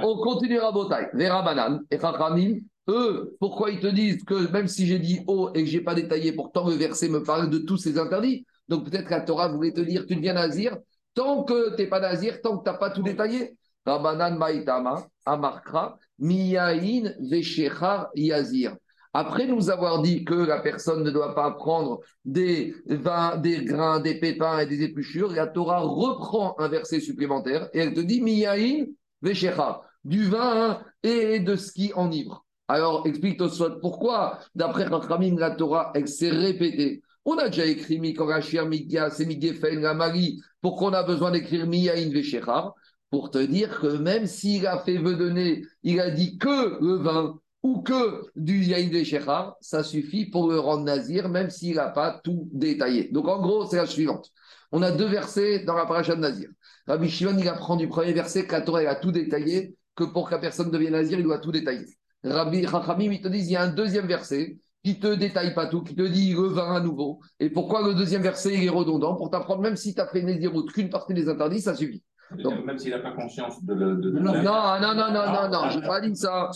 On 0.02 0.18
continue 0.18 0.60
à 0.60 0.72
Botaï. 0.72 1.10
Vera 1.14 1.42
Banan 1.42 1.82
et 1.92 2.00
Chachamim, 2.00 2.60
eux, 2.88 3.36
pourquoi 3.40 3.72
ils 3.72 3.80
te 3.80 3.88
disent 3.88 4.24
que 4.24 4.52
même 4.52 4.68
si 4.68 4.88
j'ai 4.88 5.00
dit 5.00 5.22
O 5.28 5.52
et 5.54 5.64
que 5.64 5.70
je 5.70 5.78
n'ai 5.78 5.84
pas 5.84 5.96
détaillé, 5.96 6.34
pourtant 6.34 6.68
le 6.68 6.76
verset 6.76 7.10
me 7.10 7.24
parle 7.24 7.50
de 7.50 7.60
tous 7.60 7.78
ces 7.78 7.98
interdits. 7.98 8.46
Donc 8.68 8.90
peut-être 8.90 9.06
que 9.06 9.12
la 9.12 9.22
Torah 9.22 9.48
voulait 9.48 9.74
te 9.74 9.82
dire, 9.82 10.06
tu 10.06 10.16
deviens 10.16 10.34
nazir, 10.34 10.78
tant 11.14 11.44
que 11.44 11.76
tu 11.76 11.82
n'es 11.82 11.88
pas 11.88 12.00
nazir, 12.00 12.42
tant 12.42 12.58
que 12.58 12.64
tu 12.64 12.72
n'as 12.72 12.78
pas 12.78 12.90
tout 12.90 13.04
détaillé. 13.04 13.58
Rabanan 13.86 14.38
Maïtama, 14.38 15.08
Amarkra, 15.26 15.98
Miyain, 16.20 17.14
Veshechar, 17.20 18.10
Yazir. 18.16 18.76
Après 19.14 19.46
nous 19.46 19.70
avoir 19.70 20.02
dit 20.02 20.26
que 20.26 20.34
la 20.34 20.60
personne 20.60 21.04
ne 21.04 21.12
doit 21.12 21.36
pas 21.36 21.52
prendre 21.52 22.00
des 22.26 22.74
vins, 22.88 23.38
des 23.38 23.64
grains, 23.64 24.00
des 24.00 24.20
pépins 24.20 24.60
et 24.60 24.66
des 24.66 24.82
épluchures, 24.82 25.32
la 25.32 25.46
Torah 25.46 25.82
reprend 25.82 26.56
un 26.58 26.68
verset 26.68 27.00
supplémentaire 27.00 27.70
et 27.74 27.80
elle 27.80 27.94
te 27.94 28.00
dit 28.00 28.22
Miyaïn 28.22 28.88
Veshecha, 29.22 29.82
du 30.04 30.24
vin 30.24 30.82
et 31.04 31.40
de 31.40 31.56
ce 31.56 31.72
qui 31.72 31.94
enivre. 31.94 32.44
Alors 32.74 33.06
explique 33.06 33.38
toi 33.38 33.50
pourquoi, 33.80 34.40
d'après 34.56 34.86
Rachamim, 34.86 35.38
la 35.38 35.52
Torah, 35.52 35.92
elle 35.94 36.08
s'est 36.08 36.32
répétée. 36.32 37.04
On 37.24 37.38
a 37.38 37.48
déjà 37.50 37.68
écrit 37.68 38.00
Mikorachir, 38.00 38.66
Migyas 38.66 39.18
et 39.20 39.28
Migefen, 39.28 39.80
la 39.80 39.94
Marie. 39.94 40.42
Pourquoi 40.60 40.90
on 40.90 40.94
a 40.94 41.04
besoin 41.04 41.30
d'écrire 41.30 41.68
Miyaïn 41.68 42.12
Veshecha 42.12 42.74
Pour 43.12 43.30
te 43.30 43.38
dire 43.38 43.80
que 43.80 43.98
même 43.98 44.26
s'il 44.26 44.66
a 44.66 44.80
fait 44.80 44.98
donner, 44.98 45.62
il 45.84 46.00
a 46.00 46.10
dit 46.10 46.40
que 46.40 46.84
le 46.84 46.96
vin 46.96 47.40
ou 47.62 47.84
que 47.84 48.24
du 48.36 48.64
Yaïn 48.64 48.90
de 48.90 49.04
Shechar, 49.04 49.56
ça 49.62 49.84
suffit 49.84 50.26
pour 50.26 50.50
le 50.50 50.60
rendre 50.60 50.84
nazir, 50.84 51.30
même 51.30 51.52
s'il 51.52 51.76
n'a 51.76 51.90
pas 51.90 52.22
tout 52.24 52.50
détaillé. 52.54 53.10
Donc 53.12 53.28
en 53.28 53.40
gros, 53.40 53.68
c'est 53.68 53.78
la 53.78 53.86
suivante. 53.86 54.32
On 54.72 54.82
a 54.82 54.90
deux 54.90 55.06
versets 55.06 55.64
dans 55.64 55.76
la 55.76 55.86
paracha 55.86 56.16
de 56.16 56.22
Nazir. 56.22 56.50
Rabbi 56.88 57.08
Shimon, 57.08 57.38
il 57.38 57.48
apprend 57.48 57.76
du 57.76 57.88
premier 57.88 58.14
verset 58.14 58.48
que 58.48 58.54
la 58.54 58.62
Torah 58.62 58.80
a 58.80 58.96
tout 58.96 59.12
détaillé, 59.12 59.76
que 59.96 60.06
pour 60.06 60.28
la 60.32 60.40
personne 60.40 60.72
devienne 60.72 60.94
nazir, 60.94 61.20
il 61.20 61.24
doit 61.24 61.38
tout 61.38 61.52
détailler. 61.52 61.86
Rabbi 62.24 62.66
Chachamim, 62.66 63.12
il 63.12 63.22
te 63.22 63.28
dit, 63.28 63.40
il 63.40 63.52
y 63.52 63.56
a 63.56 63.64
un 63.64 63.74
deuxième 63.74 64.08
verset 64.08 64.58
qui 64.84 65.00
te 65.00 65.14
détaille 65.16 65.54
pas 65.54 65.68
tout, 65.68 65.82
qui 65.82 65.96
te 65.96 66.02
dit 66.02 66.34
le 66.34 66.48
vin 66.48 66.76
à 66.76 66.80
nouveau. 66.80 67.20
Et 67.40 67.50
pourquoi 67.50 67.88
le 67.88 67.94
deuxième 67.94 68.22
verset 68.22 68.54
il 68.56 68.66
est 68.66 68.70
redondant? 68.70 69.16
Pour 69.16 69.30
t'apprendre, 69.30 69.62
même 69.62 69.76
si 69.76 69.94
tu 69.96 70.02
as 70.02 70.08
fait 70.08 70.22
Nézirut 70.22 70.66
qu'une 70.66 70.90
partie 70.90 71.14
des 71.14 71.30
interdits, 71.30 71.62
ça 71.62 71.76
suffit. 71.76 72.04
Donc, 72.38 72.66
même 72.66 72.80
s'il 72.80 72.90
n'a 72.92 73.00
pas 73.00 73.12
conscience 73.12 73.64
de 73.64 73.74
le. 73.74 73.96
De, 73.96 74.10
de 74.10 74.20
non, 74.20 74.34
non, 74.34 74.80
non, 74.82 74.96
non, 74.96 75.12
non, 75.12 75.50
non, 75.52 75.70
je 75.70 75.80
n'ai 75.80 75.86
pas 75.86 76.02
dit 76.02 76.16
ça. 76.16 76.50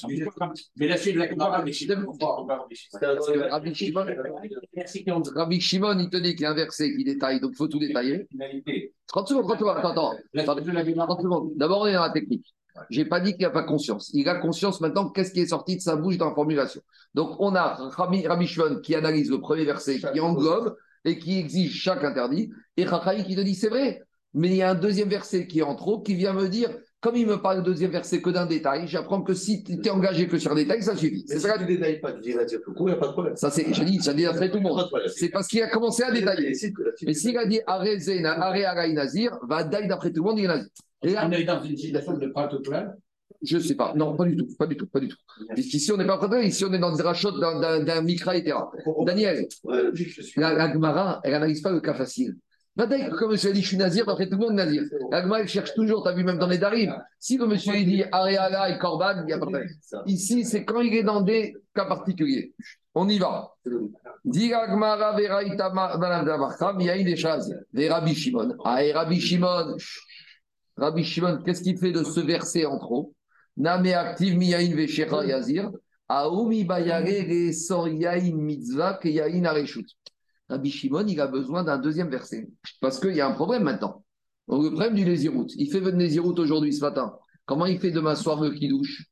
Mais 0.78 0.88
la 0.88 0.98
suite 0.98 1.16
de 1.16 1.20
la 1.20 1.28
Rabbi 1.46 1.74
Shimon, 3.74 4.04
Rabbi 5.36 5.62
Shimon, 5.62 6.00
il 6.00 6.10
te 6.10 6.18
dit 6.18 6.32
qu'il 6.36 6.42
y 6.42 6.46
a 6.46 6.52
un 6.52 6.56
verset 6.56 6.96
qui 6.96 7.04
détaille, 7.04 7.40
donc 7.40 7.52
il 7.54 7.58
faut 7.58 7.68
tout 7.68 7.80
détailler. 7.80 8.28
30 9.08 9.28
secondes, 9.28 9.44
30 9.44 9.60
secondes, 9.60 9.78
attends, 9.78 9.92
attends. 9.92 10.14
D'abord, 11.56 11.82
on 11.82 11.88
est 11.88 11.94
dans 11.94 12.02
la 12.02 12.10
technique. 12.10 12.46
Je 12.90 13.00
n'ai 13.00 13.06
pas 13.06 13.20
dit 13.20 13.34
qu'il 13.34 13.44
n'a 13.44 13.50
pas 13.50 13.64
conscience. 13.64 14.10
Il 14.14 14.28
a 14.30 14.36
conscience 14.36 14.82
maintenant 14.82 15.10
qu'est-ce 15.10 15.32
qui 15.32 15.42
est 15.42 15.48
sorti 15.48 15.76
de 15.76 15.82
sa 15.82 15.96
bouche 15.96 16.18
dans 16.18 16.30
la 16.30 16.36
formulation. 16.36 16.82
Donc, 17.14 17.36
on 17.40 17.56
a 17.56 17.76
Rabbi 17.96 18.48
Shimon 18.48 18.80
qui 18.82 18.96
analyse 18.96 19.30
le 19.30 19.40
premier 19.40 19.66
verset, 19.66 20.00
qui 20.00 20.20
englobe 20.20 20.76
et 21.06 21.18
qui 21.20 21.40
exige 21.40 21.74
chaque 21.74 22.04
interdit, 22.04 22.52
et 22.76 22.84
Rachaï 22.84 23.24
qui 23.24 23.36
te 23.36 23.42
dit 23.42 23.56
c'est 23.56 23.70
vrai, 23.70 24.02
mais 24.34 24.50
il 24.50 24.56
y 24.56 24.62
a 24.62 24.72
un 24.72 24.76
deuxième 24.76 25.10
verset 25.10 25.48
qui 25.48 25.60
est 25.60 25.64
en 25.64 25.76
trop, 25.76 26.02
qui 26.02 26.16
vient 26.16 26.34
me 26.34 26.50
dire, 26.50 26.70
comme 27.00 27.16
il 27.16 27.28
me 27.28 27.38
parle 27.38 27.58
de 27.58 27.62
deuxième 27.62 27.92
verset 27.92 28.22
que 28.22 28.30
d'un 28.30 28.46
détail, 28.46 28.88
j'apprends 28.88 29.22
que 29.22 29.34
si 29.34 29.64
tu 29.64 29.74
es 29.74 29.90
engagé 29.90 30.28
que 30.28 30.38
sur 30.38 30.52
un 30.52 30.56
détail, 30.56 30.82
ça 30.82 30.96
suffit. 30.96 31.24
C'est 31.28 31.40
ça. 31.40 31.58
Tu 31.58 31.64
ne 31.64 31.68
détailles 31.68 32.00
pas, 32.00 32.12
tu 32.12 32.22
dis 32.22 32.34
dire 32.34 32.60
tout 32.64 32.74
court, 32.74 32.90
il 32.90 32.94
n'y 32.94 32.98
a 32.98 33.00
pas 33.00 33.08
de 33.08 33.12
problème. 33.14 33.36
Ça, 33.36 33.52
c'est, 33.52 33.72
je 33.72 33.84
dis, 33.84 34.00
ça 34.02 34.14
dit 34.14 34.26
après 34.26 34.50
tout 34.50 34.58
le 34.58 34.64
monde. 34.64 34.90
C'est 35.16 35.30
parce 35.30 35.48
qu'il 35.48 35.62
a 35.62 35.70
commencé 35.70 36.04
à 36.04 36.12
détailler. 36.12 36.54
Mais 37.04 37.14
s'il 37.14 37.38
a 37.38 37.46
dit 37.46 37.62
Arezena, 37.68 38.34
Are 38.42 38.88
Nazir, 38.90 39.38
va 39.48 39.64
d'ailleurs 39.64 39.90
d'après 39.90 40.12
tout 40.12 40.24
le 40.24 40.30
monde, 40.30 40.40
il 40.40 40.46
est 40.46 40.48
Nazir. 40.48 40.70
Et 41.08 41.14
là, 41.14 41.28
on 41.28 41.32
est 41.32 41.44
dans 41.44 41.64
une 41.64 41.78
situation 41.78 42.18
de 42.18 42.28
protocole 42.28 42.96
je 43.42 43.58
ne 43.58 43.62
sais 43.62 43.76
pas. 43.76 43.94
Non, 43.96 44.16
pas 44.16 44.26
du 44.26 44.36
tout. 44.36 44.48
Pas 44.58 44.68
du 44.68 44.76
tout. 44.76 44.88
Pas 44.88 45.00
du 45.00 45.10
tout. 45.10 45.18
Ici, 45.56 45.92
on 45.92 45.98
n'est 45.98 46.06
pas 46.08 46.18
prêt. 46.18 46.48
Ici, 46.48 46.66
on 46.66 46.74
est 46.74 46.80
dans 46.80 46.96
des 46.96 47.04
rachats 47.04 47.32
d'un 47.32 48.02
micra, 48.02 48.36
etc. 48.36 48.58
Daniel, 49.06 49.48
la, 50.38 50.54
la 50.54 50.74
Gemara, 50.74 51.22
elle 51.24 51.32
n'analyse 51.34 51.62
pas 51.62 51.72
le 51.72 51.80
cas 51.80 51.94
facile. 51.94 52.36
Maintenant, 52.76 53.10
comme 53.18 53.32
monsieur 53.32 53.50
a 53.50 53.54
dit, 53.54 53.64
je 53.64 53.70
suis 53.70 53.78
nazir, 53.78 54.08
après 54.08 54.30
tout 54.30 54.38
le 54.38 54.46
monde 54.46 54.54
nazir. 54.54 54.84
L'agma, 55.12 55.42
il 55.42 55.48
cherche 55.48 55.74
toujours, 55.74 56.04
tu 56.04 56.10
as 56.10 56.14
vu 56.14 56.24
même 56.24 56.38
dans 56.38 56.48
les 56.48 56.60
darim. 56.60 56.96
Si 57.20 57.38
le 57.38 57.48
monsieur 57.48 57.76
il 57.76 57.88
dit 57.88 58.04
Areala 58.12 58.70
et 58.70 58.78
Korban, 58.78 59.22
il 59.22 59.26
n'y 59.26 59.34
a 59.34 59.40
pas 59.40 59.48
de 59.48 59.66
Ici, 60.06 60.46
c'est 60.46 60.64
quand 60.64 60.82
il 60.82 60.94
est 60.94 61.04
dans 61.04 61.22
des 61.22 61.56
cas 61.74 61.86
particuliers. 61.86 62.54
On 62.94 63.10
y 63.10 63.18
va. 63.18 63.52
Dit 64.26 64.50
l'agmara 64.50 65.16
veraita 65.16 65.74
il 66.80 66.86
y 66.86 66.90
a 66.90 67.04
des 67.04 67.16
choses. 67.16 67.56
Des 67.74 67.90
Rabbi 67.90 68.14
Shimon. 68.14 68.56
Ah, 68.64 68.84
et 68.84 68.92
Rabbi 68.92 69.20
Shimon, 69.20 69.76
Rabbi 70.78 71.04
Shimon, 71.04 71.42
qu'est-ce 71.44 71.64
qu'il 71.64 71.78
fait 71.78 71.92
de 71.92 72.04
ce 72.04 72.20
verset 72.20 72.66
en 72.66 72.78
trop? 72.78 73.14
Name 73.58 73.88
active 73.88 74.38
miyain 74.38 74.62
yazir. 75.26 75.72
Aoumi 76.08 76.64
bayare 76.64 77.26
re 77.28 77.54
sor 77.54 77.90
yain 77.90 78.36
mitzvah 78.36 78.94
ke 78.94 79.08
yain. 79.08 79.44
Rabbi 80.50 80.72
Shimon, 80.72 81.08
il 81.08 81.20
a 81.20 81.28
besoin 81.28 81.64
d'un 81.64 81.78
deuxième 81.78 82.10
verset. 82.10 82.48
Parce 82.80 83.00
qu'il 83.00 83.16
y 83.16 83.22
a 83.22 83.28
un 83.28 83.34
problème 83.34 83.64
maintenant. 83.64 84.04
le 84.48 84.70
problème 84.70 84.94
du 84.94 85.04
Nézirout, 85.04 85.48
il 85.56 85.70
fait 85.70 85.80
venir 85.80 85.98
Nézirout 85.98 86.40
aujourd'hui, 86.40 86.72
ce 86.74 86.82
matin. 86.82 87.14
Comment 87.46 87.66
il 87.66 87.80
fait 87.80 87.92
demain 87.92 88.16
soir 88.16 88.42
le 88.42 88.52
Kidouche 88.52 89.06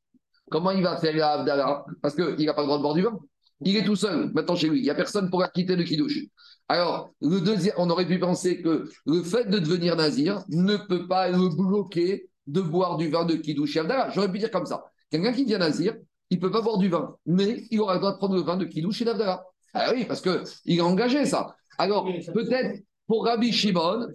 Comment 0.50 0.70
il 0.70 0.82
va 0.82 0.96
faire 0.98 1.14
la 1.16 1.32
Avdala 1.32 1.84
Parce 2.00 2.14
qu'il 2.14 2.46
n'a 2.46 2.54
pas 2.54 2.62
le 2.62 2.66
droit 2.66 2.78
de 2.78 2.82
boire 2.82 2.94
du 2.94 3.02
vin. 3.02 3.18
Il 3.62 3.76
est 3.76 3.84
tout 3.84 3.96
seul, 3.96 4.30
maintenant 4.32 4.54
chez 4.54 4.68
lui. 4.68 4.78
Il 4.78 4.82
n'y 4.82 4.90
a 4.90 4.94
personne 4.94 5.28
pour 5.28 5.44
quitter 5.52 5.76
le 5.76 5.82
Kidouche. 5.82 6.20
Alors, 6.68 7.10
le 7.20 7.40
deuxième, 7.40 7.74
on 7.78 7.90
aurait 7.90 8.06
pu 8.06 8.18
penser 8.18 8.60
que 8.60 8.90
le 9.06 9.22
fait 9.22 9.48
de 9.48 9.58
devenir 9.58 9.96
nazir 9.96 10.42
ne 10.48 10.76
peut 10.76 11.06
pas 11.06 11.28
le 11.28 11.48
bloquer 11.48 12.28
de 12.46 12.60
boire 12.60 12.96
du 12.96 13.08
vin 13.08 13.24
de 13.24 13.34
Avdala. 13.78 14.10
J'aurais 14.10 14.30
pu 14.30 14.38
dire 14.38 14.50
comme 14.50 14.66
ça. 14.66 14.84
Quelqu'un 15.10 15.32
qui 15.32 15.44
vient 15.44 15.58
Nazir, 15.58 15.96
il 16.30 16.38
ne 16.38 16.40
peut 16.42 16.50
pas 16.50 16.62
boire 16.62 16.78
du 16.78 16.88
vin, 16.88 17.14
mais 17.26 17.64
il 17.70 17.80
aura 17.80 17.94
le 17.94 18.00
droit 18.00 18.12
de 18.12 18.18
prendre 18.18 18.34
le 18.34 18.42
vin 18.42 18.56
de 18.56 18.64
Kidouche 18.64 19.02
et 19.02 19.04
d'Avdala. 19.04 19.44
Ah 19.72 19.92
oui, 19.94 20.04
parce 20.04 20.20
qu'il 20.20 20.80
a 20.80 20.84
engagé 20.84 21.24
ça. 21.26 21.54
Alors, 21.78 22.04
peut-être 22.34 22.82
pour 23.06 23.26
Rabbi 23.26 23.52
Shimon, 23.52 24.08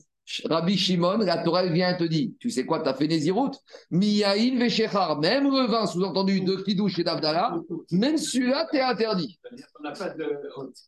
Rabbi 0.45 0.77
Shimon, 0.77 1.17
la 1.19 1.43
Torah 1.43 1.65
vient 1.65 1.95
et 1.95 1.97
te 1.97 2.03
dit 2.03 2.35
Tu 2.39 2.49
sais 2.49 2.65
quoi, 2.65 2.81
tu 2.81 2.89
as 2.89 2.93
fait 2.93 3.07
Nézirut? 3.07 3.51
Miyaïn 3.89 4.57
Veshechar, 4.57 5.19
même 5.19 5.45
le 5.45 5.67
vin, 5.67 5.85
sous-entendu 5.85 6.41
de 6.41 6.55
Kidouche 6.55 6.99
et 6.99 7.03
d'Avdala, 7.03 7.55
même 7.91 8.17
celui-là, 8.17 8.67
tu 8.71 8.77
es 8.77 8.81
interdit. 8.81 9.39
On 9.79 9.83
n'a 9.83 9.91
pas 9.91 10.09
de. 10.09 10.23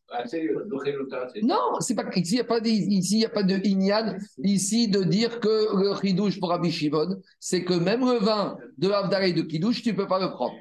assez 0.10 0.42
de 0.42 1.46
Non, 1.46 1.80
c'est 1.80 1.96
pas, 1.96 2.06
ici, 2.16 2.34
il 2.34 2.36
n'y 2.36 2.42
a 2.42 2.44
pas 2.44 2.60
de, 2.60 2.68
ici, 2.68 3.20
y 3.20 3.26
a 3.26 3.30
pas 3.30 3.44
de 3.44 3.56
Inyan, 3.56 4.18
ici, 4.44 4.88
de 4.88 5.04
dire 5.04 5.40
que 5.40 5.48
le 5.50 6.00
Kidouche 6.00 6.40
pour 6.40 6.50
Rabbi 6.50 6.72
Shimon, 6.72 7.22
c'est 7.40 7.64
que 7.64 7.74
même 7.74 8.02
le 8.02 8.20
vin 8.20 8.58
de 8.78 8.90
Avdala 8.90 9.28
et 9.28 9.34
de 9.34 9.42
Kidouche, 9.42 9.82
tu 9.82 9.92
ne 9.92 9.96
peux 9.96 10.08
pas 10.08 10.20
le 10.20 10.32
prendre. 10.32 10.56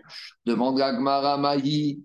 Demande 0.44 0.80
à 0.80 0.92
Gmara 0.92 1.38
Mahi. 1.38 2.02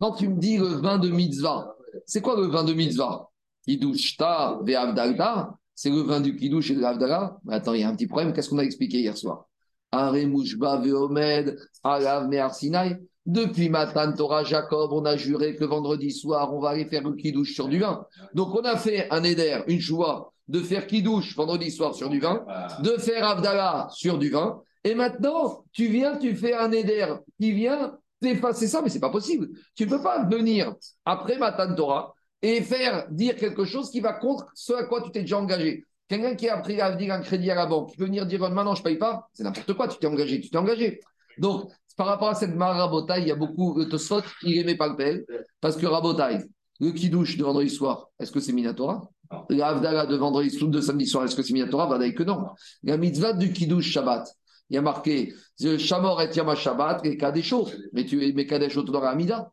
Quand 0.00 0.12
tu 0.12 0.28
me 0.28 0.38
dis 0.38 0.58
le 0.58 0.66
vin 0.66 0.98
de 0.98 1.08
mitzvah, 1.08 1.74
c'est 2.06 2.20
quoi 2.20 2.36
le 2.36 2.46
vin 2.46 2.64
de 2.64 2.72
mitzvah? 2.72 3.28
Kidouche 3.66 4.16
ta 4.16 4.58
ve 4.62 4.74
Avdala 4.74 5.54
c'est 5.78 5.90
le 5.90 6.00
vin 6.00 6.20
du 6.20 6.34
Kiddush 6.34 6.72
et 6.72 6.74
de 6.74 6.80
l'Avdala. 6.80 7.38
Attends, 7.48 7.72
il 7.72 7.82
y 7.82 7.84
a 7.84 7.88
un 7.88 7.94
petit 7.94 8.08
problème. 8.08 8.32
Qu'est-ce 8.32 8.50
qu'on 8.50 8.58
a 8.58 8.64
expliqué 8.64 8.98
hier 8.98 9.16
soir? 9.16 9.46
Veomed, 9.92 11.56
Alav 11.84 12.52
Sinai. 12.52 12.96
Depuis 13.24 13.68
Matan 13.68 14.12
Torah 14.12 14.42
Jacob, 14.42 14.90
on 14.92 15.04
a 15.04 15.16
juré 15.16 15.54
que 15.54 15.64
vendredi 15.64 16.10
soir, 16.10 16.52
on 16.52 16.58
va 16.58 16.70
aller 16.70 16.86
faire 16.86 17.04
le 17.04 17.14
Kiddush 17.14 17.54
sur 17.54 17.68
du 17.68 17.78
vin. 17.78 18.04
Donc, 18.34 18.56
on 18.56 18.62
a 18.62 18.76
fait 18.76 19.06
un 19.12 19.22
éder, 19.22 19.62
une 19.68 19.78
joie, 19.78 20.32
de 20.48 20.58
faire 20.58 20.84
Kiddush 20.84 21.36
vendredi 21.36 21.70
soir 21.70 21.94
sur 21.94 22.08
du 22.08 22.18
vin, 22.18 22.44
de 22.82 22.96
faire 22.98 23.24
Avdala 23.24 23.86
sur 23.92 24.18
du 24.18 24.30
vin. 24.30 24.60
Et 24.82 24.96
maintenant, 24.96 25.62
tu 25.70 25.86
viens, 25.86 26.16
tu 26.16 26.34
fais 26.34 26.54
un 26.54 26.72
éder 26.72 27.06
qui 27.40 27.52
vient 27.52 27.96
t'effacer 28.20 28.66
ça, 28.66 28.82
mais 28.82 28.88
c'est 28.88 28.98
pas 28.98 29.10
possible. 29.10 29.50
Tu 29.76 29.84
ne 29.84 29.90
peux 29.90 30.02
pas 30.02 30.24
venir 30.24 30.74
après 31.04 31.38
Matan 31.38 31.72
Torah 31.76 32.16
et 32.42 32.62
faire 32.62 33.06
dire 33.10 33.36
quelque 33.36 33.64
chose 33.64 33.90
qui 33.90 34.00
va 34.00 34.12
contre 34.12 34.46
ce 34.54 34.72
à 34.72 34.84
quoi 34.84 35.02
tu 35.02 35.10
t'es 35.10 35.20
déjà 35.20 35.38
engagé. 35.38 35.84
Quelqu'un 36.08 36.34
qui 36.34 36.48
a 36.48 36.56
pris 36.58 36.80
à 36.80 36.94
dire 36.94 37.12
un 37.12 37.20
crédit 37.20 37.50
à 37.50 37.54
la 37.54 37.66
banque, 37.66 37.90
qui 37.90 37.96
peut 37.96 38.06
venir 38.06 38.26
dire 38.26 38.40
maintenant 38.40 38.74
je 38.74 38.80
ne 38.80 38.84
paye 38.84 38.96
pas, 38.96 39.28
c'est 39.32 39.42
n'importe 39.42 39.74
quoi, 39.74 39.88
tu 39.88 39.98
t'es 39.98 40.06
engagé, 40.06 40.40
tu 40.40 40.50
t'es 40.50 40.56
engagé. 40.56 41.00
Donc, 41.38 41.70
par 41.96 42.06
rapport 42.06 42.28
à 42.28 42.34
cette 42.34 42.56
Rabotaille, 42.56 43.22
il 43.22 43.28
y 43.28 43.32
a 43.32 43.36
beaucoup 43.36 43.74
de 43.78 43.84
Tosfot, 43.84 44.22
il 44.42 44.56
n'aimait 44.56 44.76
pas 44.76 44.88
le 44.88 44.96
PL, 44.96 45.24
parce 45.60 45.76
que 45.76 45.86
Rabotaille, 45.86 46.44
le 46.80 46.92
Kidouche 46.92 47.36
de 47.36 47.44
vendredi 47.44 47.70
soir, 47.70 48.08
est-ce 48.20 48.30
que 48.30 48.40
c'est 48.40 48.52
Minatora? 48.52 49.10
La 49.50 49.74
de 50.06 50.16
vendredi 50.16 50.56
de 50.60 50.80
samedi 50.80 51.06
soir, 51.06 51.24
est-ce 51.24 51.36
que 51.36 51.42
c'est 51.42 51.52
Minatora? 51.52 51.86
Vadaï 51.86 52.14
que 52.14 52.22
non. 52.22 52.46
La 52.84 52.96
mitzvah 52.96 53.34
du 53.34 53.52
Kidouche 53.52 53.90
Shabbat, 53.90 54.26
il 54.70 54.74
y 54.74 54.78
a 54.78 54.82
marqué 54.82 55.34
Shamor 55.60 56.22
et 56.22 56.30
Yama 56.34 56.54
Shabbat 56.54 57.04
et 57.04 57.16
Kadesho, 57.16 57.68
mais 57.92 58.06
tu 58.06 58.22
es 58.24 58.46
Kadesho 58.46 58.82
dans 58.82 59.00
la 59.00 59.10
Amida 59.10 59.50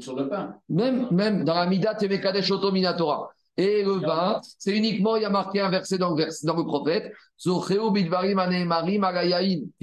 sur 0.00 0.16
le 0.16 0.28
pain. 0.28 0.54
Même, 0.68 1.08
même 1.10 1.44
dans 1.44 1.54
la 1.54 1.66
Mida, 1.66 1.94
tu 1.94 2.08
Kadesh 2.08 2.50
Minatora. 2.50 3.30
Et 3.56 3.82
le 3.82 3.92
vin, 3.92 4.40
c'est 4.58 4.76
uniquement, 4.76 5.16
il 5.16 5.22
y 5.22 5.24
a 5.24 5.30
marqué 5.30 5.60
un 5.60 5.70
verset 5.70 5.96
dans 5.96 6.10
le, 6.10 6.16
verset, 6.16 6.46
dans 6.46 6.56
le 6.56 6.64
prophète, 6.64 7.10
Tu 7.38 7.50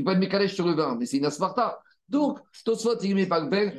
peux 0.04 0.12
être 0.12 0.20
Mekadesh 0.20 0.54
sur 0.54 0.68
le 0.68 0.74
vin, 0.74 0.96
mais 1.00 1.08
c'est 1.08 1.18
une 1.18 1.26
asparta. 1.26 1.80
Donc, 2.08 2.38
Tosfot, 2.66 3.00
il 3.02 3.16
met 3.16 3.26
pas 3.26 3.40
le 3.40 3.50
père. 3.50 3.74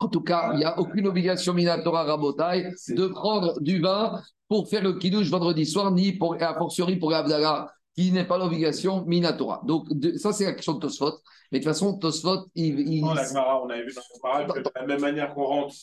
En 0.00 0.08
tout 0.08 0.22
cas, 0.22 0.52
il 0.54 0.58
n'y 0.58 0.64
a 0.64 0.78
aucune 0.78 1.06
obligation 1.06 1.52
Minatora 1.52 2.04
Rabotai 2.04 2.72
de 2.88 3.06
prendre 3.08 3.60
du 3.60 3.80
vin 3.80 4.22
pour 4.48 4.68
faire 4.68 4.82
le 4.82 4.94
kiddush 4.94 5.28
vendredi 5.28 5.66
soir, 5.66 5.90
ni 5.90 6.12
pour, 6.12 6.36
a 6.40 6.54
fortiori 6.54 6.96
pour 6.96 7.10
l'Abdallah 7.10 7.70
qui 7.98 8.12
n'est 8.12 8.24
pas 8.24 8.38
l'obligation 8.38 9.04
Minatora. 9.06 9.60
Donc, 9.64 9.88
ça, 10.18 10.32
c'est 10.32 10.44
la 10.44 10.52
question 10.52 10.74
de 10.74 10.78
Tosfot. 10.78 11.14
Mais 11.50 11.58
de 11.58 11.64
toute 11.64 11.72
façon, 11.72 11.98
Tosfot, 11.98 12.46
il. 12.54 12.78
il... 12.88 13.00
Non, 13.00 13.12
la 13.12 13.26
Gemara, 13.26 13.60
on 13.60 13.68
avait 13.68 13.82
vu 13.82 13.92
dans 13.92 14.02
la 14.30 14.44
Gemara 14.44 14.54
que 14.54 14.60
de 14.60 14.70
la 14.72 14.86
même 14.86 15.00
manière 15.00 15.34
qu'on 15.34 15.44
rentre 15.44 15.74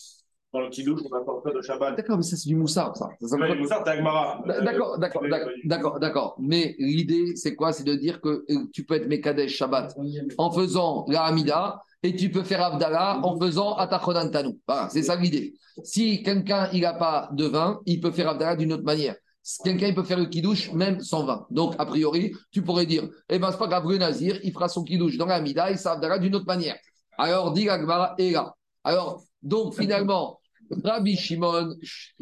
dans 0.54 0.62
le 0.62 0.70
kidouche, 0.70 1.02
on 1.04 1.14
n'apporte 1.14 1.44
pas 1.44 1.52
de 1.52 1.62
Shabbat. 1.62 1.98
D'accord, 1.98 2.16
mais 2.16 2.24
ça, 2.24 2.38
c'est 2.38 2.48
du 2.48 2.56
moussard, 2.56 2.96
ça. 2.96 3.10
ça 3.20 3.36
mais 3.38 3.50
le 3.50 3.60
moussard, 3.60 3.82
c'est 3.86 3.92
Agmara. 3.92 4.42
D'accord, 4.64 4.98
d'accord, 4.98 5.24
d'accord, 5.66 6.00
d'accord. 6.00 6.36
Mais 6.40 6.76
l'idée, 6.80 7.36
c'est 7.36 7.54
quoi? 7.54 7.74
C'est 7.74 7.84
de 7.84 7.96
dire 7.96 8.22
que 8.22 8.46
euh, 8.50 8.70
tu 8.72 8.86
peux 8.86 8.94
être 8.94 9.10
Mekadesh 9.10 9.52
Shabbat 9.52 9.94
en 10.38 10.52
faisant 10.52 11.04
la 11.10 11.24
Hamida 11.24 11.82
et 12.02 12.16
tu 12.16 12.32
peux 12.32 12.44
faire 12.44 12.62
Abdallah 12.62 13.20
en 13.24 13.38
faisant 13.38 13.76
Atachonantanu. 13.76 14.58
Voilà, 14.66 14.88
c'est 14.88 15.04
ça 15.04 15.18
l'idée. 15.18 15.56
Si 15.84 16.24
quelqu'un 16.24 16.70
il 16.72 16.84
n'a 16.84 16.94
pas 16.94 17.28
de 17.34 17.46
vin, 17.46 17.82
il 17.86 18.00
peut 18.00 18.12
faire 18.12 18.30
Abdallah 18.30 18.56
d'une 18.56 18.72
autre 18.72 18.86
manière 18.86 19.16
quelqu'un 19.64 19.94
peut 19.94 20.04
faire 20.04 20.18
le 20.18 20.26
kidouche 20.26 20.72
même 20.72 21.02
sans 21.02 21.26
vin. 21.26 21.46
Donc, 21.50 21.76
a 21.78 21.86
priori, 21.86 22.34
tu 22.52 22.62
pourrais 22.62 22.86
dire, 22.86 23.08
eh 23.30 23.40
ben, 23.40 23.52
c'est 23.52 23.58
pas 23.58 23.68
grave, 23.68 23.88
le 23.88 23.98
nazir, 23.98 24.40
il 24.44 24.52
fera 24.52 24.70
son 24.70 24.84
kidouche 24.84 25.18
dans 25.18 25.28
la 25.28 25.42
mida 25.42 25.72
et 25.72 25.78
ça 25.78 26.00
d'une 26.20 26.36
autre 26.36 26.48
manière. 26.48 26.78
Alors, 27.18 27.54
dit 27.54 27.70
Agmara 27.70 28.16
est 28.18 28.32
là. 28.32 28.56
Alors, 28.84 29.24
donc, 29.42 29.76
finalement, 29.76 30.40
Rabbi 30.84 31.16
Shimon 31.16 31.76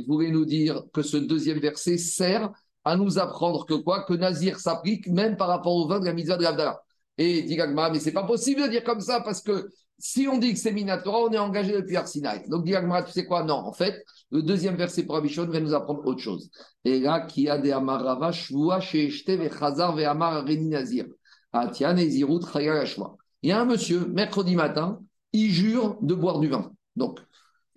voulait 0.08 0.32
nous 0.32 0.46
dire 0.46 0.84
que 0.94 1.02
ce 1.02 1.18
deuxième 1.18 1.60
verset 1.60 1.98
sert 1.98 2.52
à 2.84 2.98
nous 2.98 3.18
apprendre 3.18 3.66
que 3.66 3.76
quoi? 3.76 4.04
Que 4.04 4.14
Nazir 4.14 4.60
s'applique 4.60 5.08
même 5.08 5.38
par 5.38 5.48
rapport 5.48 5.74
au 5.74 5.88
vin 5.88 6.00
de 6.00 6.06
la 6.06 6.14
mitzvah 6.14 6.38
de 6.38 6.44
l'Abdallah. 6.44 6.82
Et 7.18 7.44
dit 7.44 7.60
Agmara, 7.60 7.90
mais 7.92 8.00
c'est 8.00 8.12
pas 8.12 8.24
possible 8.26 8.64
de 8.64 8.68
dire 8.68 8.84
comme 8.84 9.00
ça 9.00 9.22
parce 9.22 9.42
que 9.42 9.70
si 10.06 10.28
on 10.28 10.38
dit 10.38 10.54
que 10.54 10.60
c'est 10.60 10.74
Minatora, 10.74 11.18
on 11.22 11.32
est 11.32 11.38
engagé 11.38 11.72
depuis 11.72 11.96
Arsinaï. 11.96 12.44
Donc, 12.50 12.66
dit 12.66 12.76
Agmara, 12.76 13.04
tu 13.04 13.14
sais 13.14 13.26
quoi? 13.26 13.46
Non, 13.46 13.56
en 13.56 13.72
fait, 13.72 14.04
le 14.32 14.42
deuxième 14.42 14.76
verset 14.76 15.04
pour 15.04 15.16
Abishon 15.16 15.46
va 15.46 15.62
nous 15.62 15.74
apprendre 15.74 16.06
autre 16.06 16.20
chose. 16.20 16.50
Et 16.84 17.00
là, 17.00 17.22
qui 17.22 17.48
a 17.48 17.58
des 17.58 17.72
amarava, 17.72 18.34
shvua, 18.34 18.82
sheeshte, 18.82 19.30
vechazar, 19.30 19.96
ve'amar, 19.96 20.44
reni 20.46 20.68
nazir. 20.68 21.06
Atian, 21.54 21.96
ezirut, 21.96 22.42
Il 22.54 23.50
y 23.50 23.52
a 23.54 23.62
un 23.62 23.64
monsieur, 23.64 24.06
mercredi 24.08 24.58
matin, 24.58 25.00
il 25.32 25.50
jure 25.50 25.98
de 26.02 26.14
boire 26.14 26.40
du 26.40 26.50
vin. 26.50 26.74
Donc, 26.98 27.22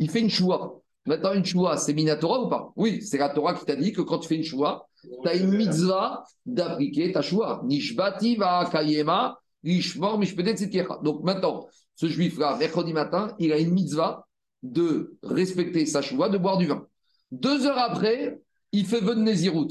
il 0.00 0.10
fait 0.10 0.20
une 0.20 0.28
choua. 0.28 0.80
Maintenant, 1.06 1.32
une 1.32 1.44
choua, 1.44 1.76
c'est 1.76 1.94
Minatora 1.94 2.42
ou 2.42 2.48
pas? 2.48 2.72
Oui, 2.74 3.02
c'est 3.02 3.18
la 3.18 3.28
Torah 3.28 3.54
qui 3.54 3.64
t'a 3.64 3.76
dit 3.76 3.92
que 3.92 4.00
quand 4.00 4.18
tu 4.18 4.26
fais 4.26 4.34
une 4.34 4.42
choua, 4.42 4.88
tu 5.22 5.28
as 5.28 5.36
une 5.36 5.56
mitzvah 5.56 6.24
d'appliquer 6.44 7.12
ta 7.12 7.22
choua. 7.22 7.62
Nishbati 7.64 8.34
va 8.34 8.68
kayema, 8.68 9.38
lishmor 9.62 10.18
mishpedet 10.18 10.56
Donc 11.04 11.22
maintenant, 11.22 11.68
ce 11.96 12.06
juif-là, 12.06 12.56
mercredi 12.58 12.92
matin, 12.92 13.34
il 13.38 13.52
a 13.52 13.58
une 13.58 13.72
mitzvah 13.72 14.26
de 14.62 15.16
respecter 15.22 15.86
sa 15.86 16.02
choua, 16.02 16.28
de 16.28 16.38
boire 16.38 16.58
du 16.58 16.66
vin. 16.66 16.86
Deux 17.32 17.66
heures 17.66 17.78
après, 17.78 18.40
il 18.72 18.86
fait 18.86 19.00
vœu 19.00 19.14
de 19.14 19.20
Nézirout. 19.20 19.68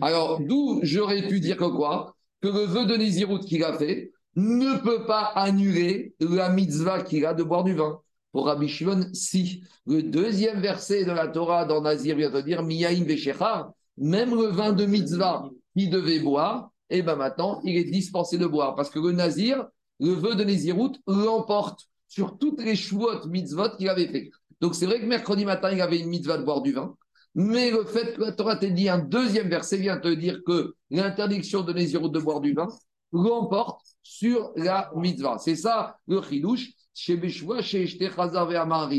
Alors, 0.00 0.40
d'où 0.40 0.80
j'aurais 0.82 1.26
pu 1.26 1.40
dire 1.40 1.56
que 1.56 1.64
quoi? 1.64 2.14
Que 2.40 2.48
le 2.48 2.64
vœu 2.64 2.86
de 2.86 2.96
Nézirout 2.96 3.40
qu'il 3.40 3.64
a 3.64 3.76
fait 3.76 4.12
ne 4.36 4.78
peut 4.78 5.04
pas 5.04 5.32
annuler 5.34 6.14
la 6.20 6.48
mitzvah 6.48 7.02
qu'il 7.02 7.26
a 7.26 7.34
de 7.34 7.42
boire 7.42 7.64
du 7.64 7.74
vin. 7.74 8.00
Pour 8.32 8.46
Rabbi 8.46 8.68
Shimon, 8.68 9.06
si. 9.12 9.62
Le 9.86 10.02
deuxième 10.02 10.60
verset 10.60 11.04
de 11.04 11.12
la 11.12 11.28
Torah 11.28 11.64
dans 11.64 11.82
Nazir 11.82 12.16
vient 12.16 12.30
de 12.30 12.40
dire 12.40 12.62
Miyaim 12.62 13.04
Veshechar, 13.04 13.70
même 13.96 14.30
le 14.34 14.46
vin 14.46 14.72
de 14.72 14.86
mitzvah 14.86 15.48
qu'il 15.76 15.90
devait 15.90 16.18
boire, 16.18 16.70
et 16.90 16.98
eh 16.98 17.02
bien 17.02 17.16
maintenant, 17.16 17.60
il 17.64 17.76
est 17.76 17.84
dispensé 17.84 18.38
de 18.38 18.46
boire. 18.46 18.74
Parce 18.74 18.90
que 18.90 18.98
le 18.98 19.12
Nazir, 19.12 19.66
le 20.00 20.12
vœu 20.12 20.34
de 20.34 20.44
Nézirout 20.44 20.92
l'emporte 21.06 21.88
sur 22.08 22.38
toutes 22.38 22.62
les 22.62 22.76
chouottes 22.76 23.26
mitzvot 23.26 23.76
qu'il 23.76 23.88
avait 23.88 24.08
fait. 24.08 24.30
Donc 24.60 24.74
c'est 24.74 24.86
vrai 24.86 25.00
que 25.00 25.06
mercredi 25.06 25.44
matin, 25.44 25.70
il 25.72 25.80
avait 25.80 25.98
une 25.98 26.08
mitzvah 26.08 26.38
de 26.38 26.44
boire 26.44 26.62
du 26.62 26.72
vin, 26.72 26.94
mais 27.34 27.70
le 27.70 27.84
fait 27.84 28.14
que 28.14 28.20
la 28.20 28.32
Torah 28.32 28.56
t'a 28.56 28.68
dit 28.68 28.88
un 28.88 28.98
deuxième 28.98 29.48
verset 29.48 29.78
vient 29.78 29.98
te 29.98 30.08
dire 30.08 30.40
que 30.46 30.74
l'interdiction 30.90 31.62
de 31.62 31.72
Nézirut 31.72 32.10
de 32.10 32.20
boire 32.20 32.40
du 32.40 32.54
vin 32.54 32.68
l'emporte 33.12 33.80
sur 34.02 34.52
la 34.56 34.90
mitzvah. 34.96 35.38
C'est 35.38 35.56
ça 35.56 35.98
le 36.06 36.22
chidouche. 36.22 36.70
Chez 36.96 37.18
chez 37.28 37.98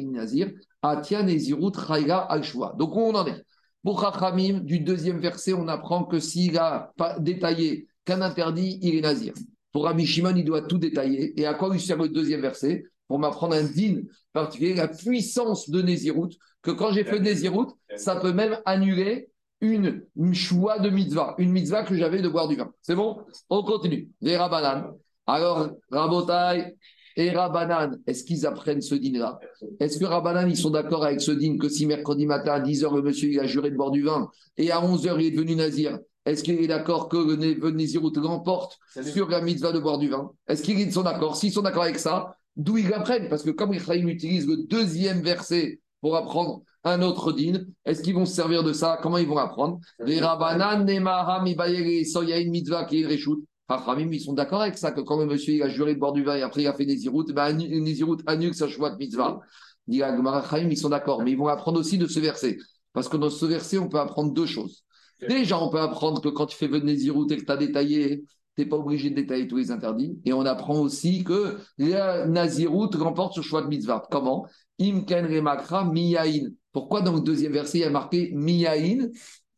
Nazir, 0.04 0.52
Atia 0.82 1.20
al 1.20 2.41
Donc 2.78 2.96
on 2.98 3.16
en 3.16 3.26
est? 3.26 3.41
Pour 3.84 4.02
Chachamim, 4.02 4.60
du 4.60 4.82
deuxième 4.82 5.20
verset, 5.20 5.54
on 5.54 5.68
apprend 5.70 6.04
que 6.04 6.20
s'il 6.20 6.58
a 6.58 6.91
détaillé 7.20 7.88
qu'un 8.04 8.22
interdit, 8.22 8.80
il 8.82 8.96
est 8.96 9.02
Nazir. 9.02 9.34
Pour 9.76 9.84
Rabbi 9.84 10.05
Shimon, 10.05 10.34
il 10.38 10.45
doit 10.45 10.61
tout 10.61 10.78
détailler. 10.78 11.38
Et 11.38 11.45
à 11.45 11.53
quoi 11.53 11.69
lui 11.69 11.82
sert 11.82 11.97
le 11.97 12.07
deuxième 12.07 12.39
verset? 12.39 12.86
Pour 13.09 13.19
m'apprendre 13.19 13.55
un 13.55 13.63
din 13.63 14.03
particulier, 14.32 14.73
la 14.73 14.88
puissance 14.88 15.69
de 15.69 15.82
Nézirut, 15.82 16.30
que 16.61 16.71
quand 16.71 16.93
j'ai 16.93 17.03
fait 17.03 17.19
Nézirut, 17.19 17.67
ça 17.97 18.15
peut 18.15 18.32
même 18.32 18.57
annuler 18.63 19.28
une, 19.59 20.01
choix 20.32 20.80
de 20.80 20.89
mitzvah, 20.89 21.36
une 21.39 21.51
mitzvah 21.51 21.84
que 21.84 21.93
j'avais 21.93 22.21
de 22.21 22.30
boire 22.30 22.47
du 22.47 22.55
vin. 22.55 22.71
C'est 22.82 22.95
bon? 22.95 23.17
On 23.49 23.63
continue. 23.63 24.07
Les 24.21 24.38
Rabanan. 24.38 24.93
Alors, 25.28 25.71
Rabotai 25.91 26.78
et 27.17 27.32
Rabanan, 27.32 27.99
est-ce 28.07 28.23
qu'ils 28.23 28.45
apprennent 28.45 28.82
ce 28.82 28.95
din-là? 28.95 29.39
Est-ce 29.82 29.99
que 29.99 30.05
Rabanan, 30.05 30.47
ils 30.47 30.55
sont 30.55 30.69
d'accord 30.69 31.03
avec 31.03 31.19
ce 31.19 31.32
din 31.32 31.57
que 31.57 31.67
si 31.67 31.86
mercredi 31.86 32.26
matin 32.26 32.53
à 32.53 32.59
10h, 32.61 32.95
le 32.95 33.01
monsieur 33.01 33.41
a 33.41 33.45
juré 33.45 33.71
de 33.71 33.76
boire 33.76 33.91
du 33.91 34.03
vin 34.03 34.30
et 34.55 34.71
à 34.71 34.80
11h, 34.80 35.19
il 35.19 35.26
est 35.26 35.32
devenu 35.32 35.57
nazir? 35.57 35.99
Est-ce 36.26 36.43
qu'il 36.43 36.59
est 36.61 36.67
d'accord 36.67 37.09
que 37.09 37.17
le 37.17 37.71
Nézirut 37.71 38.11
l'emporte 38.15 38.80
sur 39.13 39.30
la 39.30 39.41
mitzvah 39.41 39.71
de 39.71 39.80
boire 39.80 39.97
du 39.97 40.09
vin? 40.09 40.32
Est-ce 40.47 40.63
qu'ils 40.63 40.91
sont 40.91 41.03
d'accord 41.03 41.36
S'ils 41.36 41.51
sont 41.51 41.61
d'accord 41.61 41.84
avec 41.84 41.99
ça, 41.99 42.36
D'où 42.55 42.78
ils 42.78 42.88
l'apprennent? 42.88 43.28
Parce 43.30 43.43
que 43.43 43.49
comme 43.49 43.73
Israël 43.73 44.07
utilise 44.07 44.47
le 44.47 44.57
deuxième 44.67 45.21
verset 45.21 45.82
pour 46.01 46.15
apprendre 46.15 46.61
un 46.84 47.01
autre 47.01 47.34
din, 47.34 47.65
est-ce 47.84 48.01
qu'ils 48.01 48.13
vont 48.13 48.26
se 48.26 48.34
servir 48.34 48.63
de 48.63 48.71
ça? 48.71 48.97
Comment 49.01 49.17
ils 49.17 49.28
vont 49.28 49.38
apprendre 49.38 49.80
Les 49.99 50.19
Rabbanan, 50.19 50.88
il 50.88 52.30
y 52.30 52.34
a 52.34 52.39
une 52.39 52.51
mitzvah 52.51 52.86
qui 52.86 53.01
est 53.01 53.19
Rachamim, 53.67 54.11
ils 54.11 54.21
sont 54.21 54.34
d'accord 54.34 54.61
avec 54.61 54.78
ça, 54.78 54.91
que 54.91 55.01
quand 55.01 55.17
le 55.17 55.26
monsieur 55.26 55.55
il 55.55 55.63
a 55.63 55.69
juré 55.69 55.95
de 55.95 55.99
boire 55.99 56.13
du 56.13 56.23
vin 56.23 56.36
et 56.36 56.43
après 56.43 56.61
il 56.61 56.67
a 56.67 56.73
fait 56.73 56.86
Nézirut, 56.86 57.26
ben, 57.34 57.51
Nézirut 57.57 58.17
annule 58.28 58.53
sa 58.53 58.67
choix 58.67 58.91
de 58.91 58.97
mitzvah. 58.97 59.39
Ils 59.88 60.78
sont 60.78 60.89
d'accord, 60.89 61.23
mais 61.23 61.32
ils 61.32 61.38
vont 61.38 61.47
apprendre 61.47 61.80
aussi 61.80 61.97
de 61.97 62.07
ce 62.07 62.19
verset. 62.19 62.57
Parce 62.93 63.09
que 63.09 63.17
dans 63.17 63.30
ce 63.30 63.45
verset, 63.45 63.80
on 63.80 63.89
peut 63.89 63.99
apprendre 63.99 64.32
deux 64.32 64.45
choses. 64.45 64.85
Déjà, 65.22 65.61
on 65.61 65.70
peut 65.70 65.80
apprendre 65.80 66.22
que 66.22 66.30
quand 66.30 66.45
tu 66.45 66.57
fais 66.57 66.68
venir 66.68 66.86
Nézirut 66.86 67.28
et 67.32 67.38
que 67.38 67.45
tu 67.45 67.51
as 67.51 67.57
détaillé, 67.57 68.24
tu 68.55 68.61
n'es 68.61 68.70
pas 68.70 68.78
obligé 68.78 69.09
de 69.09 69.16
détailler 69.16 69.47
tous 69.47 69.57
les 69.57 69.72
interdits. 69.72 70.20
Et 70.26 70.34
on 70.34 70.45
apprend 70.45 70.80
aussi 70.80 71.24
que 71.24 71.57
la 71.78 72.26
Nazirut 72.26 72.95
remporte 72.95 73.36
ce 73.36 73.41
choix 73.41 73.61
de 73.61 73.68
mitzvah. 73.68 74.03
Comment? 74.09 74.47
Imken 74.80 75.26
remakra 75.26 75.86
miyain. 75.86 76.49
Pourquoi 76.72 77.01
dans 77.01 77.13
le 77.13 77.22
deuxième 77.22 77.53
verset, 77.53 77.80
il 77.80 77.82
y 77.82 77.86
a 77.86 77.89
marqué 77.89 78.32
miyain 78.34 79.07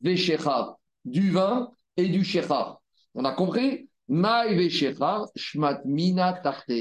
veshechar 0.02 0.78
Du 1.06 1.32
vin 1.32 1.70
et 1.96 2.08
du 2.08 2.24
shechar. 2.24 2.82
On 3.14 3.26
a 3.26 3.32
compris? 3.32 3.88
Maï 4.08 4.56
veshechar 4.56 5.28
shmat 5.36 5.82
mina 5.86 6.34
tarte. 6.34 6.72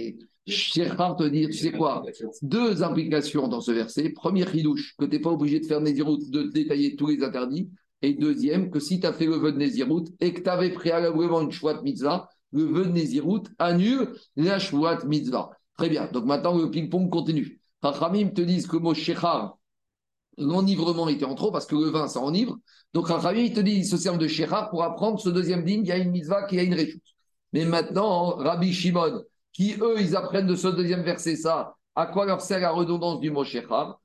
Shechar 0.46 1.16
te 1.16 1.24
dire, 1.24 1.48
tu 1.48 1.56
sais 1.56 1.72
quoi? 1.72 2.04
Deux 2.40 2.82
implications 2.82 3.48
dans 3.48 3.60
ce 3.60 3.72
verset. 3.72 4.10
Première 4.10 4.50
chidouche, 4.50 4.94
que 4.96 5.04
tu 5.04 5.12
n'es 5.12 5.18
pas 5.18 5.30
obligé 5.30 5.60
de 5.60 5.66
faire 5.66 5.80
Nézirut, 5.80 6.30
de 6.30 6.44
détailler 6.44 6.94
tous 6.94 7.08
les 7.08 7.22
interdits. 7.24 7.68
Et 8.02 8.14
deuxième, 8.14 8.70
que 8.70 8.78
si 8.78 9.00
tu 9.00 9.06
as 9.06 9.12
fait 9.12 9.26
le 9.26 9.36
vœu 9.36 9.52
de 9.52 9.58
Nézirut 9.58 10.04
et 10.20 10.32
que 10.32 10.40
tu 10.40 10.48
avais 10.48 10.70
préalablement 10.70 11.40
une 11.40 11.50
chouette 11.50 11.82
mitzvah, 11.82 12.28
le 12.52 12.64
vœu 12.64 12.86
de 12.86 12.92
Nézirut 12.92 13.42
annule 13.58 14.12
la 14.36 14.58
chouette 14.58 15.04
mitzvah. 15.04 15.50
Très 15.76 15.88
bien. 15.88 16.08
Donc 16.12 16.24
maintenant, 16.24 16.56
le 16.56 16.70
ping-pong 16.70 17.10
continue. 17.10 17.60
Rachamim 17.82 18.30
te 18.30 18.40
disent 18.40 18.66
que 18.66 18.76
le 18.76 18.82
mot 18.82 18.94
shechar, 18.94 19.58
l'enivrement 20.38 21.08
était 21.08 21.24
en 21.24 21.34
trop 21.34 21.50
parce 21.50 21.66
que 21.66 21.76
le 21.76 21.90
vin, 21.90 22.08
ça 22.08 22.20
enivre. 22.20 22.56
Donc 22.92 23.08
Rachamim 23.08 23.50
te 23.50 23.60
dit 23.60 23.72
il 23.72 23.86
se 23.86 23.96
sert 23.96 24.18
de 24.18 24.26
shechar 24.26 24.70
pour 24.70 24.82
apprendre 24.82 25.20
ce 25.20 25.28
deuxième 25.28 25.64
digne, 25.64 25.82
il 25.82 25.88
y 25.88 25.92
a 25.92 25.98
une 25.98 26.10
mitzvah 26.10 26.44
qui 26.44 26.58
a 26.58 26.62
une 26.62 26.74
réchute. 26.74 27.04
Mais 27.52 27.64
maintenant, 27.64 28.36
Rabbi 28.36 28.72
Shimon, 28.72 29.22
qui 29.52 29.74
eux, 29.80 30.00
ils 30.00 30.16
apprennent 30.16 30.46
de 30.46 30.56
ce 30.56 30.68
deuxième 30.68 31.02
verset 31.02 31.36
ça, 31.36 31.74
à 31.94 32.06
quoi 32.06 32.26
leur 32.26 32.40
sert 32.40 32.60
la 32.60 32.70
redondance 32.70 33.20
du 33.20 33.30
mot 33.30 33.44
shechar 33.44 34.00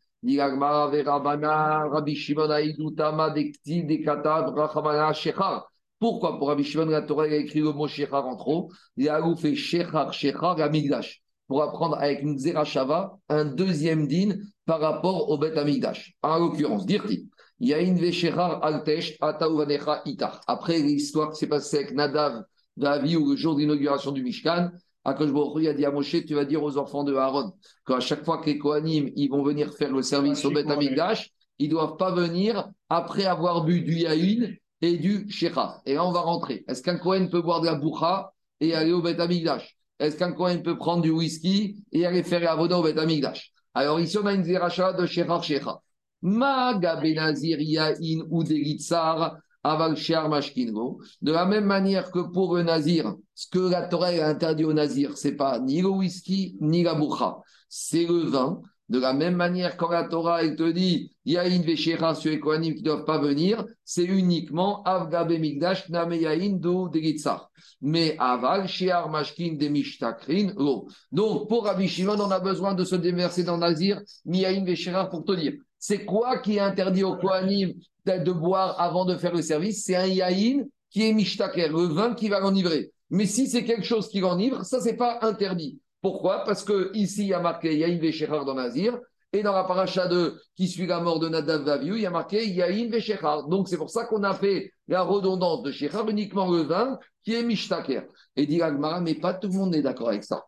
pourquoi 6.01 6.39
pour 6.39 6.47
Rabbi 6.47 6.63
Shimon, 6.63 6.85
la 6.85 7.03
Torah 7.03 7.25
a 7.25 7.27
écrit 7.27 7.59
le 7.59 7.73
mot 7.73 7.87
Shechar 7.87 8.25
en 8.25 8.35
trop? 8.35 8.71
Il 8.97 9.07
a 9.07 9.21
fait 9.35 9.55
Shechar, 9.55 10.11
Shechar, 10.13 10.59
Amigdash, 10.59 11.21
pour 11.47 11.61
apprendre 11.61 11.95
avec 11.97 12.23
une 12.23 12.39
Shava 12.65 13.17
un 13.29 13.45
deuxième 13.45 14.07
din 14.07 14.35
par 14.65 14.79
rapport 14.79 15.29
au 15.29 15.37
Bet 15.37 15.57
Amigdash. 15.57 16.15
En 16.23 16.39
l'occurrence, 16.39 16.87
dire-t-il, 16.87 17.27
il 17.59 17.69
y 17.69 17.73
a 17.75 17.79
une 17.79 17.99
Veshechar 17.99 18.63
Altesh, 18.63 19.15
Atauvanecha 19.21 20.01
Itar. 20.05 20.41
Après 20.47 20.79
l'histoire 20.79 21.31
qui 21.31 21.37
s'est 21.37 21.47
passée 21.47 21.77
avec 21.77 21.93
Nadav, 21.93 22.45
Davi, 22.77 23.15
ou 23.15 23.29
le 23.29 23.35
jour 23.35 23.55
d'inauguration 23.55 24.11
du 24.11 24.23
Mishkan, 24.23 24.71
Akash 25.03 25.31
Baruch 25.31 25.65
a 25.65 25.73
dit 25.73 25.85
à 25.85 25.91
Moshe, 25.91 26.25
tu 26.25 26.35
vas 26.35 26.45
dire 26.45 26.61
aux 26.63 26.77
enfants 26.77 27.03
de 27.03 27.15
Aaron 27.15 27.53
qu'à 27.85 27.99
chaque 27.99 28.23
fois 28.23 28.37
que 28.37 28.45
les 28.45 28.57
Kohanim 28.57 29.09
ils 29.15 29.29
vont 29.29 29.43
venir 29.43 29.73
faire 29.73 29.91
le 29.91 30.03
service 30.03 30.45
au 30.45 30.51
Beth 30.51 30.69
Amikdash, 30.69 31.31
ils 31.57 31.67
ne 31.67 31.71
doivent 31.71 31.97
pas 31.97 32.11
venir 32.11 32.69
après 32.89 33.25
avoir 33.25 33.63
bu 33.63 33.81
du 33.81 33.95
Yahin 33.95 34.53
et 34.81 34.97
du 34.97 35.29
Shecha. 35.29 35.81
Et 35.85 35.93
là, 35.95 36.05
on 36.05 36.11
va 36.11 36.21
rentrer. 36.21 36.63
Est-ce 36.67 36.81
qu'un 36.81 36.97
Kohen 36.97 37.29
peut 37.29 37.41
boire 37.41 37.61
de 37.61 37.67
la 37.67 37.75
Boucha 37.75 38.31
et 38.59 38.73
aller 38.73 38.91
au 38.91 39.01
Beth 39.01 39.19
Amikdash 39.19 39.75
Est-ce 39.99 40.17
qu'un 40.17 40.33
Kohen 40.33 40.63
peut 40.63 40.77
prendre 40.77 41.01
du 41.01 41.11
whisky 41.11 41.83
et 41.91 42.05
aller 42.05 42.23
faire 42.23 42.41
la 42.41 42.57
au 42.57 42.83
Beth 42.83 42.97
Amikdash 42.97 43.53
Alors 43.73 43.99
ici, 43.99 44.17
on 44.17 44.25
a 44.25 44.33
une 44.33 44.43
ziracha 44.43 44.93
de 44.93 45.05
Shecha 45.05 45.41
Shecha. 45.41 45.79
Maga 46.21 46.97
Benazir 46.97 47.59
Yahin 47.59 48.23
ou 48.29 48.43
Delitzar 48.43 49.37
de 49.63 51.31
la 51.31 51.45
même 51.45 51.65
manière 51.65 52.11
que 52.11 52.19
pour 52.19 52.55
le 52.55 52.63
nazir, 52.63 53.15
ce 53.35 53.47
que 53.47 53.59
la 53.59 53.87
Torah 53.87 54.07
a 54.07 54.27
interdit 54.27 54.65
au 54.65 54.73
nazir, 54.73 55.17
c'est 55.17 55.35
pas 55.35 55.59
ni 55.59 55.81
le 55.81 55.89
whisky 55.89 56.57
ni 56.61 56.83
la 56.83 56.95
boucha, 56.95 57.37
c'est 57.69 58.05
le 58.05 58.25
vin. 58.25 58.61
De 58.89 58.99
la 58.99 59.13
même 59.13 59.35
manière, 59.35 59.77
quand 59.77 59.89
la 59.89 60.03
Torah 60.03 60.45
te 60.45 60.69
dit 60.69 61.15
il 61.23 61.33
y 61.33 61.37
a 61.37 61.47
une 61.47 61.63
sur 61.77 62.29
les 62.29 62.39
Kohanim 62.41 62.73
qui 62.73 62.81
ne 62.81 62.85
doivent 62.85 63.05
pas 63.05 63.19
venir, 63.19 63.63
c'est 63.85 64.03
uniquement 64.03 64.83
Avgabe 64.83 65.31
Migdash 65.31 65.87
Nameyain 65.87 66.57
do 66.57 66.89
Delitzar. 66.89 67.49
Mais 67.79 68.17
Aval, 68.19 68.67
Shear 68.67 69.07
Mashkin 69.09 69.53
de 69.53 69.69
Mishtakrin, 69.69 70.51
lo. 70.57 70.87
Donc, 71.09 71.47
pour 71.47 71.65
Rabbi 71.65 71.87
Shimon, 71.87 72.19
on 72.19 72.31
a 72.31 72.41
besoin 72.41 72.73
de 72.73 72.83
se 72.83 72.95
déverser 72.95 73.43
dans 73.43 73.57
Nazir, 73.57 74.01
Miyain 74.25 74.65
Véchéra 74.65 75.09
pour 75.09 75.23
te 75.23 75.31
dire. 75.33 75.53
C'est 75.79 76.03
quoi 76.03 76.39
qui 76.39 76.57
est 76.57 76.59
interdit 76.59 77.05
aux 77.05 77.15
Kohanim 77.15 77.71
de 78.05 78.31
boire 78.31 78.79
avant 78.79 79.05
de 79.05 79.15
faire 79.15 79.33
le 79.33 79.41
service, 79.41 79.83
c'est 79.85 79.95
un 79.95 80.07
yaïn 80.07 80.65
qui 80.89 81.07
est 81.07 81.13
mishtaker, 81.13 81.69
le 81.69 81.83
vin 81.83 82.13
qui 82.13 82.29
va 82.29 82.39
l'enivrer. 82.39 82.91
Mais 83.09 83.25
si 83.25 83.47
c'est 83.47 83.63
quelque 83.63 83.85
chose 83.85 84.07
qui 84.07 84.19
l'enivre, 84.19 84.63
ça, 84.65 84.79
c'est 84.79 84.95
pas 84.95 85.19
interdit. 85.21 85.79
Pourquoi? 86.01 86.43
Parce 86.45 86.63
que 86.63 86.91
ici, 86.93 87.23
il 87.23 87.27
y 87.27 87.33
a 87.33 87.39
marqué 87.39 87.77
Yaïn 87.77 87.99
Véchechar 87.99 88.45
dans 88.45 88.55
Nazir, 88.55 88.97
et 89.33 89.43
dans 89.43 89.53
la 89.53 89.63
paracha 89.63 90.07
2, 90.07 90.37
qui 90.55 90.67
suit 90.67 90.87
la 90.87 90.99
mort 90.99 91.19
de 91.19 91.29
Nadav 91.29 91.63
Vaviou, 91.63 91.95
il 91.95 92.01
y 92.01 92.05
a 92.05 92.09
marqué 92.09 92.45
Yaïn 92.45 92.89
Véchechar. 92.89 93.47
Donc, 93.47 93.69
c'est 93.69 93.77
pour 93.77 93.89
ça 93.89 94.05
qu'on 94.05 94.23
a 94.23 94.33
fait 94.33 94.71
la 94.87 95.03
redondance 95.03 95.61
de 95.63 95.71
Shechar, 95.71 96.09
uniquement 96.09 96.51
le 96.51 96.63
vin 96.63 96.97
qui 97.23 97.35
est 97.35 97.43
mishtaker. 97.43 98.01
Et 98.35 98.45
dit 98.45 98.61
mais 99.01 99.15
pas 99.15 99.33
tout 99.33 99.47
le 99.47 99.53
monde 99.53 99.75
est 99.75 99.81
d'accord 99.81 100.09
avec 100.09 100.23
ça. 100.23 100.43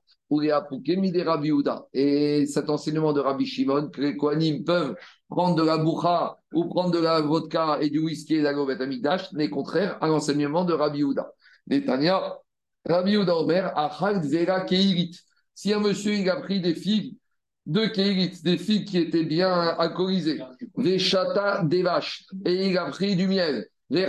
Et 1.94 2.46
cet 2.48 2.70
enseignement 2.70 3.14
de 3.14 3.20
Rabbi 3.20 3.46
Shimon, 3.46 3.90
que 3.90 4.02
les 4.02 4.18
Kohanim 4.18 4.64
peuvent 4.64 4.96
prendre 5.34 5.56
de 5.56 5.64
la 5.64 5.78
boucha 5.80 6.38
ou 6.54 6.66
prendre 6.66 6.92
de 6.92 7.00
la 7.00 7.22
vodka 7.22 7.80
et 7.82 7.90
du 7.90 8.00
whisky 8.00 8.36
et 8.36 8.40
de 8.40 8.44
la 8.44 8.54
govet 8.54 8.80
amigdash, 8.80 9.32
n'est 9.34 9.50
contraire 9.50 9.98
à 10.00 10.08
l'enseignement 10.08 10.64
de 10.64 10.74
Rabbi 10.74 11.02
Houda. 11.04 11.32
Netanya, 11.66 12.38
Rabbi 12.86 13.18
Houda 13.18 13.36
Omer, 13.36 13.72
Achal 13.76 14.24
Zera 14.24 14.62
Keirit. 14.62 15.18
Si 15.56 15.74
un 15.74 15.80
monsieur 15.80 16.14
il 16.14 16.30
a 16.30 16.36
pris 16.36 16.62
des 16.62 16.76
figues 16.76 17.18
de 17.66 17.88
Keirit, 17.88 18.42
des 18.44 18.60
figues 18.60 18.88
qui 18.88 19.00
étaient 19.00 19.24
bien 19.24 19.52
alcoolisées, 19.52 20.40
des 20.78 21.00
chata 21.00 21.64
des 21.64 21.82
vaches, 21.82 22.26
et 22.46 22.68
il 22.68 22.78
a 22.78 22.86
pris 22.86 23.16
du 23.16 23.28
miel, 23.28 23.66
des 23.90 24.08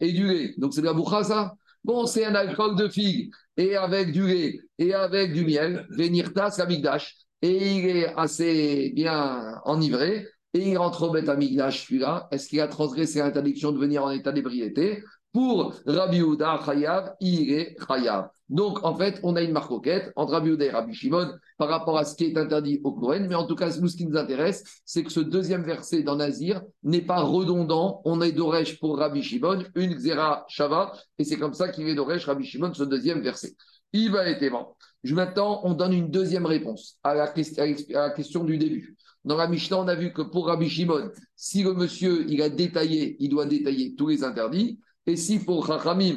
et 0.00 0.12
du 0.12 0.26
lait. 0.26 0.54
Donc 0.56 0.72
c'est 0.72 0.80
de 0.80 0.86
la 0.86 0.94
boucha 0.94 1.22
ça? 1.22 1.54
Bon, 1.84 2.06
c'est 2.06 2.24
un 2.24 2.34
alcool 2.34 2.76
de 2.76 2.88
figue 2.88 3.30
et 3.58 3.76
avec 3.76 4.12
du 4.12 4.26
lait 4.26 4.58
et 4.78 4.94
avec 4.94 5.34
du 5.34 5.44
miel, 5.44 5.86
Venirtas 5.90 6.56
Amigdash, 6.60 7.16
et 7.42 7.76
il 7.76 7.84
est 7.96 8.14
assez 8.16 8.92
bien 8.94 9.60
enivré, 9.64 10.28
et 10.54 10.70
il 10.70 10.76
rentre 10.76 11.08
au 11.08 11.10
Beth 11.10 11.28
Amigdash, 11.28 11.86
celui-là. 11.86 12.28
Est-ce 12.30 12.48
qu'il 12.48 12.60
a 12.60 12.68
transgressé 12.68 13.20
l'interdiction 13.20 13.72
de 13.72 13.78
venir 13.78 14.04
en 14.04 14.10
état 14.10 14.32
d'ébriété 14.32 15.02
Pour 15.32 15.74
Rabbi 15.86 16.20
Houda, 16.20 16.60
Chayav, 16.64 17.14
est 17.20 17.76
Chayav. 17.86 18.28
Donc, 18.50 18.84
en 18.84 18.94
fait, 18.94 19.18
on 19.22 19.34
a 19.34 19.40
une 19.40 19.52
marcoquette 19.52 20.12
entre 20.14 20.32
Rabbi 20.32 20.50
Houda 20.50 20.66
et 20.66 20.70
Rabbi 20.70 20.92
Shimon 20.92 21.32
par 21.56 21.68
rapport 21.68 21.96
à 21.96 22.04
ce 22.04 22.14
qui 22.14 22.24
est 22.24 22.36
interdit 22.36 22.82
au 22.84 22.92
Kohen. 22.92 23.26
Mais 23.28 23.34
en 23.34 23.46
tout 23.46 23.54
cas, 23.54 23.70
nous, 23.80 23.88
ce 23.88 23.96
qui 23.96 24.06
nous 24.06 24.18
intéresse, 24.18 24.62
c'est 24.84 25.02
que 25.02 25.10
ce 25.10 25.20
deuxième 25.20 25.62
verset 25.62 26.02
dans 26.02 26.16
Nazir 26.16 26.60
n'est 26.82 27.00
pas 27.00 27.22
redondant. 27.22 28.02
On 28.04 28.20
est 28.20 28.32
d'Oresh 28.32 28.78
pour 28.78 28.98
Rabbi 28.98 29.22
Shimon, 29.22 29.64
une 29.74 29.94
Xera 29.94 30.44
Shava, 30.48 30.92
et 31.18 31.24
c'est 31.24 31.38
comme 31.38 31.54
ça 31.54 31.70
qu'il 31.70 31.88
est 31.88 31.94
d'Oresh 31.94 32.26
Rabbi 32.26 32.44
Shimon, 32.44 32.74
ce 32.74 32.84
deuxième 32.84 33.22
verset. 33.22 33.54
Il 33.94 34.10
va 34.10 34.28
être. 34.28 34.44
Maintenant, 35.04 35.60
on 35.64 35.74
donne 35.74 35.92
une 35.92 36.10
deuxième 36.10 36.46
réponse 36.46 36.98
à 37.02 37.14
la, 37.14 37.28
question 37.28 38.44
du 38.44 38.58
début. 38.58 38.96
Dans 39.24 39.36
la 39.36 39.46
Mishnah, 39.46 39.78
on 39.78 39.88
a 39.88 39.94
vu 39.94 40.12
que 40.12 40.22
pour 40.22 40.46
Rabbi 40.46 40.68
Shimon, 40.68 41.10
si 41.36 41.62
le 41.62 41.74
monsieur 41.74 42.24
il 42.28 42.42
a 42.42 42.48
détaillé, 42.48 43.16
il 43.20 43.28
doit 43.28 43.46
détailler 43.46 43.94
tous 43.94 44.08
les 44.08 44.24
interdits. 44.24 44.80
Et 45.06 45.16
si 45.16 45.38
pour 45.38 45.66
Chachamim, 45.66 46.16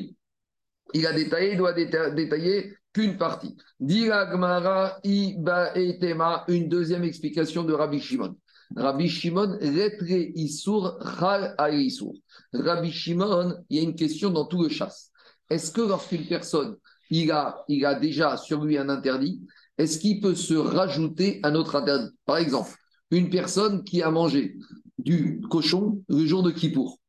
il 0.94 1.06
a 1.06 1.14
détaillé, 1.14 1.52
il 1.52 1.58
doit 1.58 1.74
détailler 1.74 2.74
qu'une 2.94 3.18
partie. 3.18 3.56
Gmara 3.80 5.00
Iba 5.04 5.76
Etema, 5.76 6.46
une 6.48 6.70
deuxième 6.70 7.04
explication 7.04 7.64
de 7.64 7.74
Rabbi 7.74 8.00
Shimon. 8.00 8.36
Rabbi 8.76 9.08
Shimon, 9.08 9.58
Retre 9.62 10.06
Isur, 10.10 10.98
Chal 11.20 11.56
Isur. 11.72 12.14
Rabbi 12.54 12.92
Shimon, 12.92 13.56
il 13.70 13.78
y 13.78 13.80
a 13.82 13.84
une 13.84 13.96
question 13.96 14.30
dans 14.32 14.46
tout 14.46 14.64
le 14.64 14.70
chasse. 14.70 15.12
Est-ce 15.50 15.72
que 15.72 15.82
lorsqu'une 15.82 16.26
personne, 16.26 16.78
il 17.12 17.32
a, 17.32 17.64
a 17.84 17.96
déjà 17.96 18.38
sur 18.38 18.64
lui 18.64 18.78
un 18.78 18.90
interdit, 18.90 19.42
est-ce 19.78 20.00
qu'il 20.00 20.22
peut 20.22 20.36
se 20.36 20.56
rajouter 20.56 21.40
un 21.44 21.54
autre 21.54 21.76
interdit? 21.76 22.10
Par 22.26 22.38
exemple, 22.38 22.72
une 23.12 23.30
personne 23.30 23.84
qui 23.84 24.02
a 24.02 24.12
mangé 24.12 24.56
du 24.98 25.42
cochon 25.50 26.02
le 26.10 26.26
jour 26.26 26.44
de 26.44 26.52
Kippour, 26.52 27.00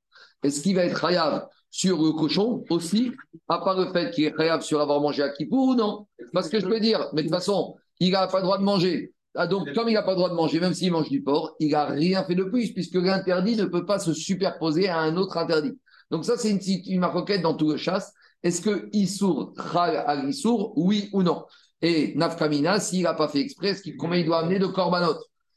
est-ce 0.42 0.62
qu'il 0.62 0.76
va 0.76 0.84
être 0.84 1.04
rayable 1.04 1.46
sur 1.70 2.02
le 2.02 2.12
cochon 2.12 2.64
aussi, 2.70 3.12
à 3.48 3.58
part 3.58 3.78
le 3.78 3.92
fait 3.92 4.10
qu'il 4.10 4.24
est 4.24 4.32
créable 4.32 4.62
sur 4.62 4.80
avoir 4.80 5.00
mangé 5.00 5.22
à 5.22 5.30
Kippour 5.30 5.68
ou 5.68 5.74
non? 5.74 6.06
Parce 6.32 6.48
que 6.48 6.60
je 6.60 6.66
peux 6.66 6.80
dire, 6.80 7.08
mais 7.12 7.22
de 7.22 7.28
toute 7.28 7.36
façon, 7.36 7.76
il 8.00 8.12
n'a 8.12 8.26
pas 8.26 8.38
le 8.38 8.44
droit 8.44 8.58
de 8.58 8.62
manger. 8.62 9.12
Ah, 9.34 9.46
donc, 9.46 9.72
comme 9.74 9.88
il 9.88 9.94
n'a 9.94 10.02
pas 10.02 10.12
le 10.12 10.16
droit 10.16 10.30
de 10.30 10.34
manger, 10.34 10.60
même 10.60 10.72
s'il 10.72 10.92
mange 10.92 11.10
du 11.10 11.22
porc, 11.22 11.56
il 11.60 11.72
n'a 11.72 11.84
rien 11.84 12.24
fait 12.24 12.34
de 12.34 12.44
plus, 12.44 12.72
puisque 12.72 12.94
l'interdit 12.94 13.56
ne 13.56 13.66
peut 13.66 13.84
pas 13.84 13.98
se 13.98 14.14
superposer 14.14 14.88
à 14.88 14.98
un 14.98 15.16
autre 15.16 15.36
interdit. 15.36 15.78
Donc, 16.10 16.24
ça, 16.24 16.38
c'est 16.38 16.50
une, 16.50 16.60
une 16.86 17.00
maroquette 17.00 17.42
dans 17.42 17.54
tout 17.54 17.70
le 17.70 17.76
chasse. 17.76 18.12
Est-ce 18.42 18.62
que 18.62 18.88
Issour, 18.92 19.52
Khal 19.54 19.96
al 20.06 20.30
oui 20.76 21.10
ou 21.12 21.22
non? 21.22 21.44
Et 21.82 22.14
Nafkamina, 22.16 22.80
s'il 22.80 23.02
n'a 23.02 23.12
pas 23.12 23.28
fait 23.28 23.40
exprès, 23.40 23.76
combien 23.98 24.20
il 24.20 24.24
doit 24.24 24.38
amener 24.38 24.58
de 24.58 24.66
korbanot? 24.66 25.16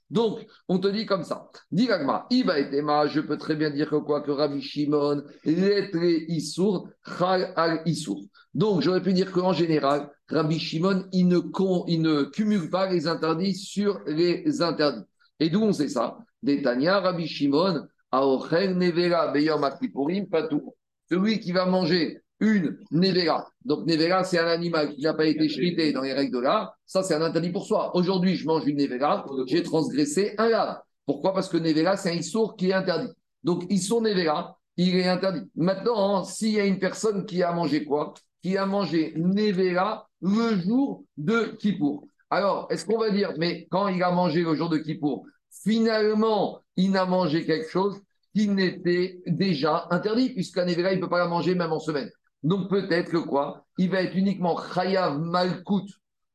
Donc, 0.10 0.46
on 0.68 0.80
te 0.80 0.88
dit 0.88 1.06
comme 1.06 1.24
ça. 1.24 1.50
Dis 1.72 1.88
Gagma, 1.88 2.26
Iba 2.32 2.60
et 2.60 2.70
Tema, 2.70 3.08
je 3.08 3.20
peux 3.20 3.38
très 3.38 3.56
bien 3.56 3.70
dire 3.70 3.90
que 3.90 3.98
quoi 3.98 4.22
Que 4.22 4.32
Rabbi 4.32 4.62
Shimon, 4.62 5.24
lettre 5.46 6.04
Issour, 6.28 6.90
Chal 7.06 7.54
al 7.56 7.82
Issour. 7.86 8.24
Donc, 8.54 8.82
j'aurais 8.82 9.04
pu 9.04 9.14
dire 9.14 9.32
qu'en 9.32 9.54
général, 9.54 10.10
Rabbi 10.28 10.60
Shimon, 10.60 11.06
il 11.12 11.28
ne, 11.28 12.24
cumule 12.24 12.70
pas 12.70 12.90
les 12.92 13.08
interdits 13.08 13.56
sur 13.56 14.02
les 14.08 14.62
interdits. 14.62 15.06
Et 15.40 15.50
d'où 15.50 15.62
on 15.62 15.74
sait 15.74 15.90
ça? 15.90 16.18
Détania, 16.42 17.00
Rabbi 17.00 17.28
Shimon, 17.28 17.88
Aochel 18.12 18.78
Nevera, 18.78 19.32
Beyom 19.32 19.64
Akipurim, 19.64 20.28
Patou. 20.28 20.74
Celui 21.10 21.40
qui 21.40 21.52
va 21.52 21.66
manger 21.66 22.22
une 22.40 22.78
Nevera. 22.92 23.50
Donc, 23.66 23.86
Nevera, 23.86 24.24
c'est 24.24 24.40
un 24.40 24.48
animal 24.48 24.94
qui 24.94 25.02
n'a 25.02 25.14
pas 25.14 25.26
été 25.26 25.48
chrité 25.48 25.92
dans 25.92 26.02
les 26.02 26.14
règles 26.14 26.34
de 26.34 26.40
l'art. 26.40 26.74
Ça, 26.86 27.04
c'est 27.04 27.16
un 27.16 27.22
interdit 27.22 27.52
pour 27.52 27.66
soi. 27.66 27.96
Aujourd'hui, 27.96 28.36
je 28.36 28.46
mange 28.46 28.66
une 28.66 28.78
Nevera, 28.78 29.26
j'ai 29.48 29.64
transgressé 29.64 30.36
un 30.38 30.50
lard. 30.50 30.82
Pourquoi? 31.06 31.34
Parce 31.34 31.50
que 31.50 31.58
Nevera, 31.58 31.98
c'est 31.98 32.12
un 32.12 32.16
Issour 32.16 32.56
qui 32.56 32.70
est 32.70 32.74
interdit. 32.74 33.12
Donc, 33.44 33.66
Issour 33.70 34.02
Nevera, 34.02 34.58
il 34.78 34.96
est 34.96 35.08
interdit. 35.08 35.50
Maintenant, 35.56 36.24
s'il 36.24 36.52
y 36.52 36.60
a 36.60 36.66
une 36.66 36.80
personne 36.80 37.26
qui 37.26 37.44
a 37.44 37.52
mangé 37.52 37.84
quoi? 37.84 38.14
Qui 38.42 38.58
a 38.58 38.66
mangé 38.66 39.14
Nevera 39.18 40.08
le 40.22 40.58
jour 40.60 41.04
de 41.18 41.56
Kippour. 41.60 42.08
Alors, 42.30 42.68
est-ce 42.70 42.86
qu'on 42.86 42.98
va 42.98 43.10
dire, 43.10 43.34
mais 43.38 43.68
quand 43.72 43.88
il 43.88 44.02
a 44.04 44.12
mangé 44.12 44.44
le 44.44 44.56
jour 44.56 44.70
de 44.70 44.78
Kippour, 44.78 45.26
finalement, 45.52 46.62
il 46.76 46.92
n'a 46.92 47.06
mangé 47.06 47.46
quelque 47.46 47.70
chose 47.70 48.00
qui 48.36 48.48
n'était 48.48 49.20
déjà 49.26 49.88
interdit, 49.90 50.30
puisqu'un 50.30 50.66
Nevera, 50.66 50.94
il 50.94 50.98
ne 50.98 51.02
peut 51.02 51.10
pas 51.10 51.18
la 51.18 51.28
manger 51.28 51.56
même 51.56 51.74
en 51.74 51.80
semaine. 51.80 52.10
Donc 52.44 52.70
peut-être 52.70 53.12
que 53.12 53.18
quoi? 53.18 53.66
Il 53.78 53.90
va 53.90 54.02
être 54.02 54.16
uniquement 54.16 54.58
Chayav 54.74 55.20
Malkout 55.20 55.86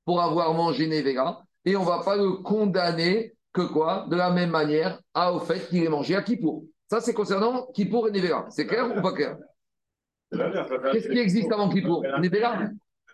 pour 0.05 0.21
avoir 0.21 0.53
mangé 0.55 0.87
Nevera, 0.87 1.43
et 1.65 1.77
on 1.77 1.81
ne 1.81 1.87
va 1.87 2.03
pas 2.05 2.17
le 2.17 2.33
condamner 2.33 3.33
que 3.53 3.63
quoi? 3.63 4.07
De 4.11 4.17
la 4.17 4.31
même 4.31 4.51
manière 4.51 5.01
à, 5.15 5.33
au 5.33 5.41
fait 5.41 5.69
qu'il 5.69 5.83
ait 5.83 5.89
mangé 5.89 6.15
à 6.15 6.23
Kippour. 6.23 6.65
Ça, 6.91 7.01
c'est 7.01 7.15
concernant 7.15 7.67
Kippour 7.73 8.09
et 8.09 8.11
Nevera. 8.11 8.47
C'est 8.51 8.67
clair 8.67 8.95
ou 8.95 9.01
pas 9.01 9.13
clair? 9.13 9.37
Qu'est-ce 10.31 11.09
qui 11.09 11.19
existe 11.19 11.51
avant 11.51 11.71
Kippour? 11.71 12.03
Nevera 12.21 12.65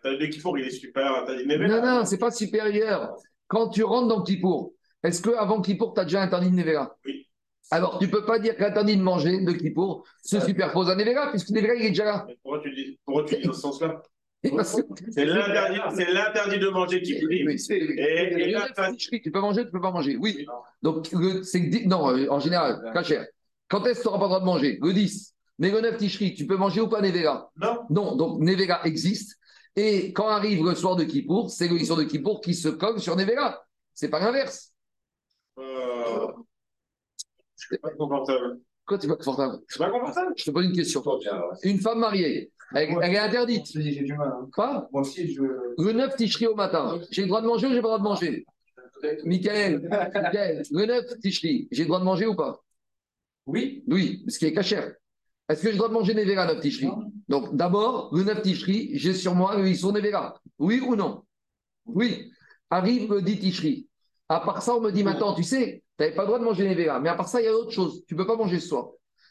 Le 0.03 0.26
Kippour, 0.26 0.59
il 0.59 0.66
est 0.66 0.70
super. 0.70 1.24
Non, 1.47 1.82
non, 1.82 2.05
c'est 2.05 2.18
pas 2.18 2.30
supérieur. 2.32 3.14
Quand 3.47 3.68
tu 3.68 3.84
rentres 3.84 4.09
dans 4.09 4.22
Kippour, 4.22 4.72
est-ce 5.03 5.22
qu'avant 5.22 5.61
Kippour, 5.61 5.95
tu 5.95 6.01
as 6.01 6.05
déjà 6.05 6.22
interdit 6.22 6.51
de 6.51 6.57
Nevera? 6.57 6.97
Oui. 7.05 7.28
Alors, 7.71 7.99
tu 7.99 8.07
ne 8.07 8.11
peux 8.11 8.25
pas 8.25 8.39
dire 8.39 8.57
que 8.57 8.62
l'interdit 8.62 8.97
de 8.97 9.03
manger 9.03 9.41
de 9.41 9.53
Kippour 9.53 10.05
se 10.23 10.41
superpose 10.41 10.91
à 10.91 10.97
Nevera, 10.97 11.31
puisque 11.31 11.51
Nevera, 11.51 11.75
il 11.75 11.87
est 11.87 11.89
déjà 11.91 12.05
là. 12.05 12.27
pourquoi 12.43 12.61
tu 12.61 12.75
dis, 12.75 12.99
pourquoi 13.05 13.25
tu 13.25 13.37
dis 13.37 13.43
dans 13.43 13.53
ce 13.53 13.61
sens-là? 13.61 14.03
C'est 14.43 15.27
l'interdit 15.27 16.59
de 16.59 16.68
manger 16.68 17.03
qui 17.03 17.14
oui, 17.27 17.45
oui, 17.47 17.57
et, 17.71 18.55
et 19.12 19.21
Tu 19.21 19.31
peux 19.31 19.41
manger, 19.41 19.61
tu 19.62 19.66
ne 19.66 19.73
peux 19.73 19.81
pas 19.81 19.91
manger. 19.91 20.16
Oui. 20.16 20.47
Donc, 20.83 21.09
c'est 21.43 21.61
non, 21.85 22.11
euh, 22.11 22.27
en 22.31 22.41
général, 22.41 22.81
cher. 23.05 23.27
Quand 23.68 23.85
est-ce 23.87 23.99
que 23.99 24.03
tu 24.03 24.09
n'auras 24.09 24.18
pas 24.18 24.25
le 24.25 24.29
droit 24.29 24.41
de 24.41 24.45
manger? 24.47 24.79
Le 24.83 24.93
10. 24.93 25.35
Mais 25.59 25.71
le 25.71 25.81
9 25.81 25.99
Tichri, 25.99 26.35
tu 26.35 26.47
peux 26.47 26.57
manger 26.57 26.81
ou 26.81 26.89
pas 26.89 27.03
Nevera? 27.03 27.53
Non. 27.57 27.81
Non, 27.91 28.16
donc 28.16 28.41
Nevera 28.41 28.81
existe. 28.87 29.39
Et 29.77 30.12
quand 30.12 30.29
arrive 30.29 30.64
le 30.64 30.75
soir 30.75 30.97
de 30.97 31.05
Kippour, 31.05 31.51
c'est 31.51 31.68
le 31.68 31.79
soir 31.85 31.99
de 31.99 32.05
Kippour 32.05 32.41
qui 32.41 32.55
se 32.55 32.68
colle 32.68 32.99
sur 32.99 33.14
Nevera. 33.16 33.62
C'est 33.95 34.09
pas 34.09 34.21
l'inverse. 34.21 34.73
Euh... 35.59 36.29
Je 37.71 37.77
pas 37.77 37.91
confortable. 37.91 38.61
Quoi, 38.87 38.99
tu 38.99 39.07
pas 39.07 39.16
confortable? 39.16 39.59
Je 39.66 39.75
suis 39.75 39.79
pas 39.79 39.91
confortable. 39.91 40.33
Je 40.37 40.45
te 40.45 40.51
pose 40.51 40.64
une 40.64 40.73
question. 40.73 41.03
Une 41.62 41.79
femme 41.79 42.01
mariée, 42.01 42.51
elle, 42.75 42.97
elle 43.03 43.14
est 43.14 43.18
interdite. 43.18 43.66
J'ai 43.75 44.03
du 44.03 44.14
mal. 44.14 44.33
Hein. 44.33 44.49
Quoi? 44.53 44.89
Moi 44.93 45.03
aussi, 45.03 45.33
je. 45.33 45.43
Le 45.43 45.93
9 45.93 46.16
Tichri 46.16 46.47
au 46.47 46.55
matin, 46.55 47.01
j'ai 47.11 47.23
le 47.23 47.29
droit 47.29 47.43
de 47.43 47.47
manger 47.47 47.66
ou 47.66 47.71
j'ai 47.71 47.83
pas 47.83 47.97
le 47.97 47.99
droit 47.99 47.99
de 47.99 48.03
manger? 48.03 48.45
Michael, 49.25 49.81
Michael, 50.14 50.62
le 50.71 50.87
9 50.87 51.21
Tichri, 51.21 51.68
j'ai 51.71 51.83
le 51.83 51.89
droit 51.89 52.01
de 52.01 52.05
manger 52.05 52.27
ou 52.27 52.35
pas? 52.35 52.61
Oui. 53.47 53.83
Oui, 53.89 54.25
ce 54.29 54.39
qui 54.39 54.47
est 54.47 54.53
cachère. 54.53 54.93
Est-ce 55.49 55.62
que 55.62 55.68
j'ai 55.68 55.73
le 55.73 55.79
droit 55.79 55.89
de 55.89 55.95
manger 55.95 56.14
Nevera 56.14 56.47
9 56.47 56.61
Tichri 56.61 56.89
Donc 57.29 57.57
d'abord, 57.57 58.14
le 58.14 58.23
9 58.25 58.43
Tichri, 58.43 58.91
j'ai 58.95 59.14
sur 59.14 59.35
moi 59.35 59.57
le 59.57 59.68
Issour 59.68 59.93
Nevera. 59.93 60.41
Oui 60.59 60.81
ou 60.81 60.95
non? 60.95 61.23
Oui. 61.87 62.31
Arrive 62.71 63.12
le 63.12 63.23
10 63.23 63.39
Tichri. 63.41 63.89
À 64.29 64.41
part 64.41 64.62
ça, 64.62 64.77
on 64.77 64.81
me 64.81 64.93
dit 64.93 65.03
maintenant, 65.03 65.35
tu 65.35 65.43
sais, 65.43 65.83
tu 66.01 66.05
n'avais 66.05 66.15
pas 66.17 66.23
le 66.23 66.29
droit 66.29 66.39
de 66.39 66.45
manger 66.45 66.67
Nevera. 66.67 66.99
Mais 66.99 67.11
à 67.11 67.15
part 67.15 67.29
ça, 67.29 67.43
il 67.43 67.45
y 67.45 67.49
a 67.49 67.55
autre 67.55 67.73
chose. 67.73 68.05
Tu 68.07 68.15
ne 68.15 68.19
peux 68.19 68.27
pas 68.27 68.37
manger 68.37 68.59
ce 68.59 68.69
soir. 68.69 68.89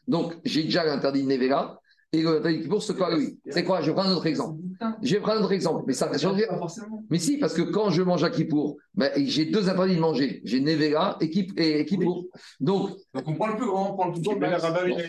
Donc, 0.07 0.35
j'ai 0.45 0.63
déjà 0.63 0.85
l'interdit 0.85 1.23
de 1.23 1.27
Nevera. 1.27 1.79
Et 2.11 2.21
l'interdit 2.23 2.67
pour 2.67 2.81
ce 2.81 2.91
quoi 2.91 3.15
lui? 3.15 3.39
C'est 3.49 3.63
quoi? 3.63 3.81
Je 3.81 3.87
vais 3.87 3.93
prendre 3.93 4.09
un 4.09 4.15
autre 4.15 4.25
exemple. 4.27 4.59
Je 5.01 5.15
vais 5.15 5.19
prendre 5.19 5.41
un 5.41 5.43
autre 5.43 5.51
exemple. 5.53 5.83
Mais 5.87 5.93
ça 5.93 6.07
Pas 6.07 6.57
forcément. 6.57 7.03
Mais 7.09 7.17
si, 7.17 7.37
parce 7.37 7.53
que 7.53 7.63
quand 7.63 7.89
je 7.89 8.03
mange 8.03 8.23
à 8.23 8.29
Kippour, 8.29 8.77
ben, 8.93 9.11
j'ai 9.15 9.45
deux 9.45 9.67
interdits 9.67 9.95
de 9.95 9.99
manger. 9.99 10.41
J'ai 10.43 10.59
Nevera 10.59 11.17
et, 11.21 11.29
Kip, 11.31 11.59
et 11.59 11.85
Kippour. 11.85 12.25
Donc, 12.59 12.91
Donc, 13.13 13.23
on 13.27 13.33
prend 13.33 13.47
le 13.47 13.55
plus 13.55 13.65
grand, 13.67 13.91
on 13.91 13.93
prend 13.95 14.07
le 14.07 14.13
plus 14.13 14.21
grand. 14.21 14.39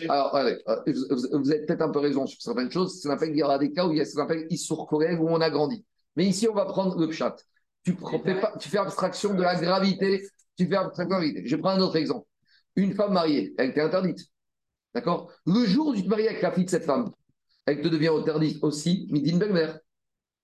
Alors, 0.09 0.35
allez, 0.35 0.57
euh, 0.67 0.75
vous, 0.87 1.39
vous 1.41 1.51
avez 1.51 1.65
peut-être 1.65 1.81
un 1.81 1.89
peu 1.89 1.99
raison 1.99 2.25
sur 2.25 2.41
certaines 2.41 2.71
choses. 2.71 2.99
Ça 3.01 3.09
s'appelle, 3.09 3.29
il 3.31 3.37
y 3.37 3.43
aura 3.43 3.59
des 3.59 3.71
cas 3.71 3.85
où 3.85 3.91
il 3.91 3.97
y 3.97 4.01
a 4.01 4.05
ce 4.05 4.15
qu'on 4.15 4.23
appelle 4.23 4.47
Issour 4.49 4.87
où 4.91 5.27
on 5.29 5.41
a 5.41 5.49
grandi. 5.51 5.83
Mais 6.15 6.25
ici, 6.25 6.47
on 6.49 6.53
va 6.53 6.65
prendre 6.65 6.99
le 6.99 7.07
pchat. 7.07 7.35
Tu, 7.83 7.95
prends- 7.95 8.19
fais 8.19 8.39
pas- 8.39 8.53
tu 8.59 8.69
fais 8.69 8.77
abstraction 8.77 9.33
de 9.33 9.41
la 9.41 9.55
gravité. 9.55 10.21
Je 10.69 11.55
prends 11.55 11.71
un 11.71 11.81
autre 11.81 11.95
exemple. 11.95 12.27
Une 12.75 12.93
femme 12.93 13.13
mariée, 13.13 13.53
elle 13.57 13.71
était 13.71 13.81
interdite. 13.81 14.19
D'accord? 14.93 15.31
Le 15.45 15.65
jour 15.65 15.87
où 15.87 15.95
tu 15.95 16.03
te 16.03 16.09
maries 16.09 16.27
avec 16.27 16.41
la 16.41 16.51
fille 16.51 16.65
de 16.65 16.69
cette 16.69 16.85
femme, 16.85 17.11
elle 17.65 17.81
te 17.81 17.87
devient 17.87 18.09
interdite 18.09 18.63
aussi, 18.63 19.07
midi 19.11 19.33
belle-mère. 19.33 19.79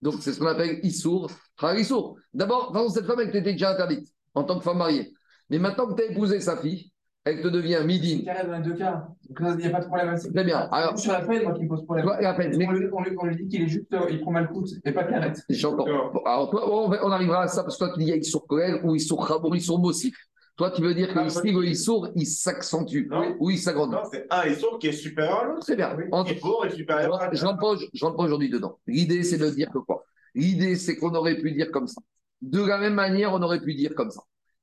Donc, 0.01 0.15
c'est 0.21 0.33
ce 0.33 0.39
qu'on 0.39 0.47
appelle 0.47 0.79
Issour, 0.83 1.31
Issour. 1.75 2.17
D'abord, 2.33 2.91
cette 2.93 3.05
femme, 3.05 3.19
elle 3.19 3.31
t'était 3.31 3.53
déjà 3.53 3.71
interdite 3.71 4.13
en 4.35 4.43
tant 4.43 4.57
que 4.57 4.63
femme 4.63 4.77
mariée. 4.77 5.13
Mais 5.49 5.59
maintenant 5.59 5.87
que 5.87 5.95
tu 5.95 6.03
as 6.03 6.11
épousé 6.11 6.39
sa 6.39 6.57
fille, 6.57 6.91
elle 7.29 7.41
te 7.41 7.47
devient 7.47 7.81
midine. 7.85 8.23
carré 8.23 8.47
dans 8.47 8.57
les 8.57 8.63
deux 8.63 8.75
cas. 8.75 9.07
Donc 9.29 9.39
là, 9.39 9.49
il 9.51 9.57
n'y 9.57 9.65
a 9.65 9.69
pas 9.69 9.81
de 9.81 9.85
problème. 9.85 10.15
Très 10.33 10.43
bien. 10.43 10.57
Alors, 10.71 10.97
sur 10.97 11.11
la 11.11 11.21
peine, 11.21 11.43
moi, 11.43 11.53
qui 11.53 11.63
me 11.63 11.67
pose 11.69 11.83
problème. 11.83 12.05
toi, 12.05 12.19
la 12.21 12.33
peine, 12.33 12.55
mais- 12.57 12.67
On, 12.67 12.71
lui, 12.71 12.87
on 12.91 13.01
lui- 13.03 13.15
on 13.19 13.25
lui 13.25 13.35
dit 13.35 13.47
qu'il 13.47 13.61
est 13.63 13.67
juste, 13.67 13.91
euh, 13.93 14.07
il 14.09 14.21
prend 14.21 14.31
mal 14.31 14.47
coûte 14.49 14.69
et 14.85 14.91
pas 14.91 15.03
carré. 15.03 15.33
J'entends. 15.49 15.85
Alors, 16.25 16.49
toi, 16.49 16.63
on, 16.71 17.11
arrivera 17.11 17.43
à 17.43 17.47
ça 17.47 17.63
parce 17.63 17.77
que 17.77 17.85
toi, 17.85 17.93
tu 17.97 18.03
dis 18.03 18.11
Issour 18.11 18.47
Koel 18.47 18.81
ou 18.83 18.95
Issour 18.95 19.25
Rabour, 19.25 19.55
Issour 19.55 19.79
Mossif. 19.79 20.15
Toi, 20.55 20.71
tu 20.71 20.81
veux 20.81 20.95
dire 20.95 21.13
que 21.13 21.19
Ah, 21.19 21.25
ici, 21.27 21.51
le 21.51 21.63
Issour, 21.65 22.09
il 22.15 22.25
s'accentue 22.25 23.07
Non. 23.11 23.35
ou 23.39 23.51
il 23.51 23.59
s'agrandit. 23.59 23.93
Non, 23.93 24.01
c'est 24.11 24.25
un 24.31 24.45
Issour 24.47 24.79
qui 24.79 24.87
est 24.87 24.91
supérieur 24.91 25.41
à 25.41 25.43
l'autre. 25.45 25.59
Très 25.59 25.75
bien. 25.75 25.95
En- 26.11 26.23
Kippour 26.23 26.65
est 26.65 26.71
supérieur 26.75 27.21
à 27.21 27.29
Je 27.31 27.43
ne 27.43 27.47
rentre 27.49 27.59
pas, 27.59 27.75
je 27.93 28.05
rentre 28.05 28.17
pas 28.17 28.23
aujourd'hui 28.23 28.49
dedans. 28.49 28.79
L'idée, 28.87 29.21
c'est 29.23 29.37
de 29.37 29.49
dire 29.51 29.69
que 29.71 29.77
quoi? 29.77 30.03
L'idée, 30.33 30.75
c'est 30.75 30.95
qu'on 30.95 31.13
aurait 31.13 31.35
pu 31.37 31.51
dire 31.51 31.69
comme 31.71 31.85
ça. 31.87 32.01
De 32.41 32.63
la 32.65 32.79
même 32.79 32.95
manière, 32.95 33.33
on 33.33 33.41
aurait 33.43 33.61
pu 33.61 33.75
dire 33.75 33.93
comme 33.95 34.09
ça. 34.09 34.21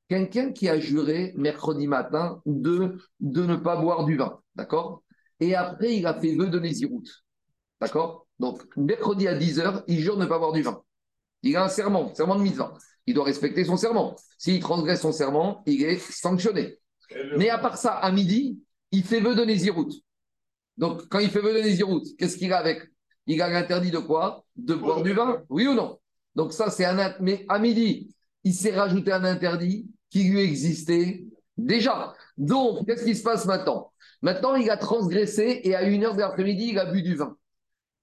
Quelqu'un 0.09 0.53
qui 0.53 0.69
a 0.69 0.79
juré 0.79 1.33
mercredi 1.37 1.87
matin 1.87 2.43
de, 2.47 2.99
de 3.21 3.45
ne 3.45 3.57
pas 3.57 3.77
boire 3.77 4.05
du 4.05 4.17
vin, 4.17 4.39
d'accord? 4.55 5.03
Et 5.41 5.55
après, 5.55 5.97
il 5.97 6.07
a 6.07 6.15
fait 6.21 6.35
vœu 6.35 6.49
de 6.49 6.59
Néziroute, 6.59 7.25
d'accord? 7.81 8.27
Donc, 8.39 8.63
mercredi 8.77 9.27
à 9.29 9.39
10h, 9.39 9.85
il 9.87 10.01
jure 10.01 10.17
de 10.17 10.23
ne 10.23 10.27
pas 10.27 10.39
boire 10.39 10.53
du 10.53 10.63
vin. 10.63 10.83
Il 11.43 11.57
a 11.57 11.65
un 11.65 11.69
serment, 11.69 12.15
serment 12.15 12.37
de 12.37 12.43
mitzvah. 12.43 12.75
Il 13.07 13.15
doit 13.15 13.25
respecter 13.25 13.65
son 13.65 13.77
serment. 13.77 14.17
S'il 14.39 14.61
transgresse 14.61 15.03
son 15.03 15.13
serment, 15.13 15.63
il 15.67 15.83
est 15.85 15.99
sanctionné. 15.99 16.79
Mais 17.37 17.51
à 17.51 17.59
part 17.59 17.77
ça, 17.77 17.93
à 17.93 18.11
midi, 18.11 18.61
il 18.93 19.05
fait 19.05 19.21
vœu 19.21 19.35
de 19.35 19.45
Néziroute. 19.45 19.93
Donc, 20.77 21.07
quand 21.09 21.19
il 21.19 21.31
fait 21.31 21.41
vœu 21.41 21.55
de 21.55 21.61
Néziroute, 21.61 22.07
qu'est-ce 22.19 22.37
qu'il 22.37 22.53
a 22.53 22.59
avec? 22.59 22.83
Il 23.27 23.41
a 23.41 23.49
l'interdit 23.49 23.91
de 23.91 23.99
quoi? 23.99 24.45
De 24.57 24.75
boire 24.75 25.03
du 25.03 25.13
vin? 25.13 25.43
Oui 25.49 25.67
ou 25.67 25.75
non? 25.75 25.99
Donc, 26.35 26.53
ça, 26.53 26.71
c'est 26.71 26.85
un. 26.85 27.15
Mais 27.21 27.45
à 27.49 27.59
midi, 27.59 28.15
il 28.45 28.55
s'est 28.55 28.75
rajouté 28.75 29.13
un 29.13 29.25
interdit 29.25 29.87
qui 30.11 30.25
lui 30.25 30.41
existait 30.41 31.25
déjà. 31.57 32.15
Donc, 32.37 32.87
qu'est-ce 32.87 33.05
qui 33.05 33.17
se 33.17 33.23
passe 33.23 33.47
maintenant? 33.47 33.93
Maintenant, 34.23 34.55
il 34.55 34.71
a 34.71 34.77
transgressé 34.77 35.61
et 35.65 35.75
à 35.75 35.83
une 35.83 36.05
heure 36.05 36.15
de 36.15 36.21
l'après-midi, 36.21 36.69
il 36.71 36.79
a 36.79 36.87
bu 36.87 37.03
du 37.03 37.15
vin. 37.15 37.37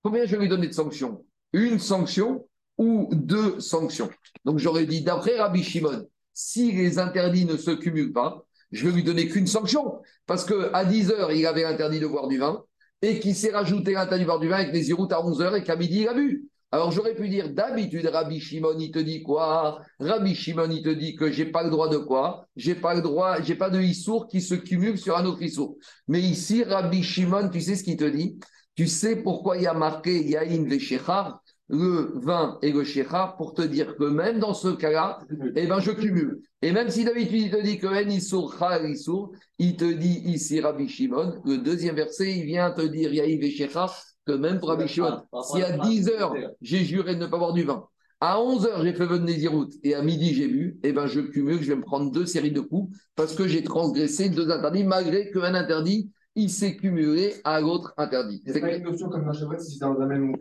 Combien 0.03 0.25
je 0.25 0.35
vais 0.35 0.41
lui 0.41 0.49
donner 0.49 0.67
de 0.67 0.73
sanctions? 0.73 1.23
Une 1.53 1.79
sanction 1.79 2.47
ou 2.77 3.09
deux 3.13 3.59
sanctions? 3.59 4.09
Donc, 4.45 4.57
j'aurais 4.59 4.85
dit, 4.85 5.01
d'après 5.01 5.37
Rabbi 5.37 5.63
Shimon, 5.63 6.07
si 6.33 6.71
les 6.71 6.99
interdits 6.99 7.45
ne 7.45 7.57
se 7.57 7.71
cumulent 7.71 8.13
pas, 8.13 8.45
je 8.71 8.87
vais 8.87 8.93
lui 8.93 9.03
donner 9.03 9.27
qu'une 9.27 9.47
sanction. 9.47 10.01
Parce 10.25 10.45
qu'à 10.45 10.85
10 10.85 11.11
heures, 11.11 11.31
il 11.31 11.45
avait 11.45 11.65
interdit 11.65 11.99
de 11.99 12.07
boire 12.07 12.27
du 12.27 12.37
vin 12.37 12.63
et 13.01 13.19
qu'il 13.19 13.35
s'est 13.35 13.51
rajouté 13.51 13.93
l'interdit 13.93 14.21
de 14.21 14.27
boire 14.27 14.39
du 14.39 14.47
vin 14.47 14.57
avec 14.57 14.73
les 14.73 14.83
Ziroutes 14.83 15.11
à 15.11 15.25
11 15.25 15.41
heures 15.41 15.55
et 15.55 15.63
qu'à 15.63 15.75
midi, 15.75 16.01
il 16.01 16.07
a 16.07 16.13
bu. 16.13 16.47
Alors 16.74 16.91
j'aurais 16.91 17.15
pu 17.15 17.28
dire, 17.28 17.49
d'habitude, 17.49 18.05
Rabbi 18.05 18.39
Shimon, 18.39 18.78
il 18.80 18.91
te 18.91 18.99
dit 18.99 19.24
quoi? 19.24 19.82
Rabbi 19.99 20.34
Shimon, 20.34 20.69
il 20.72 20.82
te 20.82 20.89
dit 20.89 21.15
que 21.15 21.30
j'ai 21.30 21.45
pas 21.45 21.63
le 21.63 21.69
droit 21.69 21.89
de 21.89 21.97
quoi? 21.97 22.47
J'ai 22.55 22.76
pas 22.76 22.95
le 22.95 23.01
droit, 23.01 23.41
j'ai 23.41 23.55
pas 23.55 23.69
de 23.69 23.82
Issour 23.82 24.28
qui 24.28 24.39
se 24.39 24.55
cumule 24.55 24.97
sur 24.97 25.17
un 25.17 25.26
autre 25.26 25.41
Issour. 25.41 25.76
Mais 26.07 26.22
ici, 26.22 26.63
Rabbi 26.63 27.03
Shimon, 27.03 27.49
tu 27.49 27.59
sais 27.59 27.76
ce 27.76 27.84
qu'il 27.84 27.97
te 27.97 28.05
dit? 28.05 28.39
Tu 28.76 28.88
sais 28.88 29.17
pourquoi 29.17 29.57
il 29.57 29.63
y 29.63 29.67
a 29.67 29.74
marqué 29.74 30.24
Yahin 30.24 30.63
Veshechar, 30.63 31.41
le 31.67 32.13
vin 32.15 32.57
et 32.61 32.72
le 32.72 32.84
Shechar, 32.86 33.36
pour 33.36 33.53
te 33.53 33.61
dire 33.61 33.95
que 33.97 34.05
même 34.05 34.39
dans 34.39 34.53
ce 34.53 34.69
cas-là, 34.69 35.19
eh 35.55 35.67
ben, 35.67 35.80
je 35.80 35.91
cumule. 35.91 36.41
Et 36.61 36.72
même 36.72 36.89
si 36.89 37.03
d'habitude, 37.03 37.41
il 37.41 37.51
te 37.51 37.61
dit 37.61 37.80
que 37.80 37.88
En 37.88 38.09
Issour, 38.09 38.55
Chal 38.57 38.89
Issour, 38.89 39.34
il 39.59 39.76
te 39.76 39.86
dit 39.86 40.22
ici, 40.26 40.61
Rabbi 40.61 40.88
Shimon, 40.88 41.41
le 41.43 41.57
deuxième 41.57 41.95
verset, 41.95 42.34
il 42.34 42.45
vient 42.45 42.72
te 42.72 42.82
dire 42.82 43.13
Yahin 43.13 43.39
Veshechar, 43.39 43.93
que 44.26 44.34
même 44.34 44.59
pour 44.59 44.69
Rabbi 44.69 44.88
Shimon, 44.88 45.22
si 45.43 45.61
à 45.61 45.78
10 45.78 46.09
heures, 46.09 46.36
j'ai 46.61 46.84
juré 46.84 47.15
de 47.15 47.22
ne 47.22 47.28
pas 47.28 47.38
boire 47.38 47.53
du 47.53 47.63
vin, 47.63 47.86
À 48.19 48.38
11h, 48.38 48.84
j'ai 48.84 48.93
fait 48.93 49.05
votre 49.05 49.24
Néziroute 49.24 49.74
et 49.84 49.95
à 49.95 50.03
midi, 50.03 50.34
j'ai 50.34 50.47
bu, 50.47 50.80
et 50.84 50.93
ben 50.93 51.07
je 51.07 51.22
cumule, 51.22 51.61
je 51.61 51.69
vais 51.69 51.76
me 51.76 51.82
prendre 51.82 52.11
deux 52.11 52.26
séries 52.26 52.51
de 52.51 52.61
coups 52.61 52.95
parce 53.15 53.34
que 53.34 53.47
j'ai 53.47 53.63
transgressé 53.63 54.30
deux 54.30 54.51
interdits, 54.51 54.84
malgré 54.84 55.32
qu'un 55.32 55.55
interdit, 55.55 56.11
il 56.36 56.49
s'est 56.49 56.76
cumulé 56.78 57.36
à 57.43 57.59
l'autre 57.59 57.93
interdit. 57.97 58.43
C'est 58.45 58.61
pas 58.61 58.76
une 58.76 58.84
notion 58.84 59.09
comme 59.09 59.26
dans 59.26 59.34
Shabbat, 59.34 59.59
si 59.59 59.74
c'est 59.74 59.80
dans 59.86 59.99
un 59.99 60.05
même. 60.05 60.36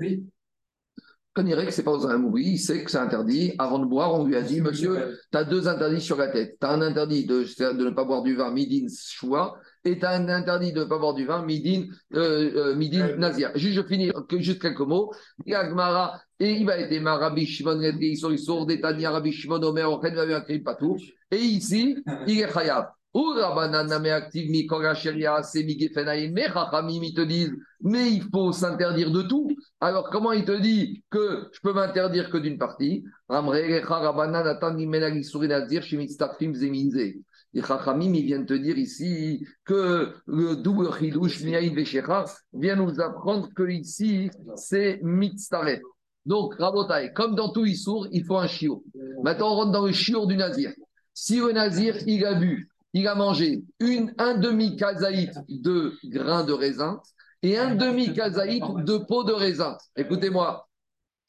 Quand 1.32 1.42
il 1.42 1.46
dirait 1.46 1.64
que 1.64 1.72
c'est 1.72 1.84
pas 1.84 1.92
dans 1.92 2.08
un 2.08 2.18
mourir, 2.18 2.46
il 2.46 2.58
sait 2.58 2.82
que 2.82 2.90
c'est 2.90 2.98
interdit. 2.98 3.54
Avant 3.58 3.78
de 3.78 3.86
boire, 3.86 4.14
on 4.14 4.26
lui 4.26 4.36
a 4.36 4.42
dit, 4.42 4.60
monsieur, 4.60 5.16
tu 5.30 5.38
as 5.38 5.44
deux 5.44 5.68
interdits 5.68 6.00
sur 6.00 6.16
la 6.16 6.28
tête. 6.28 6.56
Tu 6.60 6.66
as 6.66 6.70
un 6.70 6.82
interdit 6.82 7.24
de, 7.24 7.44
de 7.72 7.84
ne 7.84 7.90
pas 7.90 8.04
boire 8.04 8.22
du 8.22 8.34
vin 8.34 8.50
midin 8.50 8.88
choua 8.90 9.56
as 9.84 10.10
un 10.10 10.28
interdit 10.28 10.72
de 10.72 10.80
ne 10.80 10.84
pas 10.84 10.98
boire 10.98 11.14
du 11.14 11.26
vin 11.26 11.44
midin, 11.44 11.86
euh, 12.14 12.50
euh, 12.54 12.74
midin 12.74 13.16
nazir. 13.16 13.50
Juste, 13.54 13.74
je 13.74 13.82
finis 13.82 14.10
juste 14.38 14.60
quelques 14.60 14.80
mots. 14.80 15.12
Il 15.46 15.52
y 15.52 15.54
a 15.54 15.66
Gmara, 15.68 16.20
et 16.38 16.52
il 16.52 16.66
va 16.66 16.78
être 16.78 17.04
Rabbi 17.04 17.46
Shimon 17.46 17.78
Redge, 17.78 18.00
Isor 18.00 18.32
Isor, 18.32 18.66
Détania, 18.66 19.10
Rabbi 19.10 19.32
Shimon 19.32 19.62
Omer, 19.62 19.90
Ochen, 19.90 20.14
Vavu 20.14 20.62
pas 20.62 20.74
tout. 20.74 20.96
Et 21.30 21.38
ici, 21.38 21.96
il 22.26 22.40
est 22.40 22.52
Chayav. 22.52 22.88
Ou 23.12 23.32
Rabbanan 23.34 23.90
active 24.06 24.50
mi 24.50 24.66
Koracheria, 24.66 25.42
c'est 25.42 25.64
mi 25.64 25.76
Gefenaïm, 25.76 26.32
mais 26.32 26.46
Chachamim, 26.46 27.02
ils 27.02 27.12
te 27.12 27.22
disent, 27.22 27.52
mais 27.80 28.08
il 28.08 28.22
faut 28.30 28.52
s'interdire 28.52 29.10
de 29.10 29.22
tout. 29.22 29.50
Alors, 29.80 30.10
comment 30.10 30.30
il 30.30 30.44
te 30.44 30.56
dit 30.60 31.02
que 31.10 31.48
je 31.52 31.58
peux 31.60 31.72
m'interdire 31.72 32.30
que 32.30 32.36
d'une 32.36 32.56
partie? 32.56 33.02
Amre, 33.28 33.56
Rabbanan, 33.82 34.46
Atan, 34.46 34.74
Menagi, 34.74 35.24
Surinazir, 35.24 35.82
Shemitztafim, 35.82 36.54
Zeminze. 36.54 37.16
Et 37.52 37.62
Chachamim, 37.62 38.14
ils 38.14 38.24
viennent 38.24 38.46
te 38.46 38.54
dire 38.54 38.78
ici 38.78 39.44
que 39.64 40.12
le 40.26 40.56
double 40.56 40.88
chidouche, 40.96 41.42
Miaïd 41.42 41.74
Veshecha, 41.74 42.24
vient 42.52 42.76
nous 42.76 43.00
apprendre 43.00 43.48
que 43.54 43.68
ici, 43.68 44.30
c'est 44.54 45.00
Mitztaref. 45.02 45.80
Donc, 46.26 46.54
Rabotai, 46.54 47.12
comme 47.12 47.34
dans 47.34 47.50
tout 47.50 47.64
Issour, 47.64 48.06
il 48.12 48.24
faut 48.24 48.36
un 48.36 48.46
chiot. 48.46 48.84
Maintenant, 49.24 49.52
on 49.52 49.56
rentre 49.56 49.72
dans 49.72 49.86
le 49.86 49.92
chiot 49.92 50.26
du 50.26 50.36
Nazir. 50.36 50.72
Si 51.14 51.38
le 51.38 51.52
Nazir, 51.52 51.96
il 52.06 52.24
a 52.24 52.34
bu, 52.34 52.70
il 52.92 53.08
a 53.08 53.14
mangé 53.14 53.62
une, 53.80 54.14
un 54.18 54.34
demi-kazaït 54.34 55.32
de 55.48 55.94
grains 56.04 56.44
de 56.44 56.52
raisin 56.52 57.00
et 57.42 57.58
un 57.58 57.74
demi-kazaït 57.74 58.62
de 58.84 58.98
peau 58.98 59.24
de 59.24 59.32
raisin. 59.32 59.76
Écoutez-moi, 59.96 60.68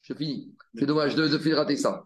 je 0.02 0.14
finis. 0.14 0.54
C'est 0.78 0.86
dommage 0.86 1.14
de, 1.14 1.26
de 1.26 1.54
rater 1.54 1.76
ça. 1.76 2.04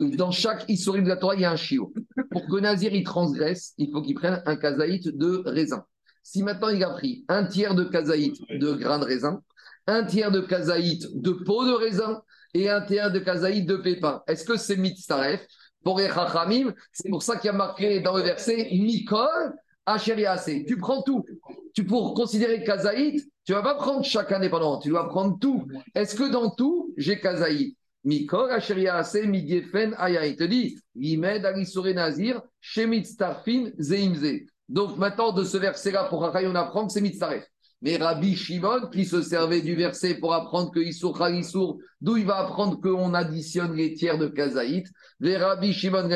Dans 0.00 0.30
chaque 0.30 0.64
Issourim 0.68 1.02
de 1.02 1.08
la 1.08 1.16
Torah, 1.16 1.34
il 1.34 1.40
y 1.40 1.44
a 1.44 1.50
un 1.50 1.56
chiot. 1.56 1.92
Pour 2.30 2.46
que 2.46 2.60
Nazir 2.60 2.92
il 2.92 3.04
transgresse, 3.04 3.74
il 3.78 3.90
faut 3.90 4.00
qu'il 4.00 4.14
prenne 4.14 4.42
un 4.46 4.56
kazaït 4.56 5.08
de 5.08 5.42
raisin. 5.44 5.84
Si 6.22 6.42
maintenant 6.42 6.68
il 6.68 6.82
a 6.84 6.90
pris 6.90 7.24
un 7.28 7.46
tiers 7.46 7.74
de 7.74 7.84
kazaït 7.84 8.36
de 8.50 8.72
grains 8.74 8.98
de 8.98 9.04
raisin, 9.04 9.42
un 9.86 10.04
tiers 10.04 10.30
de 10.30 10.40
kazaït 10.40 11.06
de 11.14 11.32
peau 11.32 11.64
de 11.64 11.72
raisin 11.72 12.22
et 12.54 12.68
un 12.68 12.82
tiers 12.82 13.10
de 13.10 13.18
kazaït 13.18 13.66
de 13.66 13.76
pépins, 13.76 14.22
est-ce 14.28 14.44
que 14.44 14.56
c'est 14.56 14.76
mitzaref? 14.76 15.46
Pour 15.84 15.98
les 15.98 16.10
c'est 16.92 17.08
pour 17.08 17.22
ça 17.22 17.36
qu'il 17.36 17.46
y 17.46 17.50
a 17.50 17.56
marqué 17.56 18.00
dans 18.00 18.16
le 18.16 18.22
verset 18.22 18.68
Mikol 18.72 19.54
Acheriase. 19.86 20.50
Tu 20.66 20.76
prends 20.76 21.02
tout. 21.02 21.24
Tu 21.72 21.84
pour 21.84 22.14
considérer 22.14 22.62
Kazaït, 22.62 23.26
tu 23.44 23.52
vas 23.52 23.62
pas 23.62 23.76
prendre 23.76 24.04
chaque 24.04 24.32
indépendant, 24.32 24.80
tu 24.80 24.90
dois 24.90 25.08
prendre 25.08 25.38
tout. 25.38 25.66
Est-ce 25.94 26.14
que 26.14 26.30
dans 26.30 26.50
tout, 26.50 26.92
j'ai 26.98 27.20
Kazaït? 27.20 27.77
Mikol 28.04 28.50
Acheriase, 28.50 29.26
Midiefen 29.26 29.94
Aya. 29.98 30.34
Te 30.34 30.44
dit 30.44 30.78
Alisore 30.94 31.94
Nazir, 31.94 32.40
Shemit 32.60 33.04
Starfin 33.04 33.70
Zeimze. 33.78 34.46
Donc 34.68 34.98
maintenant, 34.98 35.32
de 35.32 35.44
ce 35.44 35.56
verset-là, 35.56 36.04
pour 36.04 36.24
Chachamim, 36.24 36.50
on 36.50 36.54
apprend 36.54 36.86
que 36.86 36.92
c'est 36.92 37.00
Mitzaref. 37.00 37.44
Mais 37.80 37.96
Rabbi 37.96 38.34
Shimon, 38.34 38.88
qui 38.92 39.04
se 39.04 39.22
servait 39.22 39.60
du 39.60 39.76
verset 39.76 40.14
pour 40.14 40.34
apprendre 40.34 40.72
que 40.72 40.80
Issour 40.80 41.16
Khalissour, 41.16 41.78
d'où 42.00 42.16
il 42.16 42.26
va 42.26 42.38
apprendre 42.38 42.80
qu'on 42.80 43.14
additionne 43.14 43.74
les 43.74 43.94
tiers 43.94 44.18
de 44.18 44.26
Kazaït, 44.26 44.88
les 45.20 45.36
Rabbi 45.36 45.72
Shimon 45.72 46.08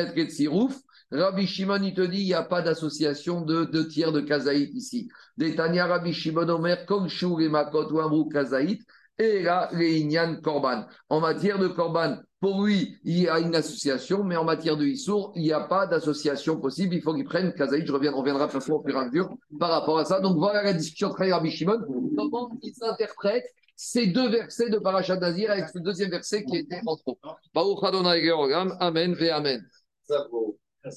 Rabbi 1.11 1.45
Shimon, 1.47 1.81
il 1.83 1.93
te 1.93 2.01
dit, 2.01 2.21
il 2.21 2.25
n'y 2.25 2.33
a 2.33 2.43
pas 2.43 2.61
d'association 2.61 3.41
de, 3.41 3.65
de 3.65 3.83
tiers 3.83 4.11
de 4.11 4.19
Kazaït 4.19 4.73
ici. 4.73 5.09
Détania 5.37 5.85
Rabbi 5.85 6.11
Shimon 6.11 6.49
Omer, 6.49 6.85
Kongshur 6.85 7.39
et 7.39 7.49
Makot 7.49 8.29
Kazaït, 8.29 8.81
et 9.19 9.43
là, 9.43 9.69
les 9.73 10.01
Inyan 10.01 10.37
Korban. 10.41 10.85
En 11.09 11.19
matière 11.19 11.59
de 11.59 11.67
Korban, 11.67 12.17
pour 12.39 12.63
lui, 12.63 12.97
il 13.03 13.21
y 13.21 13.27
a 13.29 13.39
une 13.39 13.55
association, 13.55 14.23
mais 14.23 14.35
en 14.35 14.43
matière 14.43 14.75
de 14.75 14.85
Issour, 14.85 15.31
il 15.35 15.43
n'y 15.43 15.53
a 15.53 15.61
pas 15.61 15.87
d'association 15.87 16.59
possible. 16.59 16.95
Il 16.95 17.01
faut 17.01 17.13
qu'il 17.13 17.23
prenne 17.23 17.53
Kazaïd. 17.53 17.85
Je 17.87 17.91
reviendrai, 17.91 18.19
reviendra 18.19 18.47
de 18.47 18.57
au 18.57 18.59
fur 18.59 18.89
et 18.89 18.99
à 18.99 19.05
mesure 19.05 19.29
par 19.59 19.69
rapport 19.69 19.99
à 19.99 20.05
ça. 20.05 20.19
Donc 20.19 20.37
voilà 20.37 20.63
la 20.63 20.73
discussion 20.73 21.09
de 21.09 21.31
Rabbi 21.31 21.51
Shimon. 21.51 21.79
Comment 22.17 22.51
il 22.61 22.73
s'interprète 22.73 23.45
ces 23.75 24.07
deux 24.07 24.29
versets 24.29 24.69
de 24.69 24.77
Parashat 24.77 25.17
Nazir 25.17 25.51
avec 25.51 25.69
ce 25.69 25.79
deuxième 25.79 26.09
verset 26.09 26.43
qui 26.43 26.57
était 26.57 26.81
en 26.85 26.95
trop. 26.95 27.17
Amen 28.79 29.15
ve 29.15 29.29
Amen. 29.29 29.65